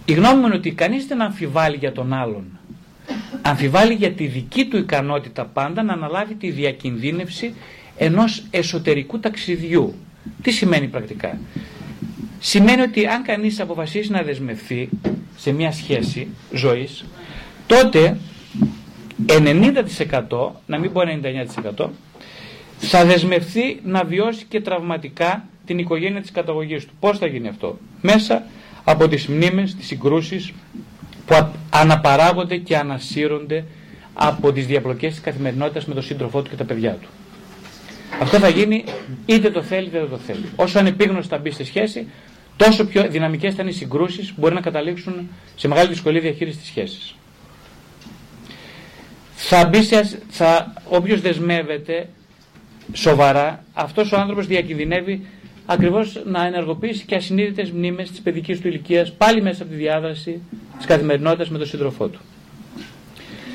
Η 0.05 0.13
γνώμη 0.13 0.41
μου 0.41 0.47
είναι 0.47 0.55
ότι 0.55 0.73
κανείς 0.73 1.07
δεν 1.07 1.23
αμφιβάλλει 1.23 1.77
για 1.77 1.93
τον 1.93 2.13
άλλον. 2.13 2.45
Αμφιβάλλει 3.43 3.95
για 3.95 4.13
τη 4.13 4.27
δική 4.27 4.67
του 4.67 4.77
ικανότητα 4.77 5.45
πάντα 5.45 5.83
να 5.83 5.93
αναλάβει 5.93 6.35
τη 6.35 6.51
διακινδύνευση 6.51 7.55
ενός 8.03 8.43
εσωτερικού 8.51 9.21
ταξιδιού. 9.21 9.95
Τι 10.43 10.51
σημαίνει 10.51 10.87
πρακτικά; 10.87 11.39
Σημαίνει 12.39 12.81
ότι 12.81 13.07
αν 13.07 13.23
κανείς 13.23 13.61
αποφασίσει 13.61 14.11
να 14.11 14.23
δεσμευθεί 14.23 14.89
σε 15.37 15.53
μια 15.53 15.73
σχέση 15.73 16.29
ζωής, 16.55 17.05
τότε 17.67 18.17
90% 19.27 20.51
να 20.67 20.79
μην 20.79 20.93
πω 20.93 21.01
99% 21.77 21.87
θα 22.79 23.05
δεσμευθεί 23.05 23.81
να 23.85 24.05
βιώσει 24.05 24.45
και 24.49 24.61
τραυματικά 24.61 25.45
την 25.67 25.79
οικογένεια 25.79 26.21
της 26.21 26.31
καταγωγής 26.31 26.87
του. 26.87 26.93
Πώς 27.01 27.19
θα 27.19 27.27
γίνει 27.27 27.49
αυτό; 27.49 27.79
Μέσα 28.01 28.47
από 28.85 29.09
τις 29.09 29.27
μνήμες, 29.27 29.75
τις 29.75 29.87
συγκρούσεις 29.87 30.53
που 31.27 31.49
αναπαράγονται 31.71 32.57
και 32.57 32.77
ανασύρονται 32.77 33.65
από 34.15 34.53
τις 34.53 34.67
διαπλοκές 34.67 35.11
της 35.13 35.21
καθημερινότητας 35.21 35.87
με 35.87 35.95
τον 35.95 36.03
σύντροφό 36.03 36.43
του 36.43 36.51
και 36.51 36.57
τα 36.57 36.65
παιδιά 36.65 36.93
του. 36.93 37.09
Αυτό 38.21 38.39
θα 38.39 38.49
γίνει 38.49 38.85
είτε 39.27 39.51
το 39.51 39.63
θέλει 39.63 39.87
είτε 39.87 39.99
δεν 39.99 40.09
το 40.09 40.17
θέλει. 40.17 40.45
Όσο 40.57 40.79
ανεπίγνωση 40.79 41.29
θα 41.29 41.39
μπει 41.39 41.51
στη 41.51 41.65
σχέση, 41.65 42.07
τόσο 42.57 42.85
πιο 42.85 43.09
δυναμικές 43.09 43.55
θα 43.55 43.63
είναι 43.63 43.71
οι 43.71 43.75
συγκρούσεις 43.75 44.29
που 44.29 44.41
μπορεί 44.41 44.55
να 44.55 44.61
καταλήξουν 44.61 45.29
σε 45.57 45.69
μεγάλη 45.69 45.89
δυσκολία 45.89 46.21
διαχείρισης 46.21 46.61
της 46.61 46.69
σχέσης. 46.69 47.15
Θα 49.35 49.67
μπει 49.67 49.83
σε, 49.83 50.19
θα, 50.29 50.73
όποιος 50.89 51.21
δεσμεύεται 51.21 52.09
σοβαρά, 52.93 53.65
αυτός 53.73 54.13
ο 54.13 54.17
άνθρωπος 54.17 54.47
διακινδυνεύει 54.47 55.27
ακριβώς 55.67 56.23
να 56.25 56.47
ενεργοποιήσει 56.47 57.05
και 57.05 57.15
ασυνείδητες 57.15 57.71
μνήμες 57.71 58.11
της 58.11 58.21
παιδικής 58.21 58.61
του 58.61 58.69
ηλικίας 58.69 59.13
πάλι 59.13 59.43
μέσα 59.43 59.63
από 59.63 59.73
τη 59.73 59.79
διάδραση 59.79 60.41
της 60.77 60.87
καθημερινότητας 60.87 61.51
με 61.51 61.59
τον 61.59 61.67
σύντροφό 61.67 62.09
του. 62.09 62.21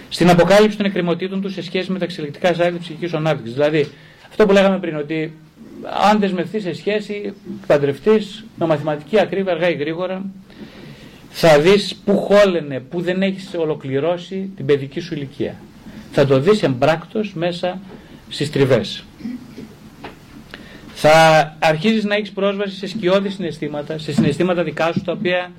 Στην 0.09 0.29
αποκάλυψη 0.29 0.77
των 0.77 0.85
εκκρεμωτήτων 0.85 1.41
του 1.41 1.49
σε 1.49 1.61
σχέση 1.61 1.91
με 1.91 1.99
τα 1.99 2.05
εξελικτικά 2.05 2.53
ζάρια 2.53 2.71
της 2.71 2.81
ψυχικής 2.81 3.13
ανάπτυξης. 3.13 3.53
Δηλαδή, 3.53 3.91
αυτό 4.37 4.47
που 4.47 4.53
λέγαμε 4.53 4.79
πριν, 4.79 4.95
ότι 4.95 5.33
αν 6.09 6.19
δεσμευτείς 6.19 6.63
σε 6.63 6.73
σχέση, 6.73 7.33
παντρευτείς 7.67 8.45
με 8.55 8.65
μαθηματική 8.65 9.19
ακρίβεια 9.19 9.51
αργά 9.51 9.69
ή 9.69 9.73
γρήγορα, 9.73 10.25
θα 11.29 11.59
δεις 11.59 11.95
που 12.05 12.17
χόλενε, 12.17 12.79
που 12.79 13.01
δεν 13.01 13.21
έχεις 13.21 13.53
ολοκληρώσει 13.57 14.49
την 14.55 14.65
παιδική 14.65 14.99
σου 14.99 15.13
ηλικία. 15.13 15.55
Θα 16.11 16.25
το 16.25 16.39
δεις 16.39 16.63
εμπράκτος 16.63 17.33
μέσα 17.33 17.79
στις 18.29 18.51
τριβές. 18.51 19.03
Θα 20.93 21.55
αρχίζεις 21.59 22.03
να 22.03 22.15
έχεις 22.15 22.31
πρόσβαση 22.31 22.75
σε 22.75 22.87
σκιώδη 22.87 23.29
συναισθήματα, 23.29 23.97
σε 23.97 24.13
συναισθήματα 24.13 24.63
δικά 24.63 24.91
σου 24.91 25.01
τα 25.01 25.11
οποία 25.11 25.51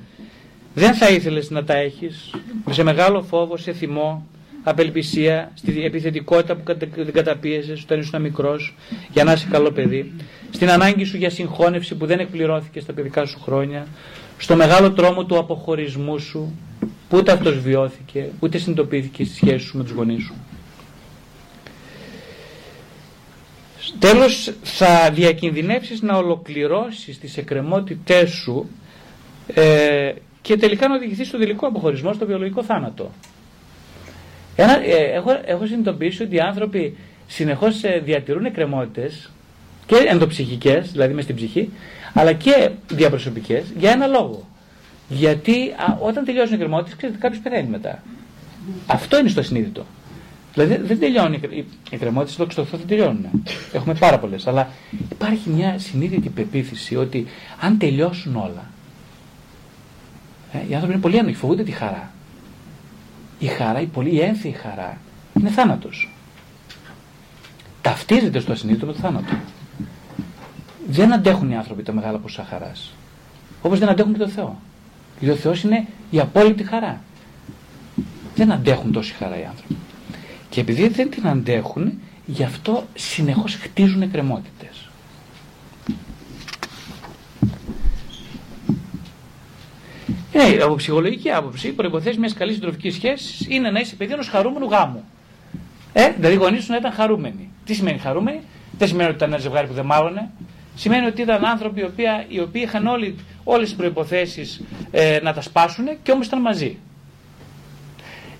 δεν 0.74 0.94
θα 0.94 1.08
ήθελες 1.08 1.50
να 1.50 1.64
τα 1.64 1.76
έχεις, 1.76 2.30
σε 2.70 2.82
μεγάλο 2.82 3.22
φόβο, 3.22 3.56
σε 3.56 3.72
θυμό, 3.72 4.26
απελπισία, 4.68 5.50
στη 5.54 5.84
επιθετικότητα 5.84 6.56
που 6.56 6.76
την 6.76 7.12
καταπίεσε 7.12 7.76
όταν 7.82 8.00
ήσουν 8.00 8.20
μικρός, 8.20 8.74
για 9.12 9.24
να 9.24 9.32
είσαι 9.32 9.46
καλό 9.50 9.70
παιδί, 9.70 10.12
στην 10.50 10.70
ανάγκη 10.70 11.04
σου 11.04 11.16
για 11.16 11.30
συγχώνευση 11.30 11.94
που 11.94 12.06
δεν 12.06 12.18
εκπληρώθηκε 12.18 12.80
στα 12.80 12.92
παιδικά 12.92 13.24
σου 13.24 13.40
χρόνια, 13.40 13.86
στο 14.38 14.56
μεγάλο 14.56 14.92
τρόμο 14.92 15.24
του 15.24 15.38
αποχωρισμού 15.38 16.18
σου, 16.18 16.54
που 17.08 17.16
ούτε 17.16 17.32
αυτός 17.32 17.58
βιώθηκε, 17.58 18.28
ούτε 18.40 18.58
συνειδητοποιήθηκε 18.58 19.24
στη 19.24 19.34
σχέση 19.34 19.66
σου 19.66 19.76
με 19.76 19.82
τους 19.82 19.92
γονείς 19.92 20.24
σου. 20.24 20.34
Τέλος 23.98 24.52
θα 24.62 25.10
διακινδυνεύσεις 25.10 26.02
να 26.02 26.16
ολοκληρώσεις 26.16 27.18
τις 27.18 27.36
εκκρεμότητές 27.36 28.30
σου 28.30 28.68
ε, 29.54 30.12
και 30.42 30.56
τελικά 30.56 30.88
να 30.88 30.94
οδηγηθείς 30.94 31.28
στο 31.28 31.38
τελικό 31.38 31.66
αποχωρισμό, 31.66 32.12
στο 32.12 32.26
βιολογικό 32.26 32.62
θάνατο. 32.62 33.10
Ένα, 34.56 34.84
ε, 34.84 35.12
έχω, 35.14 35.40
έχω 35.44 35.66
συνειδητοποιήσει 35.66 36.22
ότι 36.22 36.34
οι 36.34 36.40
άνθρωποι 36.40 36.96
συνεχώς 37.26 37.84
ε, 37.84 38.00
διατηρούν 38.04 38.44
εκκρεμότητες 38.44 39.30
και 39.86 39.96
ενδοψυχικές, 40.08 40.92
δηλαδή 40.92 41.14
μες 41.14 41.24
στην 41.24 41.36
ψυχή, 41.36 41.70
αλλά 42.14 42.32
και 42.32 42.70
διαπροσωπικές 42.92 43.64
για 43.78 43.90
ένα 43.90 44.06
λόγο. 44.06 44.48
Γιατί 45.08 45.70
α, 45.70 45.98
όταν 46.00 46.24
τελειώσουν 46.24 46.52
οι 46.52 46.54
εκκρεμότητες, 46.54 46.96
ξέρετε, 46.96 47.18
κάποιος 47.18 47.40
πεθαίνει 47.40 47.68
μετά. 47.68 48.02
Αυτό 48.86 49.18
είναι 49.18 49.28
στο 49.28 49.42
συνείδητο. 49.42 49.86
Δηλαδή 50.54 50.76
δεν 50.76 50.98
τελειώνουν 50.98 51.32
οι 51.32 51.64
εκκρεμότητες, 51.90 52.34
εδώ 52.34 52.50
στο 52.50 52.64
Θεό 52.64 52.78
δεν 52.78 52.88
τελειώνουν. 52.88 53.44
Έχουμε 53.72 53.94
πάρα 53.94 54.18
πολλές. 54.18 54.46
Αλλά 54.46 54.68
υπάρχει 55.10 55.50
μια 55.50 55.78
συνείδητη 55.78 56.28
πεποίθηση 56.28 56.96
ότι 56.96 57.26
αν 57.60 57.78
τελειώσουν 57.78 58.36
όλα. 58.36 58.70
Ε, 60.52 60.58
οι 60.68 60.74
άνθρωποι 60.74 60.92
είναι 60.92 61.02
πολύ 61.02 61.18
άνοχοι, 61.18 61.36
φοβούνται 61.36 61.62
τη 61.62 61.70
χαρά 61.70 62.14
η 63.38 63.46
χαρά, 63.46 63.80
η 63.80 63.86
πολύ 63.86 64.20
ένθιη 64.20 64.52
χαρά, 64.52 64.98
είναι 65.38 65.50
θάνατος. 65.50 66.10
Ταυτίζεται 67.82 68.38
στο 68.38 68.52
ασυνείδητο 68.52 68.86
με 68.86 68.92
το 68.92 68.98
θάνατο. 68.98 69.34
Δεν 70.88 71.12
αντέχουν 71.12 71.50
οι 71.50 71.56
άνθρωποι 71.56 71.82
τα 71.82 71.92
μεγάλα 71.92 72.18
ποσά 72.18 72.44
χαράς. 72.44 72.94
Όπως 73.62 73.78
δεν 73.78 73.88
αντέχουν 73.88 74.12
και 74.12 74.18
το 74.18 74.28
Θεό. 74.28 74.58
Γιατί 75.20 75.38
ο 75.38 75.40
Θεός 75.40 75.62
είναι 75.62 75.86
η 76.10 76.20
απόλυτη 76.20 76.64
χαρά. 76.64 77.00
Δεν 78.34 78.52
αντέχουν 78.52 78.92
τόση 78.92 79.12
χαρά 79.12 79.40
οι 79.40 79.44
άνθρωποι. 79.44 79.76
Και 80.48 80.60
επειδή 80.60 80.88
δεν 80.88 81.10
την 81.10 81.28
αντέχουν, 81.28 81.92
γι' 82.26 82.42
αυτό 82.42 82.84
συνεχώς 82.94 83.54
χτίζουν 83.54 84.02
εκκρεμότητες. 84.02 84.55
Ναι, 90.36 90.62
από 90.62 90.74
ψυχολογική 90.74 91.30
άποψη, 91.30 91.68
οι 91.68 91.72
προποθέσει 91.72 92.18
μιας 92.18 92.34
καλής 92.34 92.54
συντροφικής 92.54 92.94
σχέσης 92.94 93.46
είναι 93.48 93.70
να 93.70 93.80
είσαι 93.80 93.94
παιδί 93.94 94.12
ενός 94.12 94.28
χαρούμενου 94.28 94.66
γάμου. 94.66 95.04
Ε, 95.92 96.10
δηλαδή 96.16 96.34
οι 96.34 96.38
γονείς 96.38 96.64
σου 96.64 96.70
να 96.70 96.76
ήταν 96.76 96.92
χαρούμενοι. 96.92 97.50
Τι 97.64 97.74
σημαίνει 97.74 97.98
χαρούμενοι, 97.98 98.40
δεν 98.78 98.88
σημαίνει 98.88 99.08
ότι 99.08 99.16
ήταν 99.16 99.32
ένα 99.32 99.38
ζευγάρι 99.38 99.66
που 99.66 99.72
δεν 99.72 99.84
μάλλονε. 99.84 100.30
Σημαίνει 100.74 101.06
ότι 101.06 101.22
ήταν 101.22 101.44
άνθρωποι 101.44 101.80
οι 101.80 101.84
οποίοι, 101.84 102.04
οι 102.28 102.40
οποίοι 102.40 102.62
είχαν 102.64 102.86
όλες 103.44 103.68
τις 103.68 103.74
προποθέσει 103.76 104.66
ε, 104.90 105.18
να 105.22 105.32
τα 105.32 105.40
σπάσουν 105.40 105.86
και 106.02 106.12
όμως 106.12 106.26
ήταν 106.26 106.40
μαζί. 106.40 106.78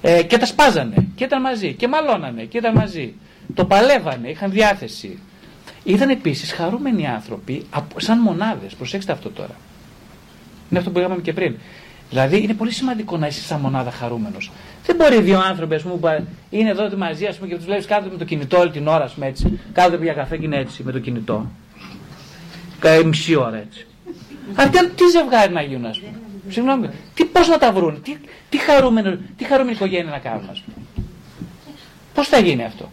Ε, 0.02 0.22
και 0.22 0.38
τα 0.38 0.46
σπάζανε 0.46 1.06
και 1.14 1.24
ήταν 1.24 1.40
μαζί 1.40 1.72
και 1.72 1.88
μαλώνανε 1.88 2.42
και 2.42 2.59
ήταν 2.59 2.74
μαζί. 2.74 3.14
Το 3.54 3.64
παλεύανε, 3.64 4.28
είχαν 4.28 4.50
διάθεση. 4.50 5.18
Ήταν 5.85 6.09
επίσης 6.09 6.52
χαρούμενοι 6.52 7.06
άνθρωποι 7.06 7.66
σαν 7.96 8.18
μονάδες. 8.18 8.74
Προσέξτε 8.74 9.12
αυτό 9.12 9.30
τώρα. 9.30 9.54
Είναι 10.70 10.78
αυτό 10.78 10.90
που 10.90 10.98
είπαμε 10.98 11.20
και 11.20 11.32
πριν. 11.32 11.56
Δηλαδή 12.11 12.42
είναι 12.42 12.55
πολύ 12.55 12.71
σημαντικό 12.71 13.16
να 13.16 13.27
είσαι 13.27 13.40
σαν 13.40 13.61
μονάδα 13.61 13.91
χαρούμενος. 13.91 14.51
Δεν 14.87 14.97
μπορεί 14.97 15.20
δύο 15.20 15.41
άνθρωποι 15.41 15.74
ας 15.74 15.83
πούμε, 15.83 15.95
που 15.95 16.24
είναι 16.51 16.70
εδώ 16.70 16.97
μαζί 16.97 17.26
ας 17.26 17.37
πούμε, 17.37 17.49
και 17.49 17.57
τους 17.57 17.64
βλέπεις 17.64 17.87
κάτω 17.87 18.09
με 18.11 18.18
το 18.18 18.24
κινητό 18.24 18.59
όλη 18.59 18.70
την 18.70 18.87
ώρα, 18.87 19.05
ας 19.05 19.12
πούμε, 19.12 19.26
έτσι. 19.26 19.61
Κάτω 19.72 19.97
για 19.97 20.12
καφέ 20.12 20.37
και 20.37 20.45
είναι 20.45 20.59
έτσι 20.59 20.83
με 20.83 20.93
το 20.93 20.99
κινητό. 20.99 21.47
Κάι 22.78 23.05
μισή 23.05 23.35
ώρα 23.35 23.57
έτσι. 23.57 23.87
Αυτοί 24.55 24.89
τι 24.89 25.05
ζευγάρι 25.12 25.53
να 25.53 25.62
γίνουν, 25.62 25.87
ας 25.87 25.99
πούμε. 25.99 26.12
Συγγνώμη, 26.49 26.91
τι, 27.14 27.24
πώς 27.24 27.49
να 27.49 27.59
τα 27.59 27.72
βρουν, 27.72 28.03
τι, 28.03 28.16
τι, 28.49 28.59
χαρούμενο, 28.59 29.18
τι 29.37 29.45
χαρούμενη 29.45 29.76
οικογένεια 29.76 30.11
να 30.11 30.18
κάνουν, 30.18 30.49
ας 30.51 30.61
πούμε. 30.61 30.87
Πώς 32.14 32.28
θα 32.28 32.39
γίνει 32.39 32.64
αυτό. 32.64 32.91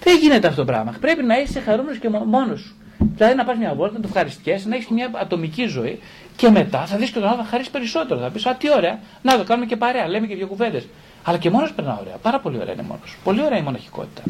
Δεν 0.00 0.18
γίνεται 0.18 0.46
αυτό 0.46 0.60
το 0.60 0.66
πράγμα. 0.72 0.94
Πρέπει 1.00 1.22
να 1.22 1.40
είσαι 1.40 1.60
χαρούμενος 1.60 1.98
και 1.98 2.08
μόνος 2.08 2.60
σου. 2.60 2.74
Δηλαδή 3.16 3.34
να 3.34 3.44
πας 3.44 3.56
μια 3.56 3.74
βόλτα, 3.74 3.92
να 3.94 4.00
το 4.00 4.08
ευχαριστιέσαι, 4.08 4.68
να 4.68 4.74
έχεις 4.74 4.88
μια 4.88 5.10
ατομική 5.14 5.66
ζωή 5.66 5.98
και 6.36 6.50
μετά 6.50 6.86
θα 6.86 6.96
δεις 6.96 7.10
και 7.10 7.18
τον 7.18 7.28
άλλο 7.28 7.36
θα 7.36 7.44
χαρίσεις 7.44 7.72
περισσότερο. 7.72 8.20
Θα 8.20 8.30
πεις 8.30 8.46
Α, 8.46 8.54
τι 8.54 8.72
ωραία, 8.72 8.98
να 9.22 9.36
το 9.36 9.44
κάνουμε 9.44 9.66
και 9.66 9.76
παρέα, 9.76 10.08
λέμε 10.08 10.26
και 10.26 10.34
δύο 10.34 10.46
κουβέντες. 10.46 10.86
Αλλά 11.22 11.38
και 11.38 11.50
μόνος 11.50 11.72
περνά 11.72 11.98
ωραία. 12.00 12.14
Πάρα 12.22 12.40
πολύ 12.40 12.58
ωραία 12.60 12.72
είναι 12.72 12.82
μόνος. 12.82 13.16
Πολύ 13.24 13.42
ωραία 13.44 13.58
η 13.58 13.62
μοναχικότητα. 13.62 14.22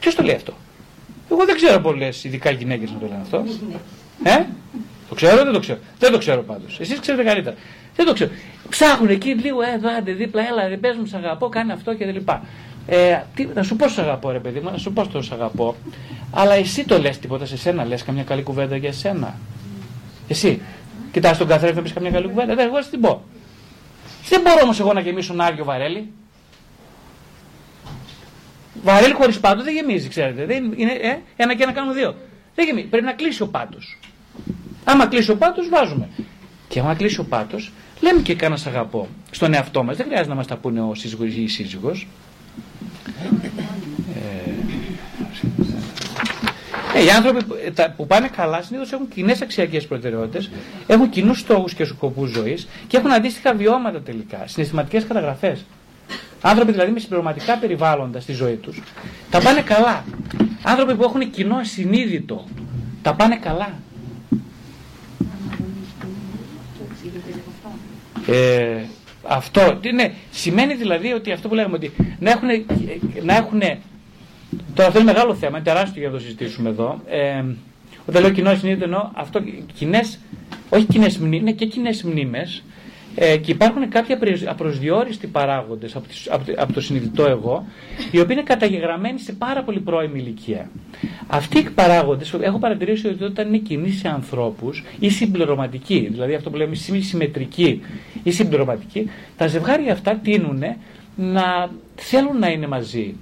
Ποιος 0.00 0.14
το 0.14 0.22
λέει 0.22 0.34
αυτό; 0.34 0.52
Εγώ 1.30 1.44
δεν 1.44 1.54
ξέρω 1.56 1.80
πολλές 1.80 2.24
ειδικά 2.24 2.50
γυναίκες 2.50 2.90
να 2.90 2.98
το 2.98 3.06
λένε 3.06 3.20
αυτό. 3.22 3.44
Ε; 4.22 4.44
Το 5.08 5.14
ξέρω, 5.14 5.44
δεν 5.44 5.52
το 5.52 5.58
ξέρω. 5.60 5.78
Δεν 5.98 6.12
το 6.12 6.18
ξέρω 6.18 6.42
πάντως. 6.42 6.80
Εσείς 6.80 7.00
ξέρετε 7.00 7.24
καλύτερα. 7.24 7.56
Δεν 7.96 8.06
το 8.06 8.12
ξέρω. 8.12 8.30
Ψάχνουν 8.68 9.08
εκεί 9.08 9.34
λίγο, 9.34 9.62
ε, 9.62 9.80
άντε 9.98 10.12
δίπλα, 10.12 10.46
έλα, 10.46 10.68
δεν 10.68 10.80
πες 10.80 10.96
μου, 10.96 11.06
σ' 11.06 11.14
αγαπώ, 11.14 11.48
κάνει 11.48 11.72
αυτό 11.72 11.94
και 11.94 12.04
ε, 12.92 13.22
τι, 13.34 13.46
να 13.54 13.62
σου 13.62 13.76
πω 13.76 13.88
σ' 13.88 13.98
αγαπώ, 13.98 14.30
ρε 14.30 14.38
παιδί 14.38 14.60
μου, 14.60 14.70
να 14.70 14.78
σου 14.78 14.92
πω 14.92 15.08
το 15.08 15.22
σ' 15.22 15.32
αγαπώ. 15.32 15.74
Αλλά 16.30 16.54
εσύ 16.54 16.84
το 16.84 16.98
λες 16.98 17.18
τίποτα 17.18 17.46
σε 17.46 17.56
σένα, 17.56 17.84
λες 17.84 18.02
καμιά 18.02 18.22
καλή 18.22 18.42
κουβέντα 18.42 18.76
για 18.76 18.92
σένα. 18.92 19.38
Εσύ. 20.28 20.62
Κοιτάς 21.12 21.38
τον 21.38 21.46
καθρέφτη 21.46 21.76
να 21.76 21.82
πεις 21.82 21.92
καμιά 21.92 22.10
καλή 22.10 22.28
κουβέντα. 22.28 22.54
Δεν, 22.54 22.66
εγώ 22.66 22.78
την 22.90 23.00
πω. 23.00 23.22
Δεν 24.28 24.40
μπορώ 24.40 24.60
όμως 24.62 24.80
εγώ 24.80 24.92
να 24.92 25.00
γεμίσω 25.00 25.32
ένα 25.32 25.44
Άγιο 25.44 25.64
Βαρέλι. 25.64 26.12
Βαρέλι 28.82 29.12
χωρίς 29.12 29.40
πάτο 29.40 29.62
δεν 29.62 29.74
γεμίζει, 29.74 30.08
ξέρετε. 30.08 30.44
Δεν 30.44 30.72
είναι, 30.76 30.92
ε, 30.92 31.18
ένα 31.36 31.54
και 31.54 31.62
ένα 31.62 31.72
κάνουμε 31.72 31.94
δύο. 31.94 32.14
Δεν 32.54 32.66
γεμίζει. 32.66 32.86
Πρέπει 32.86 33.04
να 33.04 33.12
κλείσει 33.12 33.42
ο 33.42 33.46
πάτο. 33.46 33.78
Άμα 34.84 35.06
κλείσει 35.06 35.30
ο 35.30 35.36
πάτο, 35.36 35.62
βάζουμε. 35.70 36.08
Και 36.68 36.80
άμα 36.80 36.94
κλείσει 36.94 37.20
ο 37.20 37.24
πάτο, 37.24 37.56
λέμε 38.00 38.20
και 38.20 38.34
κάνα 38.34 38.58
αγαπώ 38.66 39.08
στον 39.30 39.54
εαυτό 39.54 39.82
μας. 39.82 39.96
Δεν 39.96 40.06
χρειάζεται 40.06 40.28
να 40.28 40.34
μας 40.34 40.46
τα 40.46 40.56
πούνε 40.56 40.80
ο 40.80 40.94
σύζυγος 40.94 41.34
ή 41.34 41.42
η 41.42 41.48
σύζυγος. 41.48 42.06
Ναι, 46.94 47.00
οι 47.00 47.10
άνθρωποι 47.10 47.44
που 47.96 48.06
πάνε 48.06 48.28
καλά 48.28 48.62
συνήθως 48.62 48.92
έχουν 48.92 49.08
κοινές 49.08 49.42
αξιακές 49.42 49.86
προτεραιότητες, 49.86 50.50
έχουν 50.86 51.10
κοινούς 51.10 51.38
στόχους 51.38 51.74
και 51.74 51.84
σκοπούς 51.84 52.30
ζωής 52.30 52.68
και 52.86 52.96
έχουν 52.96 53.12
αντίστοιχα 53.12 53.54
βιώματα 53.54 54.00
τελικά, 54.00 54.44
συναισθηματικές 54.46 55.04
καταγραφές. 55.04 55.64
Άνθρωποι 56.40 56.72
δηλαδή 56.72 56.90
με 56.90 56.98
συμπληρωματικά 56.98 57.56
περιβάλλοντα 57.56 58.20
στη 58.20 58.32
ζωή 58.32 58.54
τους, 58.54 58.82
τα 59.30 59.40
πάνε 59.40 59.60
καλά. 59.60 60.04
Άνθρωποι 60.62 60.94
που 60.94 61.02
έχουν 61.02 61.30
κοινό 61.30 61.56
ασυνείδητο, 61.56 62.48
τα 63.02 63.14
πάνε 63.14 63.36
καλά. 63.36 63.74
Ε, 68.26 68.82
αυτό 69.30 69.80
ναι, 69.94 70.12
σημαίνει 70.30 70.74
δηλαδή 70.74 71.12
ότι 71.12 71.32
αυτό 71.32 71.48
που 71.48 71.54
λέγαμε 71.54 71.74
ότι 71.76 71.92
να 72.18 72.30
έχουν, 72.30 72.48
να 73.22 73.36
έχουν 73.36 73.60
τώρα 74.74 74.88
αυτό 74.88 75.00
είναι 75.00 75.12
μεγάλο 75.12 75.34
θέμα, 75.34 75.56
είναι 75.56 75.66
τεράστιο 75.66 76.00
για 76.00 76.10
να 76.10 76.16
το 76.16 76.22
συζητήσουμε 76.22 76.68
εδώ. 76.68 77.00
Ε, 77.06 77.44
όταν 78.06 78.22
λέω 78.22 78.30
κοινός 78.30 78.58
συνείδητο 78.58 78.84
εννοώ 78.84 79.10
αυτό, 79.14 79.40
κοινές, 79.74 80.18
όχι 80.68 80.84
κοινές 80.84 81.18
μνήμες, 81.18 81.40
είναι 81.40 81.52
και 81.52 81.66
κοινές 81.66 82.02
μνήμες 82.02 82.62
ε, 83.14 83.36
και 83.36 83.50
υπάρχουν 83.50 83.88
κάποιοι 83.88 84.16
απροσδιόριστοι 84.46 85.26
παράγοντες 85.26 85.96
από, 85.96 86.06
από, 86.56 86.72
το 86.72 86.80
συνειδητό 86.80 87.24
εγώ, 87.24 87.64
οι 88.10 88.18
οποίοι 88.20 88.28
είναι 88.30 88.42
καταγεγραμμένοι 88.42 89.18
σε 89.18 89.32
πάρα 89.32 89.62
πολύ 89.62 89.80
πρώιμη 89.80 90.18
ηλικία. 90.18 90.70
Αυτοί 91.26 91.58
οι 91.58 91.70
παράγοντες, 91.70 92.34
έχω 92.40 92.58
παρατηρήσει 92.58 93.06
ότι 93.08 93.24
όταν 93.24 93.46
είναι 93.46 93.58
κοινοί 93.58 93.90
σε 93.90 94.08
ανθρώπους 94.08 94.84
ή 94.98 95.08
συμπληρωματικοί, 95.10 96.08
δηλαδή 96.10 96.34
αυτό 96.34 96.50
που 96.50 96.56
λέμε 96.56 96.74
συμμετρικοί 96.74 97.80
ή 98.22 98.30
συμπληρωματικοί, 98.30 99.10
τα 99.36 99.46
ζευγάρια 99.46 99.92
αυτά 99.92 100.14
τείνουν 100.22 100.62
να 101.16 101.70
θέλουν 101.94 102.38
να 102.38 102.48
είναι 102.48 102.66
μαζί 102.66 103.14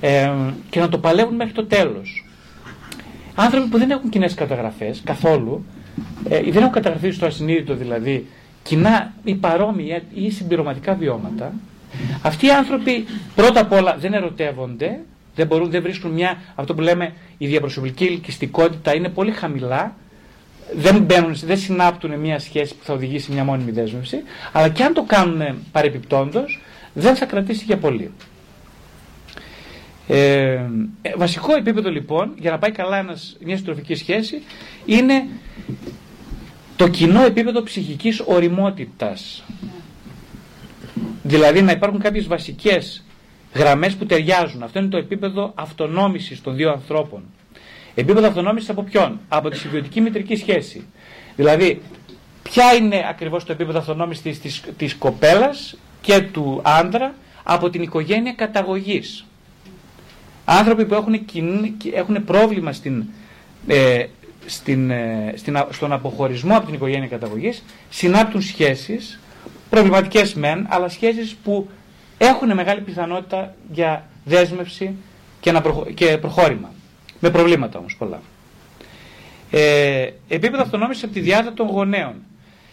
ε, 0.00 0.30
και 0.70 0.80
να 0.80 0.88
το 0.88 0.98
παλεύουν 0.98 1.34
μέχρι 1.34 1.52
το 1.52 1.64
τέλος. 1.66 2.24
Άνθρωποι 3.34 3.68
που 3.68 3.78
δεν 3.78 3.90
έχουν 3.90 4.10
κοινές 4.10 4.34
καταγραφές 4.34 5.00
καθόλου, 5.04 5.64
ε, 6.28 6.42
δεν 6.42 6.62
έχουν 6.62 6.72
καταγραφεί 6.72 7.10
στο 7.10 7.26
ασυνείδητο 7.26 7.74
δηλαδή 7.74 8.26
κοινά 8.66 9.12
ή 9.24 9.34
παρόμοια 9.34 10.02
ή 10.14 10.30
συμπληρωματικά 10.30 10.94
βιώματα, 10.94 11.52
αυτοί 12.22 12.46
οι 12.46 12.50
άνθρωποι 12.50 13.04
πρώτα 13.34 13.60
απ' 13.60 13.72
όλα 13.72 13.96
δεν 13.98 14.12
ερωτεύονται, 14.12 15.00
δεν, 15.34 15.46
μπορούν, 15.46 15.70
δεν 15.70 15.82
βρίσκουν 15.82 16.10
μια, 16.10 16.38
αυτό 16.54 16.74
που 16.74 16.80
λέμε 16.80 17.12
η 17.38 17.46
διαπροσωπική 17.46 18.04
ελκυστικότητα 18.04 18.94
είναι 18.94 19.08
πολύ 19.08 19.30
χαμηλά, 19.30 19.96
δεν, 20.74 21.02
μπαίνουν, 21.02 21.34
δεν 21.44 21.58
συνάπτουν 21.58 22.18
μια 22.18 22.38
σχέση 22.38 22.74
που 22.74 22.84
θα 22.84 22.92
οδηγήσει 22.92 23.32
μια 23.32 23.44
μόνιμη 23.44 23.70
δέσμευση, 23.70 24.22
αλλά 24.52 24.68
και 24.68 24.82
αν 24.84 24.94
το 24.94 25.02
κάνουν 25.02 25.42
παρεπιπτόντως, 25.72 26.60
δεν 26.92 27.16
θα 27.16 27.26
κρατήσει 27.26 27.64
για 27.64 27.76
πολύ. 27.76 28.10
Ε, 30.08 30.16
ε 31.02 31.12
βασικό 31.16 31.54
επίπεδο 31.56 31.90
λοιπόν 31.90 32.32
για 32.38 32.50
να 32.50 32.58
πάει 32.58 32.70
καλά 32.70 32.96
ένας, 32.96 33.36
μια 33.40 33.56
συντροφική 33.56 33.94
σχέση 33.94 34.42
είναι 34.84 35.26
το 36.76 36.88
κοινό 36.88 37.22
επίπεδο 37.22 37.62
ψυχικής 37.62 38.22
οριμότητας. 38.26 39.44
Δηλαδή 41.22 41.62
να 41.62 41.72
υπάρχουν 41.72 42.00
κάποιες 42.00 42.26
βασικές 42.26 43.04
γραμμές 43.54 43.94
που 43.94 44.06
ταιριάζουν. 44.06 44.62
Αυτό 44.62 44.78
είναι 44.78 44.88
το 44.88 44.96
επίπεδο 44.96 45.52
αυτονόμησης 45.54 46.42
των 46.42 46.56
δύο 46.56 46.70
ανθρώπων. 46.70 47.22
Επίπεδο 47.94 48.26
αυτονόμησης 48.26 48.68
από 48.68 48.82
ποιον; 48.82 49.20
Από 49.28 49.48
τη 49.50 49.56
συμβιωτική 49.56 50.00
μητρική 50.00 50.36
σχέση. 50.36 50.86
Δηλαδή, 51.36 51.82
ποια 52.42 52.74
είναι 52.74 53.06
ακριβώς 53.08 53.44
το 53.44 53.52
επίπεδο 53.52 53.78
αυτονόμησης 53.78 54.22
της, 54.22 54.40
της, 54.40 54.62
της 54.76 54.94
κοπέλας 54.94 55.76
και 56.00 56.20
του 56.20 56.60
άντρα 56.64 57.14
από 57.42 57.70
την 57.70 57.82
οικογένεια 57.82 58.32
καταγωγής; 58.32 59.24
Άνθρωποι 60.48 60.84
που 60.86 60.94
έχουν, 60.94 61.14
έχουν 61.94 62.24
πρόβλημα 62.24 62.72
στην 62.72 63.04
ε, 63.66 64.04
στην, 64.46 64.90
ε, 64.90 65.32
στην, 65.36 65.58
στον 65.70 65.92
αποχωρισμό 65.92 66.56
από 66.56 66.66
την 66.66 66.74
οικογένεια 66.74 67.08
καταγωγής 67.08 67.62
συνάπτουν 67.90 68.42
σχέσεις, 68.42 69.20
προβληματικές 69.70 70.34
μεν, 70.34 70.66
αλλά 70.70 70.88
σχέσεις 70.88 71.34
που 71.34 71.68
έχουν 72.18 72.54
μεγάλη 72.54 72.80
πιθανότητα 72.80 73.54
για 73.72 74.08
δέσμευση 74.24 74.94
και, 75.40 75.52
να 75.52 75.62
και 75.94 76.18
προχώρημα. 76.18 76.70
Με 77.20 77.30
προβλήματα 77.30 77.78
όμως 77.78 77.96
πολλά. 77.96 78.20
Ε, 79.50 80.08
επίπεδο 80.28 80.62
αυτονόμησης 80.62 81.02
από 81.02 81.12
τη 81.12 81.20
διάδα 81.20 81.52
των 81.52 81.66
γονέων. 81.66 82.14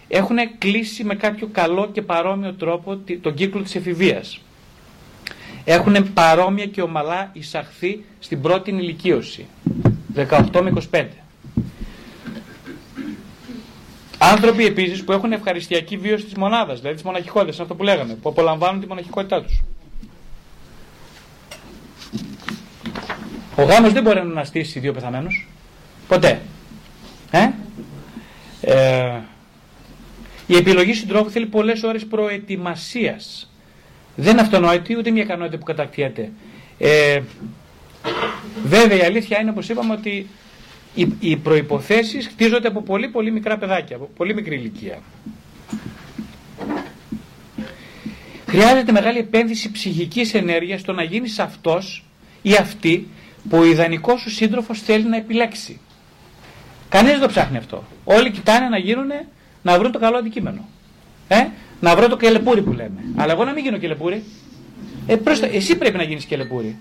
Έχουν 0.08 0.38
κλείσει 0.58 1.04
με 1.04 1.16
κάποιο 1.16 1.48
καλό 1.52 1.90
και 1.92 2.02
παρόμοιο 2.02 2.54
τρόπο 2.54 2.98
τον 3.22 3.34
κύκλο 3.34 3.62
της 3.62 3.76
εφηβείας. 3.76 4.42
Έχουν 5.64 6.14
παρόμοια 6.14 6.66
και 6.66 6.82
ομαλά 6.82 7.30
εισαχθεί 7.34 8.04
στην 8.20 8.42
πρώτη 8.42 8.72
ηλικίωση. 8.72 9.46
18 10.16 10.62
με 10.62 10.74
25. 10.92 11.06
Άνθρωποι 14.32 14.66
επίσης 14.66 15.04
που 15.04 15.12
έχουν 15.12 15.32
ευχαριστιακή 15.32 15.98
βίωση 15.98 16.26
τη 16.26 16.40
μονάδα, 16.40 16.74
δηλαδή 16.74 16.98
τη 16.98 17.06
μοναχικότητα, 17.06 17.62
αυτό 17.62 17.76
που 17.76 17.84
λέγαμε, 17.84 18.14
που 18.14 18.30
απολαμβάνουν 18.30 18.82
τη 18.82 18.88
μοναχικότητά 18.88 19.44
τους. 19.44 19.62
Ο 23.56 23.64
γάμος 23.64 23.94
δεν 23.94 24.04
μπορεί 24.04 24.16
να 24.16 24.32
αναστήσει 24.32 24.80
δύο 24.80 24.94
πεθαμένους. 24.94 25.48
Ποτέ. 26.08 26.42
Ε; 27.32 27.50
Ε, 28.62 29.20
η 30.48 30.56
επιλογή 30.56 30.94
συντρόφου 30.94 31.30
θέλει 31.30 31.46
πολλές 31.46 31.84
ώρες 31.84 32.06
προετοιμασίας. 32.06 33.52
Δεν 34.16 34.32
είναι 34.32 34.42
αυτονόητη 34.42 34.98
ούτε 34.98 35.12
μια 35.12 35.24
ικανότητα 35.24 35.58
που 35.58 35.66
κατακτιέται. 35.66 36.32
Ε, 36.78 37.22
βέβαια 38.64 38.98
η 38.98 39.02
αλήθεια 39.02 39.40
είναι, 39.40 39.50
όπως 39.50 39.70
είπαμε, 39.70 39.94
ότι 39.94 40.28
οι, 40.96 41.08
οι 41.20 41.38
προϋποθέσεις 41.38 42.28
χτίζονται 42.28 42.68
από 42.68 42.82
πολύ 42.82 43.08
πολύ 43.08 43.32
μικρά 43.32 43.58
παιδάκια, 43.58 43.96
από 43.96 44.10
πολύ 44.16 44.34
μικρή 44.34 44.56
ηλικία. 44.56 45.00
Χρειάζεται 48.48 48.92
μεγάλη 48.92 49.18
επένδυση 49.18 49.72
ψυχικής 49.72 50.34
ενέργειας 50.34 50.80
στο 50.80 50.94
να 50.94 51.04
γίνεις 51.04 51.40
αυτός 51.40 52.06
ή 52.42 52.54
αυτή 52.54 53.08
που 53.50 53.58
ο 53.58 53.66
ιδανικός 53.66 54.22
σου 54.22 54.30
σύντροφος 54.30 54.82
θέλει 54.82 55.04
να 55.04 55.18
επιλέξει. 55.18 55.80
Κανείς 56.90 57.12
δεν 57.12 57.22
το 57.22 57.28
ψάχνει 57.28 57.58
αυτό. 57.58 57.84
Όλοι 58.04 58.32
κοιτάνε 58.32 58.70
να 58.70 58.78
γίνουν, 58.78 59.12
να 59.62 59.78
βρουν 59.80 59.92
το 59.92 60.00
καλό 60.00 60.18
αντικείμενο. 60.18 60.68
Ε; 61.28 61.48
Να 61.80 61.96
βρω 61.96 62.08
το 62.08 62.18
κελεπούρι 62.18 62.62
που 62.62 62.72
λέμε. 62.72 63.04
Αλλά 63.16 63.32
εγώ 63.32 63.44
να 63.44 63.52
μην 63.54 63.64
γίνω 63.64 63.78
κελεπούρι. 63.78 64.24
Ε, 65.08 65.18
εσύ 65.52 65.78
πρέπει 65.78 65.98
να 65.98 66.04
γίνεις 66.04 66.26
κελεπούρι. 66.26 66.78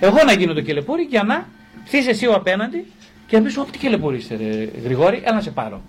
Εγώ 0.00 0.24
να 0.24 0.32
γίνω 0.32 0.52
το 0.52 0.60
κελεπούρι 0.60 1.02
για 1.02 1.22
να 1.22 1.48
θείς 1.84 2.06
εσύ 2.06 2.26
ο 2.26 2.34
απέναντι 2.34 2.86
και 3.26 3.36
να 3.36 3.42
πεις 3.42 3.58
ό,τι 3.58 3.78
και 3.78 3.88
λεπορείστε, 3.88 4.36
ρε 4.36 4.68
Γρηγόρη, 4.84 5.22
έλα 5.24 5.34
να 5.34 5.40
σε 5.40 5.50
πάρω. 5.50 5.82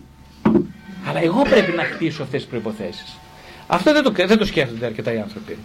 Αλλά 1.07 1.21
εγώ 1.21 1.41
πρέπει 1.41 1.71
να 1.71 1.83
χτίσω 1.83 2.23
αυτές 2.23 2.41
τις 2.41 2.49
προποθέσει. 2.49 3.05
Αυτό 3.67 3.93
δεν 3.93 4.03
το, 4.03 4.11
δεν 4.11 4.37
το 4.37 4.45
σκέφτονται 4.45 4.85
αρκετά 4.85 5.13
οι 5.13 5.19
άνθρωποι. 5.19 5.57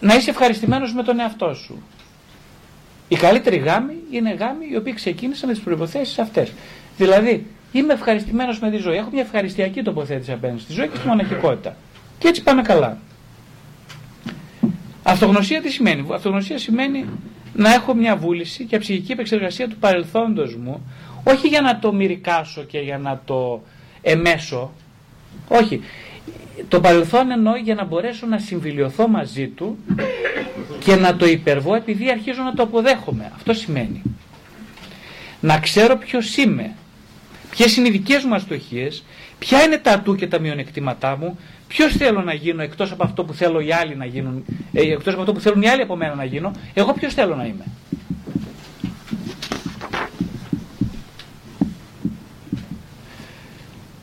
να 0.00 0.14
είσαι 0.14 0.30
ευχαριστημένος 0.30 0.94
με 0.94 1.02
τον 1.02 1.20
εαυτό 1.20 1.54
σου. 1.54 1.82
Οι 3.08 3.16
καλύτεροι 3.16 3.56
γάμοι 3.56 3.94
είναι 4.10 4.34
γάμοι 4.34 4.66
οι 4.70 4.76
οποίοι 4.76 4.94
ξεκίνησαν 4.94 5.48
με 5.48 5.54
τις 5.54 5.62
προποθέσει 5.62 6.20
αυτές. 6.20 6.52
Δηλαδή, 6.96 7.46
είμαι 7.72 7.92
ευχαριστημένος 7.92 8.60
με 8.60 8.70
τη 8.70 8.76
ζωή. 8.76 8.96
Έχω 8.96 9.08
μια 9.12 9.22
ευχαριστιακή 9.22 9.82
τοποθέτηση 9.82 10.32
απέναντι 10.32 10.60
στη 10.60 10.72
ζωή 10.72 10.88
και 10.88 10.96
στη 10.96 11.06
μοναχικότητα. 11.06 11.76
Και 12.18 12.28
έτσι 12.28 12.42
πάμε 12.42 12.62
καλά. 12.62 12.98
Αυτογνωσία 15.02 15.60
τι 15.60 15.70
σημαίνει; 15.70 16.06
Αυτογνωσία 16.12 16.58
σημαίνει 16.58 17.04
να 17.54 17.74
έχω 17.74 17.94
μια 17.94 18.16
βούληση 18.16 18.64
και 18.64 18.78
ψυχική 18.78 19.12
επεξεργασία 19.12 19.68
του 19.68 19.76
παρελθόντος 19.76 20.56
μου, 20.56 20.92
όχι 21.24 21.48
για 21.48 21.60
να 21.60 21.78
το 21.78 21.92
μυρικάσω 21.92 22.62
και 22.62 22.78
για 22.78 22.98
να 22.98 23.22
το 23.24 23.62
εμέσω, 24.02 24.72
όχι. 25.48 25.80
Το 26.68 26.80
παρελθόν 26.80 27.30
εννοώ 27.30 27.56
για 27.56 27.74
να 27.74 27.84
μπορέσω 27.84 28.26
να 28.26 28.38
συμβιλιωθώ 28.38 29.08
μαζί 29.08 29.48
του 29.48 29.78
και 30.78 30.96
να 30.96 31.16
το 31.16 31.26
υπερβώ 31.26 31.74
επειδή 31.74 32.10
αρχίζω 32.10 32.42
να 32.42 32.54
το 32.54 32.62
αποδέχομαι. 32.62 33.32
Αυτό 33.34 33.52
σημαίνει. 33.52 34.02
Να 35.40 35.58
ξέρω 35.58 35.96
ποιος 35.96 36.36
είμαι, 36.36 36.74
ποιες 37.50 37.76
είναι 37.76 37.88
οι 37.88 37.90
δικές 37.90 38.24
μου 38.24 38.34
αστοχίες, 38.34 39.04
ποια 39.38 39.62
είναι 39.62 39.78
τα 39.78 39.92
ατού 39.92 40.14
και 40.14 40.26
τα 40.26 40.38
μειονεκτήματά 40.38 41.16
μου, 41.16 41.38
Ποιος 41.68 41.96
θέλω 41.96 42.22
να 42.22 42.34
γίνω 42.34 42.62
εκτός 42.62 42.90
από 42.92 43.04
αυτό 43.04 43.24
που 43.24 43.32
θέλω 43.32 43.60
οι 43.60 43.72
άλλοι 43.72 43.96
να 43.96 44.04
γίνουν, 44.04 44.44
ε, 44.72 44.80
εκτός 44.80 45.12
από 45.12 45.20
αυτό 45.20 45.32
που 45.32 45.40
θέλουν 45.40 45.62
οι 45.62 45.68
άλλοι 45.68 45.82
από 45.82 45.96
μένα 45.96 46.14
να 46.14 46.24
γίνω, 46.24 46.52
εγώ 46.74 46.92
ποιος 46.92 47.14
θέλω 47.14 47.36
να 47.36 47.44
είμαι. 47.44 47.64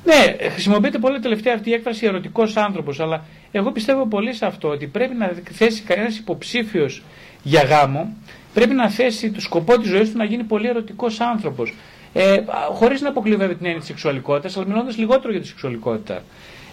Ναι, 0.03 0.49
χρησιμοποιείται 0.49 0.97
πολύ 0.97 1.19
τελευταία 1.19 1.53
αυτή 1.53 1.69
η 1.69 1.73
έκφραση 1.73 2.05
ερωτικός 2.05 2.57
άνθρωπος, 2.57 2.99
αλλά 2.99 3.25
εγώ 3.51 3.71
πιστεύω 3.71 4.07
πολύ 4.07 4.33
σε 4.33 4.45
αυτό 4.45 4.67
ότι 4.67 4.87
πρέπει 4.87 5.15
να 5.15 5.31
θέσει 5.51 5.81
κανένας 5.81 6.17
υποψήφιος 6.17 7.03
για 7.43 7.61
γάμο, 7.61 8.13
πρέπει 8.53 8.73
να 8.73 8.89
θέσει 8.89 9.31
το 9.31 9.41
σκοπό 9.41 9.77
της 9.77 9.89
ζωής 9.89 10.11
του 10.11 10.17
να 10.17 10.23
γίνει 10.23 10.43
πολύ 10.43 10.67
ερωτικός 10.67 11.19
άνθρωπος. 11.19 11.73
Ε, 12.17 12.43
Χωρίς 12.73 13.01
να 13.01 13.09
αποκλειβεύει 13.09 13.55
την 13.55 13.65
έννοια 13.65 13.79
της 13.79 13.87
σεξουαλικότητας, 13.87 14.57
αλλά 14.57 14.65
μιλώντας 14.67 14.97
λιγότερο 14.97 15.31
για 15.31 15.41
τη 15.41 15.47
σεξουαλικότητα. 15.47 16.23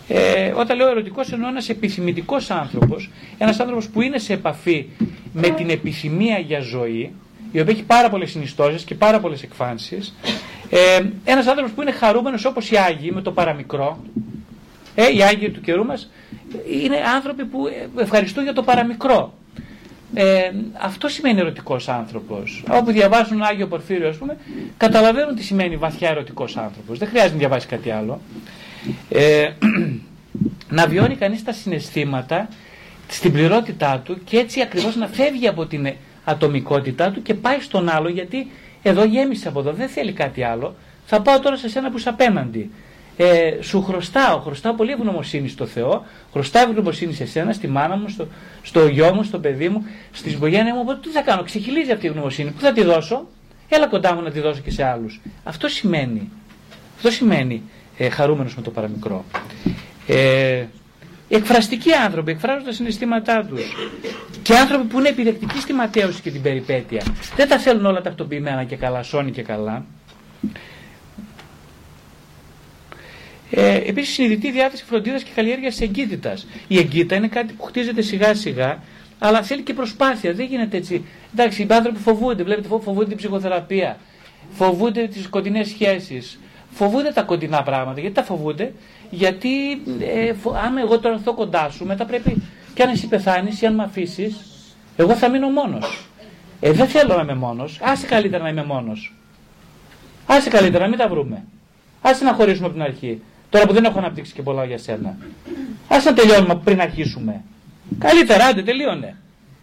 Ε, 0.09 0.53
όταν 0.57 0.76
λέω 0.76 0.88
ερωτικός 0.88 1.32
εννοώ 1.32 1.49
ένας 1.49 1.68
επιθυμητικός 1.68 2.51
άνθρωπος, 2.51 3.11
ένας 3.38 3.61
άνθρωπος 3.61 3.88
που 3.88 4.01
είναι 4.03 4.18
σε 4.18 4.32
επαφή 4.32 4.86
με 5.32 5.49
την 5.49 5.70
επιθυμία 5.70 6.38
για 6.38 6.61
ζωή, 6.61 7.12
η 7.53 7.61
οποία 7.61 7.72
έχει 7.72 7.82
πάρα 7.82 8.11
πολλές 8.11 8.30
συνιστώσεις 8.30 8.84
και 8.84 8.95
πάρα 8.95 9.20
πολλές 9.20 9.43
εκφάνσεις. 9.43 10.14
Ε, 10.70 11.03
Ένας 11.24 11.47
άνθρωπος 11.47 11.72
που 11.72 11.82
είναι 11.82 11.93
χαρούμενος 11.93 12.45
όπως 12.45 12.70
οι 12.70 12.76
Άγιοι 12.76 13.11
με 13.14 13.22
το 13.22 13.32
παραμικρό. 13.32 14.03
Ε, 14.95 15.14
οι 15.16 15.22
Άγιοι 15.22 15.51
του 15.51 15.61
καιρού 15.61 15.84
μας 15.84 16.11
είναι 16.82 16.97
άνθρωποι 17.14 17.45
που 17.45 17.68
ευχαριστούν 17.97 18.43
για 18.43 18.53
το 18.53 18.62
παραμικρό. 18.62 19.34
Ε, 20.14 20.50
αυτό 20.72 21.08
σημαίνει 21.08 21.40
ερωτικός 21.40 21.88
άνθρωπος. 21.88 22.64
Όπου 22.70 22.92
διαβάζουν 22.92 23.42
Άγιο 23.42 23.66
Πορφύριο, 23.66 24.08
ας 24.08 24.16
πούμε, 24.16 24.36
καταλαβαίνουν 24.76 25.34
τι 25.34 25.42
σημαίνει 25.42 25.76
βαθιά 25.76 26.08
ερωτικός 26.08 26.56
άνθρωπος. 26.56 26.98
Δεν 26.98 27.08
χρειάζεται 27.08 27.32
να 27.32 27.38
διαβάσει 27.38 27.66
κάτι 27.66 27.90
άλλο. 27.90 28.20
Ε, 29.08 29.50
να 30.78 30.86
βιώνει 30.86 31.16
κανείς 31.16 31.44
τα 31.44 31.52
συναισθήματα 31.52 32.48
στην 33.08 33.32
πληρότητά 33.32 33.98
του 34.04 34.24
και 34.24 34.38
έτσι 34.38 34.60
ακριβώς 34.60 34.96
να 34.96 35.06
φεύγει 35.06 35.48
από 35.48 35.66
την 35.66 35.92
ατομικότητά 36.24 37.10
του 37.10 37.22
και 37.22 37.34
πάει 37.34 37.60
στον 37.60 37.88
άλλο 37.88 38.08
γιατί 38.08 38.50
εδώ 38.82 39.04
γέμισε 39.04 39.48
από 39.48 39.60
εδώ, 39.60 39.72
δεν 39.72 39.88
θέλει 39.88 40.12
κάτι 40.12 40.42
άλλο. 40.42 40.74
Θα 41.06 41.22
πάω 41.22 41.40
τώρα 41.40 41.56
σε 41.56 41.68
σένα 41.68 41.90
που 41.90 41.96
είσαι 41.96 42.08
απέναντι. 42.08 42.70
Ε, 43.24 43.62
σου 43.62 43.82
χρωστάω, 43.82 44.38
χρωστάω 44.38 44.74
πολύ 44.74 44.92
ευγνωμοσύνη 44.92 45.48
στο 45.48 45.66
Θεό, 45.66 46.04
χρωστάω 46.32 46.62
ευγνωμοσύνη 46.62 47.12
σε 47.12 47.26
σένα, 47.26 47.52
στη 47.52 47.68
μάνα 47.68 47.96
μου, 47.96 48.08
στο, 48.08 48.26
στο 48.62 48.86
γιο 48.86 49.14
μου, 49.14 49.22
στο 49.22 49.38
παιδί 49.38 49.68
μου, 49.68 49.86
στη 50.12 50.30
οικογένεια 50.30 50.74
μου. 50.74 50.80
Οπότε 50.82 51.00
τι 51.02 51.08
θα 51.08 51.22
κάνω, 51.22 51.42
ξεχυλίζει 51.42 51.92
αυτή 51.92 52.04
η 52.04 52.08
ευγνωμοσύνη. 52.08 52.50
Πού 52.50 52.60
θα 52.60 52.72
τη 52.72 52.84
δώσω, 52.84 53.26
έλα 53.68 53.86
κοντά 53.86 54.14
μου 54.14 54.22
να 54.22 54.30
τη 54.30 54.40
δώσω 54.40 54.60
και 54.60 54.70
σε 54.70 54.84
άλλους. 54.84 55.20
Αυτό 55.44 55.68
σημαίνει, 55.68 56.30
αυτό 56.96 57.10
σημαίνει 57.10 57.62
ε, 57.96 58.08
χαρούμενος 58.08 58.56
με 58.56 58.62
το 58.62 58.70
παραμικρό. 58.70 59.24
Ε, 60.06 60.64
εκφραστικοί 61.28 61.92
άνθρωποι, 61.92 62.30
εκφράζουν 62.30 62.64
τα 62.64 62.72
συναισθήματά 62.72 63.44
τους. 63.44 63.60
Και 64.42 64.56
άνθρωποι 64.56 64.84
που 64.84 64.98
είναι 64.98 65.08
επιδεκτικοί 65.08 65.58
στη 65.60 65.72
ματέωση 65.72 66.20
και 66.20 66.30
την 66.30 66.42
περιπέτεια. 66.42 67.02
Δεν 67.36 67.48
τα 67.48 67.58
θέλουν 67.58 67.86
όλα 67.86 68.00
τακτοποιημένα 68.00 68.64
και 68.64 68.76
καλά, 68.76 69.02
σώνει 69.02 69.30
και 69.30 69.42
καλά. 69.42 69.84
Ε, 73.55 73.74
Επίσης, 73.74 74.14
συνειδητή 74.14 74.50
διάθεση 74.50 74.84
φροντίδας 74.84 75.22
και 75.22 75.30
καλλιέργειας 75.34 75.76
τη 75.76 75.84
εγκύτητας. 75.84 76.46
Η 76.68 76.78
εγκύτητα 76.78 77.14
είναι 77.14 77.28
κάτι 77.28 77.53
που 77.53 77.64
χτίζεται 77.64 78.03
σιγά 78.03 78.34
σιγά, 78.34 78.82
αλλά 79.18 79.42
θέλει 79.42 79.62
και 79.62 79.74
προσπάθεια. 79.74 80.32
Δεν 80.32 80.46
γίνεται 80.46 80.76
έτσι. 80.76 81.05
Εντάξει, 81.32 81.62
οι 81.62 81.66
άνθρωποι 81.70 81.98
φοβούνται, 81.98 82.42
βλέπετε, 82.42 82.68
φοβούνται 82.68 83.09
την 83.09 83.16
ψυχοθεραπεία, 83.16 83.98
φοβούνται 84.50 85.07
τις 85.07 85.28
κοντινές 85.28 85.68
σχέσεις, 85.68 86.38
φοβούνται 86.70 87.11
τα 87.12 87.22
κοντινά 87.22 87.62
πράγματα. 87.62 88.00
Γιατί 88.00 88.14
τα 88.14 88.22
φοβούνται, 88.22 88.72
γιατί 89.11 89.70
ε, 90.00 90.34
άμα 90.66 90.80
εγώ 90.80 90.98
τώρα 90.98 91.14
έρθω 91.14 91.34
κοντά 91.34 91.70
σου, 91.70 91.84
μετά 91.84 92.05
πρέπει 92.05 92.42
και 92.74 92.82
αν 92.82 92.88
εσύ 92.90 93.07
πεθάνεις 93.09 93.61
ή 93.61 93.66
αν 93.66 93.74
με 93.74 93.82
αφήσεις, 93.82 94.36
εγώ 94.96 95.14
θα 95.14 95.28
μείνω 95.28 95.48
μόνος. 95.48 96.07
Ε, 96.61 96.72
δεν 96.72 96.86
θέλω 96.86 97.14
να 97.16 97.22
είμαι 97.22 97.34
μόνος. 97.34 97.78
Άσε 97.82 98.07
καλύτερα 98.07 98.42
να 98.42 98.48
είμαι 98.48 98.64
μόνος. 98.64 99.14
Άσε 100.26 100.50
καλύτερα, 100.50 100.86
μην 100.88 100.98
τα 100.98 101.09
βρούμε. 101.09 101.44
Άσε 102.03 102.24
να 102.24 102.32
χωρίσουμε 102.32 102.66
από 102.66 102.74
την 102.74 102.82
αρχή. 102.82 103.20
Τώρα 103.53 103.66
που 103.66 103.72
δεν 103.72 103.84
έχω 103.84 103.98
αναπτύξει 103.98 104.32
και 104.32 104.42
πολλά 104.42 104.64
για 104.64 104.78
σένα. 104.78 105.16
Άσε 105.88 106.09
να 106.09 106.14
τελειώνουμε 106.14 106.55
πριν 106.64 106.80
αρχίσουμε. 106.80 107.42
Καλύτερα, 107.98 108.44
άντε, 108.44 108.62
τελείωνε. 108.62 109.16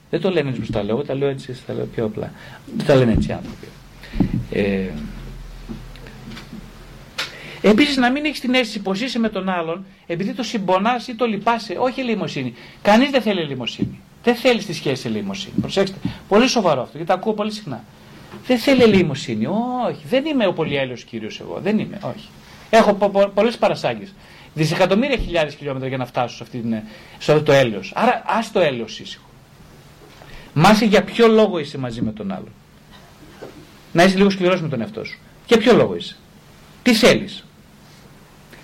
Δεν 0.10 0.22
το 0.22 0.30
λένε 0.30 0.50
έτσι 0.50 0.62
που 0.62 0.72
τα 0.72 0.84
λέω, 0.84 1.04
τα 1.04 1.16
λέω 1.16 1.30
έτσι, 1.30 1.58
τα 1.68 1.74
λέω 1.74 1.86
πιο 1.86 2.06
απλά. 2.06 2.32
Δεν 2.76 2.86
τα 2.86 2.96
λένε 2.96 3.12
έτσι 3.12 3.32
άνθρωποι. 3.32 3.68
Ε, 4.52 4.90
Επίσης, 7.62 7.98
να 7.98 8.12
μην 8.12 8.26
έχεις 8.26 8.40
την 8.40 8.54
αίσθηση 8.54 8.80
πως 8.80 9.02
είσαι 9.02 9.20
με 9.20 9.30
τον 9.30 9.50
άλλον 9.50 9.86
επειδή 10.08 10.34
το 10.34 10.44
συμπονάς 10.44 11.08
ή 11.08 11.16
το 11.16 11.26
λυπάσαι. 11.26 11.76
Όχι 11.80 12.00
ελεημοσύνη. 12.00 12.54
Κανείς 12.82 13.10
δεν 13.10 13.22
θέλει 13.22 13.40
ελεημοσύνη. 13.40 14.00
Δεν 14.24 14.36
θέλεις 14.36 14.64
στη 14.64 14.74
σχέση 14.74 15.08
ελεημοσύνη. 15.08 15.54
Προσέξτε. 15.62 15.98
Πολύ 16.28 16.48
σοβαρό 16.48 16.82
αυτό, 16.82 16.98
γιατί 16.98 17.12
το 17.12 17.18
ακούω 17.18 17.34
πολύ 17.34 17.52
συχνά. 17.52 17.84
Δεν 18.48 18.58
θέλει 18.58 18.82
ελεημοσύνη. 18.82 19.46
Όχι. 19.88 20.04
Δεν 20.10 20.26
είμαι 20.26 20.48
ο 20.48 20.54
πολυέλαιο 20.54 20.96
κύριος 20.96 21.40
εγώ. 21.40 21.60
Δεν 21.64 21.80
είμαι. 21.80 22.00
Όχι. 22.02 22.30
Έχω 22.70 22.94
πο, 22.94 23.10
πο, 23.10 23.32
πολλές 23.34 23.58
παρασάγγε. 23.58 24.08
Δισεκατομμύρια 24.54 25.18
χιλιάδες 25.18 25.56
χιλιόμετρα 25.56 25.88
για 25.88 25.98
να 25.98 26.06
φτάσω 26.06 26.36
σε, 26.36 26.44
αυτή 26.44 26.60
την, 26.60 26.76
σε 27.20 27.32
αυτό 27.32 27.44
το 27.44 27.52
έλεος. 27.52 27.92
Άρα, 27.96 28.24
ας 28.26 28.52
το 28.52 28.60
έλεος 28.60 29.00
ήσυχο. 29.00 29.30
Μάσε 30.54 30.86
για 30.86 31.04
ποιο 31.04 31.28
λόγο 31.28 31.60
είσαι 31.60 31.78
μαζί 31.78 32.02
με 32.02 32.12
τον 32.12 32.32
άλλον. 32.32 32.52
Να 33.92 34.04
είσαι 34.04 34.18
λίγο 34.18 34.30
σκληρός 34.30 34.62
με 34.62 34.68
τον 34.68 34.82
εαυτό 34.82 35.04
σου. 35.04 35.20
Για 35.48 35.58
ποιο 35.58 35.74
λόγο 35.74 35.96
είσαι. 35.96 36.16
Τι 36.84 36.94
θέλεις. 36.94 37.44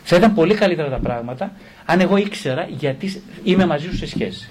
Θα 0.03 0.15
ήταν 0.15 0.33
πολύ 0.33 0.53
καλύτερα 0.53 0.89
τα 0.89 0.97
πράγματα 0.97 1.51
αν 1.85 1.99
εγώ 1.99 2.17
ήξερα 2.17 2.67
γιατί 2.69 3.23
είμαι 3.43 3.65
μαζί 3.65 3.87
σου 3.87 3.97
σε 3.97 4.07
σχέση. 4.07 4.49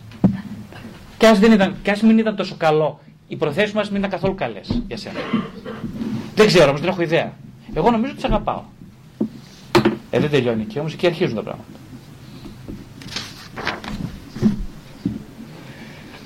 Και 1.18 1.26
ας, 1.26 1.38
δεν 1.38 1.52
ήταν, 1.52 1.76
και 1.82 1.90
ας 1.90 2.02
μην 2.02 2.18
ήταν 2.18 2.36
τόσο 2.36 2.54
καλό, 2.58 3.00
οι 3.28 3.36
προθέσεις 3.36 3.72
μας 3.72 3.88
μην 3.88 3.98
ήταν 3.98 4.10
καθόλου 4.10 4.34
καλές 4.34 4.82
για 4.86 4.96
σένα. 4.96 5.18
Δεν 6.34 6.46
ξέρω 6.46 6.68
όμως, 6.68 6.80
δεν 6.80 6.90
έχω 6.90 7.02
ιδέα. 7.02 7.32
Εγώ 7.74 7.90
νομίζω 7.90 8.12
ότι 8.12 8.20
σε 8.20 8.26
αγαπάω. 8.26 8.62
Ε, 10.14 10.18
δεν 10.18 10.30
τελειώνει 10.30 10.62
εκεί 10.62 10.78
όμως, 10.78 10.92
εκεί 10.92 11.06
αρχίζουν 11.06 11.34
τα 11.34 11.42
πράγματα. 11.42 11.78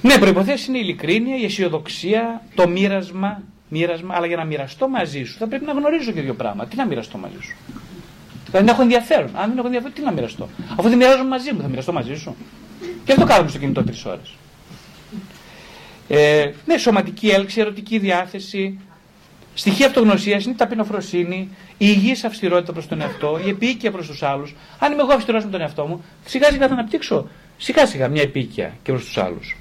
Ναι, 0.03 0.19
προποθέσει 0.19 0.69
είναι 0.69 0.79
η 0.79 0.81
ειλικρίνεια, 0.85 1.37
η 1.37 1.45
αισιοδοξία, 1.45 2.43
το 2.55 2.69
μοίρασμα, 2.69 3.43
μοίρασμα, 3.69 4.15
αλλά 4.15 4.27
για 4.27 4.37
να 4.37 4.45
μοιραστώ 4.45 4.89
μαζί 4.89 5.25
σου 5.25 5.39
θα 5.39 5.47
πρέπει 5.47 5.65
να 5.65 5.73
γνωρίζω 5.73 6.13
και 6.13 6.21
δύο 6.21 6.35
πράγματα. 6.35 6.69
Τι 6.69 6.77
να 6.77 6.87
μοιραστώ 6.87 7.19
μαζί 7.19 7.37
σου; 7.41 7.57
Θα 8.51 8.59
δεν 8.59 8.69
έχω 8.69 8.83
ενδιαφέρον. 8.83 9.31
Αν 9.35 9.49
δεν 9.49 9.59
έχω 9.59 9.67
ενδιαφέρον, 9.67 9.95
τι 9.95 10.03
να 10.03 10.13
μοιραστώ; 10.13 10.49
Αφού 10.77 10.89
δεν 10.89 10.97
μοιράζομαι 10.97 11.29
μαζί 11.29 11.53
μου, 11.53 11.61
θα 11.61 11.69
μοιραστώ 11.69 11.93
μαζί 11.93 12.15
σου. 12.15 12.37
Και 13.05 13.13
αυτό 13.13 13.25
κάνουμε 13.25 13.49
στο 13.49 13.59
κινητό 13.59 13.85
τρεις 13.85 14.05
ώρες. 14.05 14.35
Ε, 16.09 16.51
ναι, 16.67 16.77
σωματική 16.77 17.29
έλξη, 17.29 17.61
ερωτική 17.61 17.99
διάθεση. 17.99 18.79
Στοιχεία 19.59 19.87
αυτογνωσίας 19.87 20.45
είναι 20.45 20.53
η 20.55 20.57
ταπεινοφροσύνη, 20.57 21.37
η 21.37 21.87
υγιής 21.97 22.25
αυστηρότητα 22.25 22.73
προς 22.73 22.87
τον 22.89 23.01
εαυτό, 23.01 23.41
η 23.45 23.49
επίοικια 23.49 23.91
προς 23.91 24.07
τους 24.07 24.23
άλλους. 24.23 24.55
Αν 24.79 24.93
είμαι 24.93 25.03
εγώ 25.03 25.13
αυστηρός 25.13 25.45
με 25.45 25.51
τον 25.51 25.61
εαυτό 25.61 25.87
μου, 25.87 26.05
σιγά 26.25 26.51
σιγά 26.51 26.67
θα 26.67 26.73
αναπτύξω 26.73 27.29
σιγά 27.57 27.87
σιγά 27.87 28.09
μια 28.09 28.23
επίοικια 28.23 28.77
και 28.83 28.93
προς 28.93 29.05
τους 29.05 29.19
άλλους. 29.19 29.57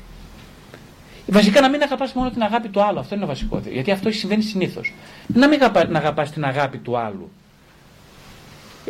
Βασικά 1.27 1.61
να 1.61 1.69
μην 1.69 1.81
αγαπάς 1.81 2.13
μόνο 2.13 2.29
την 2.29 2.41
αγάπη 2.41 2.67
του 2.67 2.81
άλλου. 2.81 2.99
Αυτό 2.99 3.15
είναι 3.15 3.23
το 3.23 3.29
βασικό. 3.29 3.61
Γιατί 3.71 3.91
αυτό 3.91 4.11
συμβαίνει 4.11 4.41
συνήθως. 4.41 4.93
Να 5.27 5.47
μην 5.47 5.63
αγαπά 5.93 6.23
την 6.23 6.45
αγάπη 6.45 6.77
του 6.77 6.97
άλλου. 6.97 7.31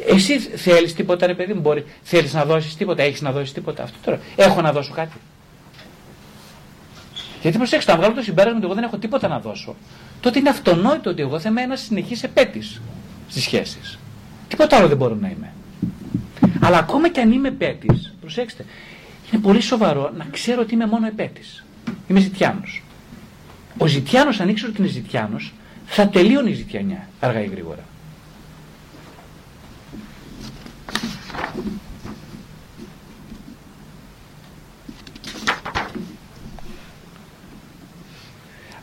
Εσύ 0.07 0.39
θέλεις 0.39 0.93
τίποτα, 0.93 1.27
ρε 1.27 1.33
παιδί 1.33 1.53
μου, 1.53 1.61
μπορεί. 1.61 1.85
Θέλεις 2.01 2.33
να 2.33 2.45
δώσεις 2.45 2.75
τίποτα, 2.75 3.03
έχεις 3.03 3.21
να 3.21 3.31
δώσεις 3.31 3.53
τίποτα. 3.53 3.83
Αυτό 3.83 3.97
τώρα. 4.03 4.19
Έχω 4.35 4.61
να 4.61 4.71
δώσω 4.71 4.93
κάτι. 4.93 5.17
Γιατί 7.41 7.57
προσέξτε, 7.57 7.91
αν 7.91 7.97
βγάλω 7.97 8.13
το 8.13 8.21
συμπέρασμα 8.21 8.57
ότι 8.57 8.65
εγώ 8.65 8.75
δεν 8.75 8.83
έχω 8.83 8.97
τίποτα 8.97 9.27
να 9.27 9.39
δώσω, 9.39 9.75
τότε 10.21 10.39
είναι 10.39 10.49
αυτονόητο 10.49 11.09
ότι 11.09 11.21
εγώ 11.21 11.39
θα 11.39 11.49
είμαι 11.49 11.61
ένας 11.61 11.81
συνεχής 11.81 12.23
επέτης 12.23 12.81
στις 13.29 13.43
σχέσεις. 13.43 13.99
Τίποτα 14.47 14.77
άλλο 14.77 14.87
δεν 14.87 14.97
μπορώ 14.97 15.15
να 15.15 15.27
είμαι. 15.27 15.51
Αλλά 16.61 16.77
ακόμα 16.77 17.09
και 17.09 17.21
αν 17.21 17.31
είμαι 17.31 17.47
επέτης, 17.47 18.13
προσέξτε, 18.21 18.65
είναι 19.31 19.41
πολύ 19.41 19.61
σοβαρό 19.61 20.11
να 20.17 20.25
ξέρω 20.31 20.61
ότι 20.61 20.73
είμαι 20.73 20.85
μόνο 20.85 21.07
επέτης. 21.07 21.65
Είμαι 22.07 22.19
ζητιάνος. 22.19 22.83
Ο 23.77 23.85
ζητιάνος, 23.85 24.39
αν 24.39 24.49
ήξερε 24.49 24.71
ότι 24.71 24.81
είναι 24.81 24.89
ζητιάνος, 24.89 25.53
θα 25.85 26.07
τελείωνε 26.07 26.49
η 26.49 26.53
ζητιανιά 26.53 27.09
αργά 27.19 27.41
ή 27.41 27.45
γρήγορα. 27.47 27.83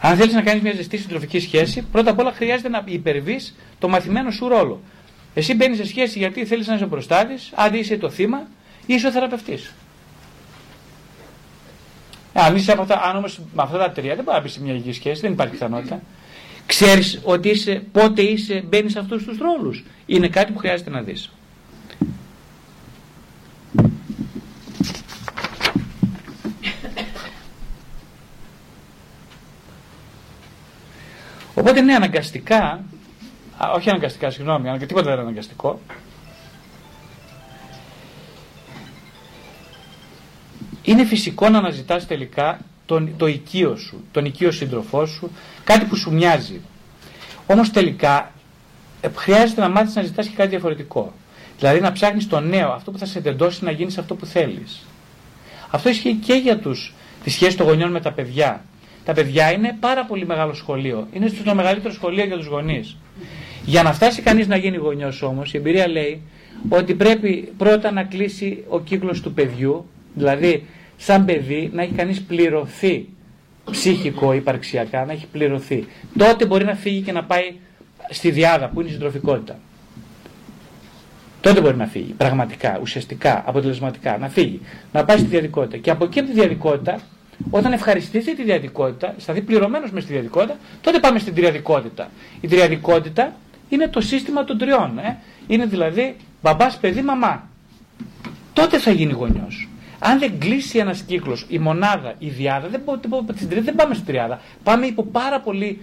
Αν 0.07 0.17
θέλεις 0.17 0.35
να 0.35 0.43
κάνεις 0.43 0.63
μια 0.63 0.73
ζεστή 0.73 0.97
συντροφική 0.97 1.41
σχέση, 1.41 1.83
πρώτα 1.93 2.11
απ' 2.11 2.19
όλα 2.19 2.33
χρειάζεται 2.33 2.69
να 2.69 2.83
υπερβείς 2.85 3.55
το 3.79 3.89
μαθημένο 3.89 4.31
σου 4.31 4.49
ρόλο. 4.49 4.81
Εσύ 5.35 5.55
μπαίνεις 5.55 5.77
σε 5.77 5.87
σχέση 5.87 6.19
γιατί 6.19 6.45
θέλεις 6.45 6.67
να 6.67 6.75
είσαι 6.75 6.85
ο 6.85 6.89
προστάτης, 6.89 7.53
αντί 7.55 7.79
είσαι 7.79 7.97
το 7.97 8.11
θύμα, 8.11 8.47
ή 8.87 8.95
είσαι 8.95 9.07
ο 9.07 9.11
θεραπευτής. 9.11 9.73
Αν 12.33 12.57
είσαι 12.57 12.73
από 12.73 12.83
αυτά, 12.83 13.03
αν 13.03 13.17
όμως 13.17 13.39
με 13.55 13.63
αυτά 13.63 13.79
τα 13.79 13.91
τρία 13.91 14.15
δεν 14.15 14.25
μπορεί 14.25 14.37
να 14.37 14.43
μπεις 14.43 14.53
σε 14.53 14.63
μια 14.63 14.75
υγιή 14.75 14.93
σχέση, 14.93 15.21
δεν 15.21 15.33
υπάρχει 15.33 15.53
πιθανότητα. 15.53 16.03
Ξέρεις 16.67 17.21
ότι 17.23 17.49
είσαι, 17.49 17.83
πότε 17.93 18.23
είσαι, 18.23 18.65
μπαίνεις 18.67 18.93
σε 18.93 18.99
αυτούς 18.99 19.25
τους 19.25 19.39
ρόλους. 19.39 19.85
Είναι 20.07 20.29
κάτι 20.29 20.53
που 20.53 20.59
χρειάζεται 20.59 20.91
να 20.91 21.03
δεις. 21.03 21.33
Οπότε 31.55 31.81
ναι, 31.81 31.95
αναγκαστικά, 31.95 32.85
όχι 33.75 33.89
αναγκαστικά, 33.89 34.31
συγγνώμη, 34.31 34.69
αλλά 34.69 34.79
τίποτα 34.79 35.03
δεν 35.03 35.13
είναι 35.13 35.23
αναγκαστικό. 35.23 35.81
Είναι 40.83 41.05
φυσικό 41.05 41.49
να 41.49 41.59
αναζητάς 41.59 42.07
τελικά 42.07 42.59
τον, 42.87 43.15
το 43.17 43.27
οικείο 43.27 43.77
σου, 43.77 44.05
τον 44.13 44.25
οικείο 44.25 44.51
σύντροφό 44.51 45.07
σου, 45.07 45.31
κάτι 45.65 45.85
που 45.85 45.97
σου 45.97 46.13
μοιάζει. 46.13 46.61
Όμως 47.47 47.71
τελικά 47.71 48.31
ε, 49.01 49.09
χρειάζεται 49.17 49.61
να 49.61 49.69
μάθεις 49.69 49.95
να 49.95 50.03
ζητάς 50.03 50.27
και 50.27 50.35
κάτι 50.37 50.49
διαφορετικό. 50.49 51.13
Δηλαδή 51.59 51.81
να 51.81 51.93
ψάχνεις 51.93 52.29
το 52.29 52.41
νέο, 52.41 52.73
αυτό 52.73 52.91
που 52.91 52.99
θα 52.99 53.07
σε 53.07 53.19
εντεντώσει 53.19 53.65
να 53.65 53.71
γίνεις 53.71 53.99
αυτό 53.99 54.15
που 54.15 54.27
θέλεις. 54.27 54.87
Αυτό 55.71 55.89
ισχύει 55.89 56.15
και 56.15 56.35
για 56.35 56.59
τους, 56.59 56.95
τη 57.25 57.31
σχέση 57.31 57.57
των 57.57 57.67
γονιών 57.67 57.91
με 57.91 58.01
τα 58.01 58.13
παιδιά. 58.13 58.65
Τα 59.05 59.13
παιδιά 59.13 59.53
είναι 59.53 59.77
πάρα 59.81 60.05
πολύ 60.05 60.27
μεγάλο 60.27 60.55
σχολείο. 60.55 61.09
Είναι 61.13 61.29
στο 61.29 61.55
μεγαλύτερο 61.55 61.95
σχολείο 61.95 62.25
για 62.25 62.37
τους 62.37 62.47
γονείς. 62.47 62.97
Για 63.65 63.83
να 63.83 63.93
φτάσει 63.93 64.23
κανείς 64.23 64.47
να 64.47 64.57
γίνει 64.57 64.77
γονιός 64.77 65.23
όμως, 65.23 65.55
η 65.55 65.57
εμπειρία 65.57 65.89
λέει 65.89 66.23
ότι 66.69 66.95
πρέπει 66.95 67.53
πρώτα 67.57 67.91
να 67.91 68.03
κλείσει 68.03 68.65
ο 68.69 68.81
κύκλος 68.81 69.21
του 69.21 69.33
παιδιού, 69.33 69.87
δηλαδή 70.15 70.67
σαν 70.97 71.25
παιδί 71.25 71.71
να 71.73 71.83
έχει 71.83 71.93
κανείς 71.93 72.23
πληρωθεί 72.23 73.09
ψυχικό, 73.71 74.33
υπαρξιακά, 74.33 75.05
να 75.05 75.13
έχει 75.13 75.27
πληρωθεί. 75.27 75.87
Τότε 76.19 76.47
μπορεί 76.47 76.65
να 76.65 76.75
φύγει 76.75 77.01
και 77.01 77.13
να 77.13 77.25
πάει 77.25 77.55
στη 78.11 78.31
διάδα 78.31 78.69
που 78.69 78.81
είναι 78.81 78.89
η 78.89 78.93
συντροφικότητα. 78.93 79.59
Τότε 81.41 81.61
μπορεί 81.61 81.77
να 81.77 81.87
φύγει, 81.87 82.13
πραγματικά, 82.13 82.79
ουσιαστικά, 82.81 83.43
αποτελεσματικά, 83.47 84.19
να 84.19 84.29
φύγει, 84.29 84.61
να 84.93 85.05
πάει 85.05 85.19
στη 85.19 85.27
διαδικότητα. 85.27 85.77
Και 85.77 85.91
από 85.91 86.05
εκεί 86.05 86.19
από 86.19 86.29
τη 86.29 86.35
διαδικότητα, 86.35 87.01
όταν 87.51 87.73
ευχαριστήσει 87.73 88.35
τη 88.35 88.43
διαδικότητα, 88.43 89.15
σταθεί 89.19 89.41
πληρωμένος 89.41 89.91
μες 89.91 90.03
στη 90.03 90.13
διαδικότητα, 90.13 90.57
τότε 90.81 90.99
πάμε 90.99 91.19
στην 91.19 91.35
τριαδικότητα. 91.35 92.11
Η 92.41 92.49
τριαδικότητα 92.49 93.35
είναι 93.69 93.89
το 93.89 94.01
σύστημα 94.01 94.45
των 94.45 94.59
τριών. 94.59 94.99
Ε; 94.99 95.19
Είναι 95.47 95.67
δηλαδή 95.67 96.17
μπαμπάς, 96.43 96.79
παιδί, 96.79 97.03
μαμά. 97.03 97.49
Τότε 98.53 98.79
θα 98.79 98.91
γίνει 98.91 99.13
γονιός. 99.13 99.69
Αν 99.99 100.19
δεν 100.19 100.39
κλείσει 100.39 100.79
ένας 100.79 101.01
κύκλος, 101.01 101.47
η 101.49 101.59
μονάδα, 101.59 102.15
η 102.19 102.29
διάδα, 102.29 102.69
δεν, 102.69 102.83
δεν, 103.49 103.65
δεν 103.65 103.75
πάμε 103.75 103.95
στην 103.95 104.07
τριάδα. 104.07 104.41
Πάμε 104.63 104.87
υπό 104.87 105.03
πάρα 105.03 105.41
πολύ 105.41 105.81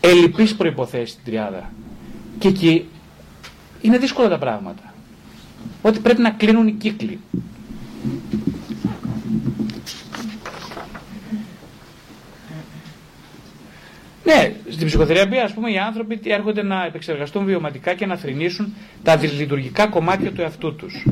ελλειπείς 0.00 0.54
προποθέσει 0.54 1.12
στην 1.12 1.24
τριάδα. 1.24 1.72
Και 2.38 2.48
εκεί 2.48 2.88
είναι 3.80 3.98
δύσκολα 3.98 4.28
τα 4.28 4.38
πράγματα. 4.38 4.94
Ότι 5.82 5.98
πρέπει 5.98 6.20
να 6.20 6.30
κλείνουν 6.30 6.66
οι 6.66 6.72
κύκλοι. 6.72 7.20
Ναι, 14.26 14.52
στην 14.70 14.86
ψυχοθεραπεία, 14.86 15.44
ας 15.44 15.52
πούμε, 15.52 15.70
οι 15.70 15.78
άνθρωποι 15.78 16.20
έρχονται 16.24 16.62
να 16.62 16.84
επεξεργαστούν 16.84 17.44
βιωματικά 17.44 17.94
και 17.94 18.06
να 18.06 18.16
θρυνήσουν 18.16 18.74
τα 19.02 19.16
δυσλειτουργικά 19.16 19.86
κομμάτια 19.86 20.32
του 20.32 20.40
εαυτού 20.40 20.74
τους. 20.74 21.06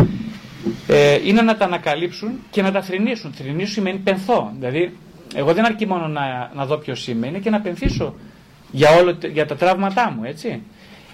Ε, 0.88 1.18
είναι 1.24 1.42
να 1.42 1.56
τα 1.56 1.64
ανακαλύψουν 1.64 2.30
και 2.50 2.62
να 2.62 2.72
τα 2.72 2.82
θρυνήσουν. 2.82 3.32
Θρυνήσουν 3.32 3.72
σημαίνει 3.72 3.98
πενθώ. 3.98 4.52
Δηλαδή, 4.58 4.96
εγώ 5.34 5.52
δεν 5.52 5.64
αρκεί 5.64 5.86
μόνο 5.86 6.08
να, 6.08 6.50
να 6.54 6.66
δω 6.66 6.76
ποιος 6.76 7.08
είμαι, 7.08 7.26
είναι 7.26 7.38
και 7.38 7.50
να 7.50 7.60
πενθήσω 7.60 8.14
για, 8.70 8.90
όλο, 8.90 9.18
για 9.32 9.46
τα 9.46 9.56
τραύματά 9.56 10.10
μου, 10.16 10.24
έτσι. 10.24 10.62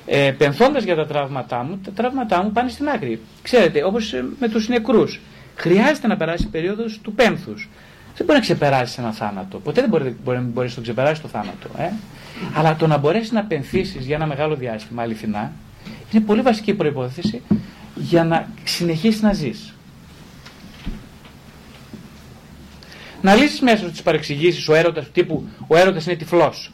Ε, 0.06 0.34
πενθώντας 0.38 0.84
για 0.84 0.94
τα 0.96 1.06
τραύματά 1.06 1.62
μου, 1.62 1.80
τα 1.84 1.90
τραύματά 1.90 2.42
μου 2.42 2.52
πάνε 2.52 2.68
στην 2.68 2.88
άκρη. 2.88 3.20
Ξέρετε, 3.42 3.84
όπως 3.84 4.12
ε, 4.12 4.24
με 4.40 4.48
τους 4.48 4.68
νεκρούς. 4.68 5.20
Χρειάζεται 5.56 6.06
να 6.06 6.16
περάσει 6.16 6.48
περίοδος 6.48 7.00
του 7.02 7.12
πένθους. 7.12 7.68
Δεν 8.20 8.28
μπορεί 8.28 8.38
να 8.38 8.54
ξεπεράσει 8.54 8.96
ένα 9.00 9.12
θάνατο. 9.12 9.58
Ποτέ 9.58 9.80
δεν 9.80 9.90
μπορεί, 9.90 10.16
μπορεί, 10.24 10.38
μπορείς 10.38 10.70
να 10.70 10.76
το 10.76 10.82
ξεπεράσει 10.82 11.20
το 11.20 11.28
θάνατο. 11.28 11.68
Ε; 11.76 11.90
Αλλά 12.54 12.76
το 12.76 12.86
να 12.86 12.96
μπορέσεις 12.96 13.32
να 13.32 13.44
πενθήσει 13.44 13.98
για 13.98 14.16
ένα 14.16 14.26
μεγάλο 14.26 14.54
διάστημα 14.54 15.02
αληθινά 15.02 15.52
είναι 16.12 16.24
πολύ 16.24 16.40
βασική 16.40 16.74
προπόθεση 16.74 17.42
για 17.94 18.24
να 18.24 18.48
συνεχίσεις 18.64 19.22
να 19.22 19.32
ζεις. 19.32 19.74
Να 23.22 23.34
λύσεις 23.34 23.60
μέσα 23.60 23.84
τις 23.84 24.02
παρεξηγήσεις 24.02 24.68
ο 24.68 24.74
έρωτας 24.74 25.04
του 25.04 25.10
τύπου 25.12 25.48
Ο 25.66 25.76
έρωτας 25.76 26.06
είναι 26.06 26.16
τυφλός. 26.16 26.72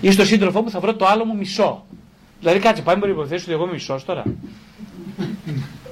Ή 0.00 0.10
στο 0.10 0.24
σύντροφό 0.24 0.62
που 0.62 0.70
θα 0.70 0.80
βρω 0.80 0.94
το 0.94 1.06
άλλο 1.06 1.24
μου 1.24 1.36
μισό. 1.36 1.84
Δηλαδή 2.40 2.58
κάτσε, 2.58 2.82
πάμε 2.82 2.98
μπορεί 2.98 3.12
υποθέσει 3.12 3.44
ότι 3.44 3.52
εγώ 3.52 3.62
είμαι 3.62 3.72
μισός 3.72 4.04
τώρα. 4.04 4.22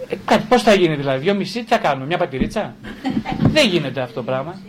Ε, 0.09 0.37
Πώς 0.49 0.63
θα 0.63 0.75
γίνει 0.75 0.95
δηλαδή, 0.95 1.19
δύο 1.19 1.35
μισή, 1.35 1.61
τι 1.61 1.67
θα 1.67 1.79
κάνουμε, 1.79 2.07
μια 2.07 2.19
πατηρίτσα; 2.19 2.75
Δεν 3.55 3.69
γίνεται 3.69 4.01
αυτό 4.01 4.15
το 4.15 4.23
πράγμα. 4.23 4.61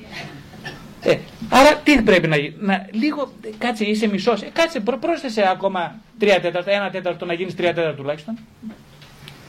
Ε, 1.01 1.17
άρα 1.49 1.75
τι 1.75 2.01
πρέπει 2.01 2.27
να 2.27 2.37
γίνει, 2.37 2.55
να, 2.59 2.87
λίγο, 2.91 3.31
κάτσε 3.57 3.83
είσαι 3.83 4.07
μισός, 4.07 4.41
ε, 4.41 4.49
κάτσε 4.53 4.79
προ, 4.79 4.97
πρόσθεσε 4.97 5.49
ακόμα 5.51 5.95
τρία 6.19 6.41
τέταρτα, 6.41 6.71
ένα 6.71 6.89
τέταρτο 6.89 7.25
να 7.25 7.33
γίνεις 7.33 7.55
τρία 7.55 7.73
τέταρτα 7.73 7.95
τουλάχιστον. 7.95 8.37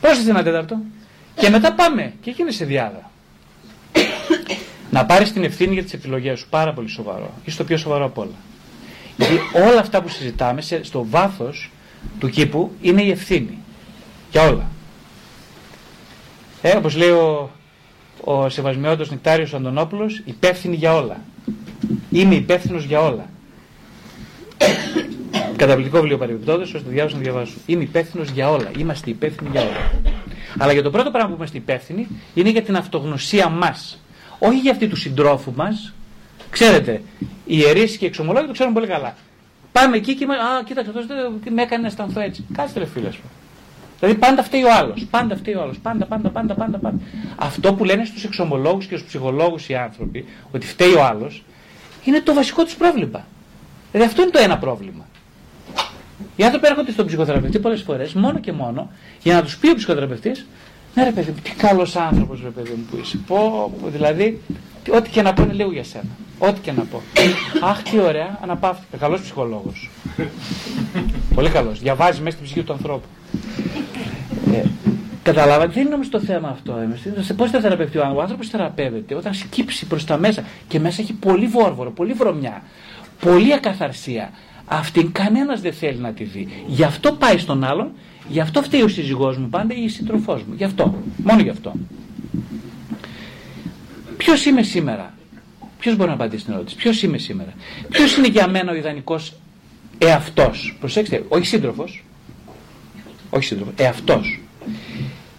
Πρόσθεσε 0.00 0.30
ένα 0.30 0.42
τέταρτο. 0.42 0.80
Και 1.34 1.48
μετά 1.48 1.72
πάμε 1.72 2.12
και 2.20 2.30
γίνει 2.30 2.52
σε 2.52 2.64
διάδα. 2.64 3.10
να 4.90 5.06
πάρεις 5.06 5.32
την 5.32 5.44
ευθύνη 5.44 5.72
για 5.72 5.82
τις 5.82 5.92
επιλογές 5.92 6.38
σου. 6.38 6.46
Πάρα 6.50 6.72
πολύ 6.72 6.88
σοβαρό. 6.88 7.34
Είσαι 7.44 7.56
το 7.56 7.64
πιο 7.64 7.76
σοβαρό 7.76 8.04
από 8.04 8.20
όλα. 8.20 8.34
Γιατί 9.16 9.40
όλα 9.68 9.80
αυτά 9.80 10.02
που 10.02 10.08
συζητάμε 10.08 10.60
στο 10.80 11.06
βάθος 11.08 11.70
του 12.18 12.28
κήπου 12.28 12.72
είναι 12.80 13.02
η 13.02 13.10
ευθύνη. 13.10 13.58
Για 14.30 14.42
όλα. 14.42 14.70
Ε, 16.62 16.76
όπως 16.76 16.96
λέει 16.96 17.10
ο, 17.10 17.50
ο 18.24 18.48
Σεβασμιότος 18.48 19.10
Νεκτάριος 19.10 19.54
Αντωνόπουλος, 19.54 20.22
υπεύθυνοι 20.24 20.76
για 20.76 20.94
όλα. 20.94 21.20
Είμαι 22.10 22.34
υπεύθυνος 22.34 22.84
για 22.84 23.00
όλα. 23.00 23.28
Καταπληκτικό 25.56 25.98
βιβλίο 25.98 26.18
παρεμπιπτόντως, 26.18 26.66
ώστε 26.66 26.78
το 26.78 26.90
διάβασα 26.90 27.16
να 27.16 27.22
διαβάσω. 27.22 27.54
Είμαι 27.66 27.82
υπεύθυνος 27.82 28.30
για 28.30 28.50
όλα. 28.50 28.70
Είμαστε 28.78 29.10
υπεύθυνοι 29.10 29.50
για 29.52 29.60
όλα. 29.60 29.90
Αλλά 30.58 30.72
για 30.72 30.82
το 30.82 30.90
πρώτο 30.90 31.10
πράγμα 31.10 31.28
που 31.28 31.36
είμαστε 31.36 31.58
υπεύθυνοι 31.58 32.08
είναι 32.34 32.48
για 32.48 32.62
την 32.62 32.76
αυτογνωσία 32.76 33.48
μας. 33.48 34.02
Όχι 34.38 34.58
για 34.58 34.70
αυτή 34.70 34.88
του 34.88 34.96
συντρόφου 34.96 35.52
μας. 35.56 35.94
Ξέρετε, 36.50 37.02
οι 37.20 37.26
ιερείς 37.44 37.96
και 37.96 38.04
οι 38.04 38.08
εξομολόγοι 38.08 38.46
το 38.46 38.52
ξέρουν 38.52 38.72
πολύ 38.72 38.86
καλά. 38.86 39.16
Πάμε 39.72 39.96
εκεί 39.96 40.14
και. 40.14 40.24
Α, 40.24 40.62
κοίταξε, 40.64 40.90
αυτός 40.90 41.06
με 41.50 41.62
έκανε 41.62 41.82
να 41.82 41.88
αισθανθώ 41.88 42.20
έτσι. 42.20 42.44
Κάτσε 42.52 42.78
ρε 42.78 42.86
φίλε 42.86 43.10
σου. 43.10 43.22
Δηλαδή 44.00 44.18
πάντα 44.18 44.42
φταίει 44.42 44.62
ο 44.62 44.74
άλλος. 44.74 45.06
Πάντα 45.10 45.36
φταίει 45.36 45.54
ο 45.54 45.62
άλλος. 45.62 45.78
Πάντα, 45.78 46.04
πάντα, 46.04 46.28
πάντα, 46.28 46.54
πάντα, 46.54 46.78
πάντα. 46.78 46.98
Αυτό 47.36 47.74
που 47.74 47.84
λένε 47.84 48.04
στους 48.04 48.24
εξομολόγους 48.24 48.86
και 48.86 48.96
στους 48.96 49.08
ψυχολόγους 49.08 49.68
οι 49.68 49.74
άνθρωποι, 49.74 50.24
ότι 50.50 50.66
φταίει 50.66 50.94
ο 50.94 51.04
άλλος, 51.04 51.44
είναι 52.04 52.20
το 52.20 52.34
βασικό 52.34 52.64
τους 52.64 52.74
πρόβλημα. 52.74 53.26
Δηλαδή 53.92 54.10
αυτό 54.10 54.22
είναι 54.22 54.30
το 54.30 54.38
ένα 54.38 54.58
πρόβλημα. 54.58 55.08
Οι 56.36 56.44
άνθρωποι 56.44 56.66
έρχονται 56.66 56.92
στον 56.92 57.06
ψυχοθεραπευτή 57.06 57.58
πολλές 57.58 57.82
φορές 57.82 58.12
μόνο 58.12 58.38
και 58.38 58.52
μόνο 58.52 58.90
για 59.22 59.34
να 59.34 59.42
τους 59.42 59.56
πει 59.56 59.70
ο 59.70 59.74
ψυχοθεραπευτής, 59.74 60.46
ναι 60.94 61.04
ρε 61.04 61.10
παιδί 61.10 61.30
μου, 61.30 61.38
τι 61.42 61.50
καλός 61.50 61.96
άνθρωπος 61.96 62.40
ρε 62.42 62.48
παιδί 62.48 62.70
μου 62.70 62.86
που 62.90 62.98
είσαι. 63.02 63.18
Πω, 63.26 63.72
δηλαδή, 63.86 64.40
ό,τι 64.94 65.10
και 65.10 65.22
να 65.22 65.32
πω 65.32 65.42
είναι 65.42 65.52
λίγο 65.52 65.72
για 65.72 65.84
σένα. 65.84 66.08
Ό,τι 66.38 66.60
και 66.60 66.72
να 66.72 66.82
πω. 66.82 67.02
Αχ, 67.60 67.82
τι 67.82 67.98
ωραία, 67.98 68.38
αναπαύτηκα. 68.42 68.96
Καλός 68.96 69.20
ψυχολόγος. 69.20 69.90
Πολύ 71.34 71.48
καλός. 71.48 71.80
Διαβάζει 71.80 72.20
μέσα 72.20 72.36
στην 72.36 72.44
ψυχή 72.44 72.62
του 72.62 72.72
ανθρώπου. 72.72 73.06
Ε, 74.52 74.62
Καταλάβατε, 75.22 75.72
δεν 75.72 75.84
είναι 75.86 75.94
όμως 75.94 76.08
το 76.08 76.20
θέμα 76.20 76.48
αυτό. 76.48 76.74
Πώς 77.36 77.50
θα 77.50 77.60
θεραπευτεί 77.60 77.98
ο 77.98 78.00
άνθρωπος. 78.00 78.18
Ο 78.18 78.22
άνθρωπο 78.22 78.44
θεραπεύεται 78.44 79.14
όταν 79.14 79.34
σκύψει 79.34 79.86
προς 79.86 80.04
τα 80.04 80.18
μέσα 80.18 80.44
και 80.68 80.80
μέσα 80.80 81.02
έχει 81.02 81.12
πολύ 81.12 81.46
βόρβορο, 81.46 81.90
πολύ 81.90 82.12
βρωμιά, 82.12 82.62
πολύ 83.20 83.52
ακαθαρσία. 83.52 84.30
Αυτήν 84.64 85.12
κανένας 85.12 85.60
δεν 85.60 85.72
θέλει 85.72 85.98
να 85.98 86.12
τη 86.12 86.24
δει. 86.24 86.48
Γι' 86.66 86.82
αυτό 86.82 87.12
πάει 87.12 87.38
στον 87.38 87.64
άλλον, 87.64 87.90
γι' 88.28 88.40
αυτό 88.40 88.62
φταίει 88.62 88.82
ο 88.82 88.88
σύζυγός 88.88 89.38
μου 89.38 89.48
πάντα 89.48 89.74
ή 89.74 89.82
η 89.82 89.88
σύντροφός 89.88 90.42
μου. 90.42 90.54
Γι' 90.56 90.64
αυτό. 90.64 90.94
Μόνο 91.16 91.42
γι' 91.42 91.48
αυτό. 91.48 91.72
Ποιος 94.16 94.44
είμαι 94.44 94.62
σήμερα; 94.62 95.14
Ποιος 95.78 95.96
μπορεί 95.96 96.08
να 96.08 96.14
απαντήσει 96.14 96.44
την 96.44 96.52
ερώτηση; 96.54 96.76
Ποιος 96.76 97.02
είμαι 97.02 97.18
σήμερα; 97.18 97.52
Ποιος 97.88 98.16
είναι 98.16 98.26
για 98.28 98.48
μένα 98.48 98.72
ο 98.72 98.74
ιδανικός 98.74 99.34
εαυτός; 99.98 100.76
Προσέξτε, 100.80 101.24
όχι 101.28 101.46
σύντροφος. 101.46 102.04
Όχι 103.30 103.44
σύντροφος. 103.44 103.74
Εαυτό. 103.76 104.20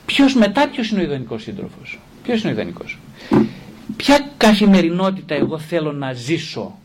Ποιος 0.05 0.35
μετά 0.35 0.69
ποιος 0.69 0.89
είναι 0.89 0.99
ο 1.01 1.03
ιδανικός 1.03 1.41
σύντροφος; 1.41 1.99
Ποιος 2.23 2.41
είναι 2.41 2.49
ο 2.49 2.53
ιδανικός; 2.53 2.97
Ποια 3.97 4.29
καθημερινότητα 4.37 5.35
εγώ 5.35 5.57
θέλω 5.59 5.91
να 5.91 6.13
ζήσω; 6.13 6.77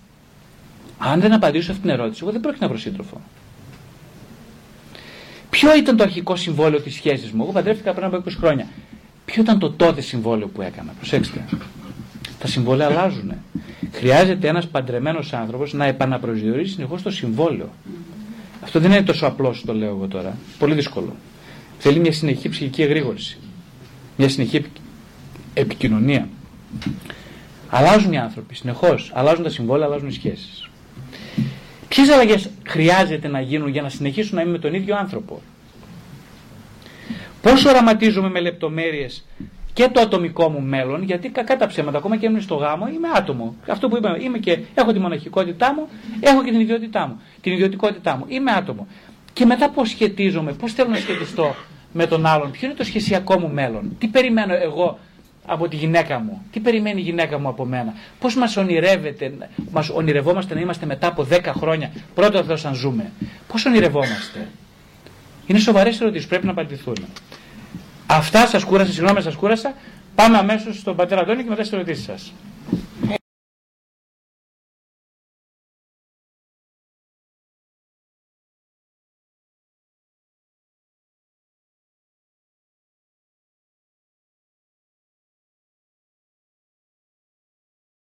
Αν 0.98 1.20
δεν 1.20 1.32
απαντήσω 1.32 1.70
αυτήν 1.70 1.88
την 1.90 1.98
ερώτηση, 1.98 2.20
εγώ 2.22 2.32
δεν 2.32 2.40
πρόκειται 2.40 2.64
να 2.64 2.70
βρω 2.70 2.80
σύντροφο. 2.80 3.20
Ποιο 5.50 5.76
ήταν 5.76 5.96
το 5.96 6.02
αρχικό 6.02 6.36
συμβόλαιο 6.36 6.80
της 6.80 6.94
σχέσης 6.94 7.30
μου; 7.30 7.42
Εγώ 7.42 7.52
παντρεύτηκα 7.52 7.92
πριν 7.92 8.06
από 8.06 8.16
20 8.16 8.30
χρόνια. 8.38 8.66
Ποιο 9.24 9.42
ήταν 9.42 9.58
το 9.58 9.70
τότε 9.70 10.00
συμβόλαιο 10.00 10.46
που 10.46 10.62
έκανα; 10.62 10.92
Προσέξτε. 10.98 11.44
Τα 12.38 12.46
συμβόλαια 12.46 12.86
αλλάζουν. 12.86 13.32
Χρειάζεται 13.92 14.48
ένας 14.48 14.66
παντρεμένος 14.66 15.32
άνθρωπος 15.32 15.72
να 15.72 15.84
επαναπροσδιορίσει 15.84 16.72
συνεχώς 16.72 17.02
το 17.02 17.10
συμβόλαιο. 17.10 17.72
Αυτό 18.66 18.80
δεν 18.80 18.90
είναι 18.90 19.02
τόσο 19.02 19.26
απλό 19.26 19.56
το 19.66 19.74
λέω 19.74 19.88
εγώ 19.88 20.06
τώρα. 20.06 20.36
Πολύ 20.58 20.74
δύσκολο. 20.74 21.16
Θέλει 21.78 21.98
μια 21.98 22.12
συνεχή 22.12 22.48
ψυχική 22.48 22.82
εγρήγορση. 22.82 23.38
Μια 24.16 24.28
συνεχή 24.28 24.64
επικοινωνία. 25.54 26.28
Αλλάζουν 27.68 28.12
οι 28.12 28.18
άνθρωποι 28.18 28.54
συνεχώς. 28.54 29.10
Αλλάζουν 29.14 29.42
τα 29.42 29.50
συμβόλαια, 29.50 29.86
αλλάζουν 29.86 30.08
οι 30.08 30.12
σχέσεις. 30.12 30.68
Ποιες 31.88 32.08
αλλαγές 32.08 32.50
χρειάζεται 32.66 33.28
να 33.28 33.40
γίνουν 33.40 33.68
για 33.68 33.82
να 33.82 33.88
συνεχίσουν 33.88 34.34
να 34.36 34.42
είμαι 34.42 34.50
με 34.50 34.58
τον 34.58 34.74
ίδιο 34.74 34.96
άνθρωπο; 34.96 35.42
Πώς 37.42 37.64
οραματίζομαι 37.64 38.30
με 38.30 38.40
λεπτομέρειες 38.40 39.24
και 39.76 39.88
το 39.88 40.00
ατομικό 40.00 40.48
μου 40.48 40.60
μέλλον, 40.60 41.02
γιατί 41.02 41.28
κακά 41.28 41.56
τα 41.56 41.66
ψέματα, 41.66 41.98
ακόμα 41.98 42.16
και 42.16 42.26
έμεινε 42.26 42.40
στο 42.40 42.54
γάμο, 42.54 42.86
είμαι 42.86 43.08
άτομο. 43.14 43.54
Αυτό 43.68 43.88
που 43.88 43.96
είπαμε, 43.96 44.18
είμαι 44.20 44.38
και, 44.38 44.58
έχω 44.74 44.92
τη 44.92 44.98
μοναχικότητά 44.98 45.74
μου, 45.74 45.88
έχω 46.20 46.44
και 46.44 46.50
την 46.50 46.60
ιδιότητά 46.60 47.06
μου. 47.06 47.20
Την 47.40 47.52
ιδιωτικότητά 47.52 48.16
μου. 48.16 48.24
Είμαι 48.28 48.52
άτομο. 48.52 48.86
Και 49.32 49.44
μετά 49.44 49.70
πώς 49.70 49.88
σχετίζομαι, 49.88 50.52
πώς 50.52 50.72
θέλω 50.72 50.88
να 50.88 50.96
σχετιστώ 50.96 51.54
με 51.92 52.06
τον 52.06 52.26
άλλον, 52.26 52.50
ποιο 52.50 52.66
είναι 52.66 52.76
το 52.76 52.84
σχεσιακό 52.84 53.38
μου 53.38 53.50
μέλλον, 53.52 53.96
τι 53.98 54.06
περιμένω 54.06 54.54
εγώ 54.54 54.98
από 55.46 55.68
τη 55.68 55.76
γυναίκα 55.76 56.18
μου, 56.18 56.42
τι 56.52 56.60
περιμένει 56.60 57.00
η 57.00 57.04
γυναίκα 57.04 57.38
μου 57.38 57.48
από 57.48 57.64
μένα, 57.64 57.94
πώς 58.18 58.34
μας 58.36 58.56
ονειρεύεται, 58.56 59.32
μας 59.70 59.88
ονειρευόμαστε 59.88 60.54
να 60.54 60.60
είμαστε 60.60 60.86
μετά 60.86 61.06
από 61.06 61.26
10 61.30 61.40
χρόνια, 61.56 61.90
πρώτο 62.14 62.38
εδώ 62.38 62.56
σαν 62.56 62.74
ζούμε, 62.74 63.12
πώς 63.48 63.64
ονειρευόμαστε. 63.64 64.48
Είναι 65.46 65.58
σοβαρές 65.58 66.00
ερωτήσεις, 66.00 66.26
πρέπει 66.26 66.44
να 66.44 66.50
απαντηθούν. 66.50 66.96
Αυτά 68.06 68.46
σας 68.46 68.64
κούρασα, 68.64 68.92
συγγνώμη 68.92 69.22
σας 69.22 69.34
κούρασα. 69.34 69.74
Πάμε 70.14 70.38
αμέσως 70.38 70.76
στον 70.78 70.96
πατέρα 70.96 71.20
Αντώνη 71.20 71.42
και 71.42 71.48
μετά 71.48 71.64
στις 71.64 71.76
ερωτήσεις 71.76 72.04
σας. 72.04 72.32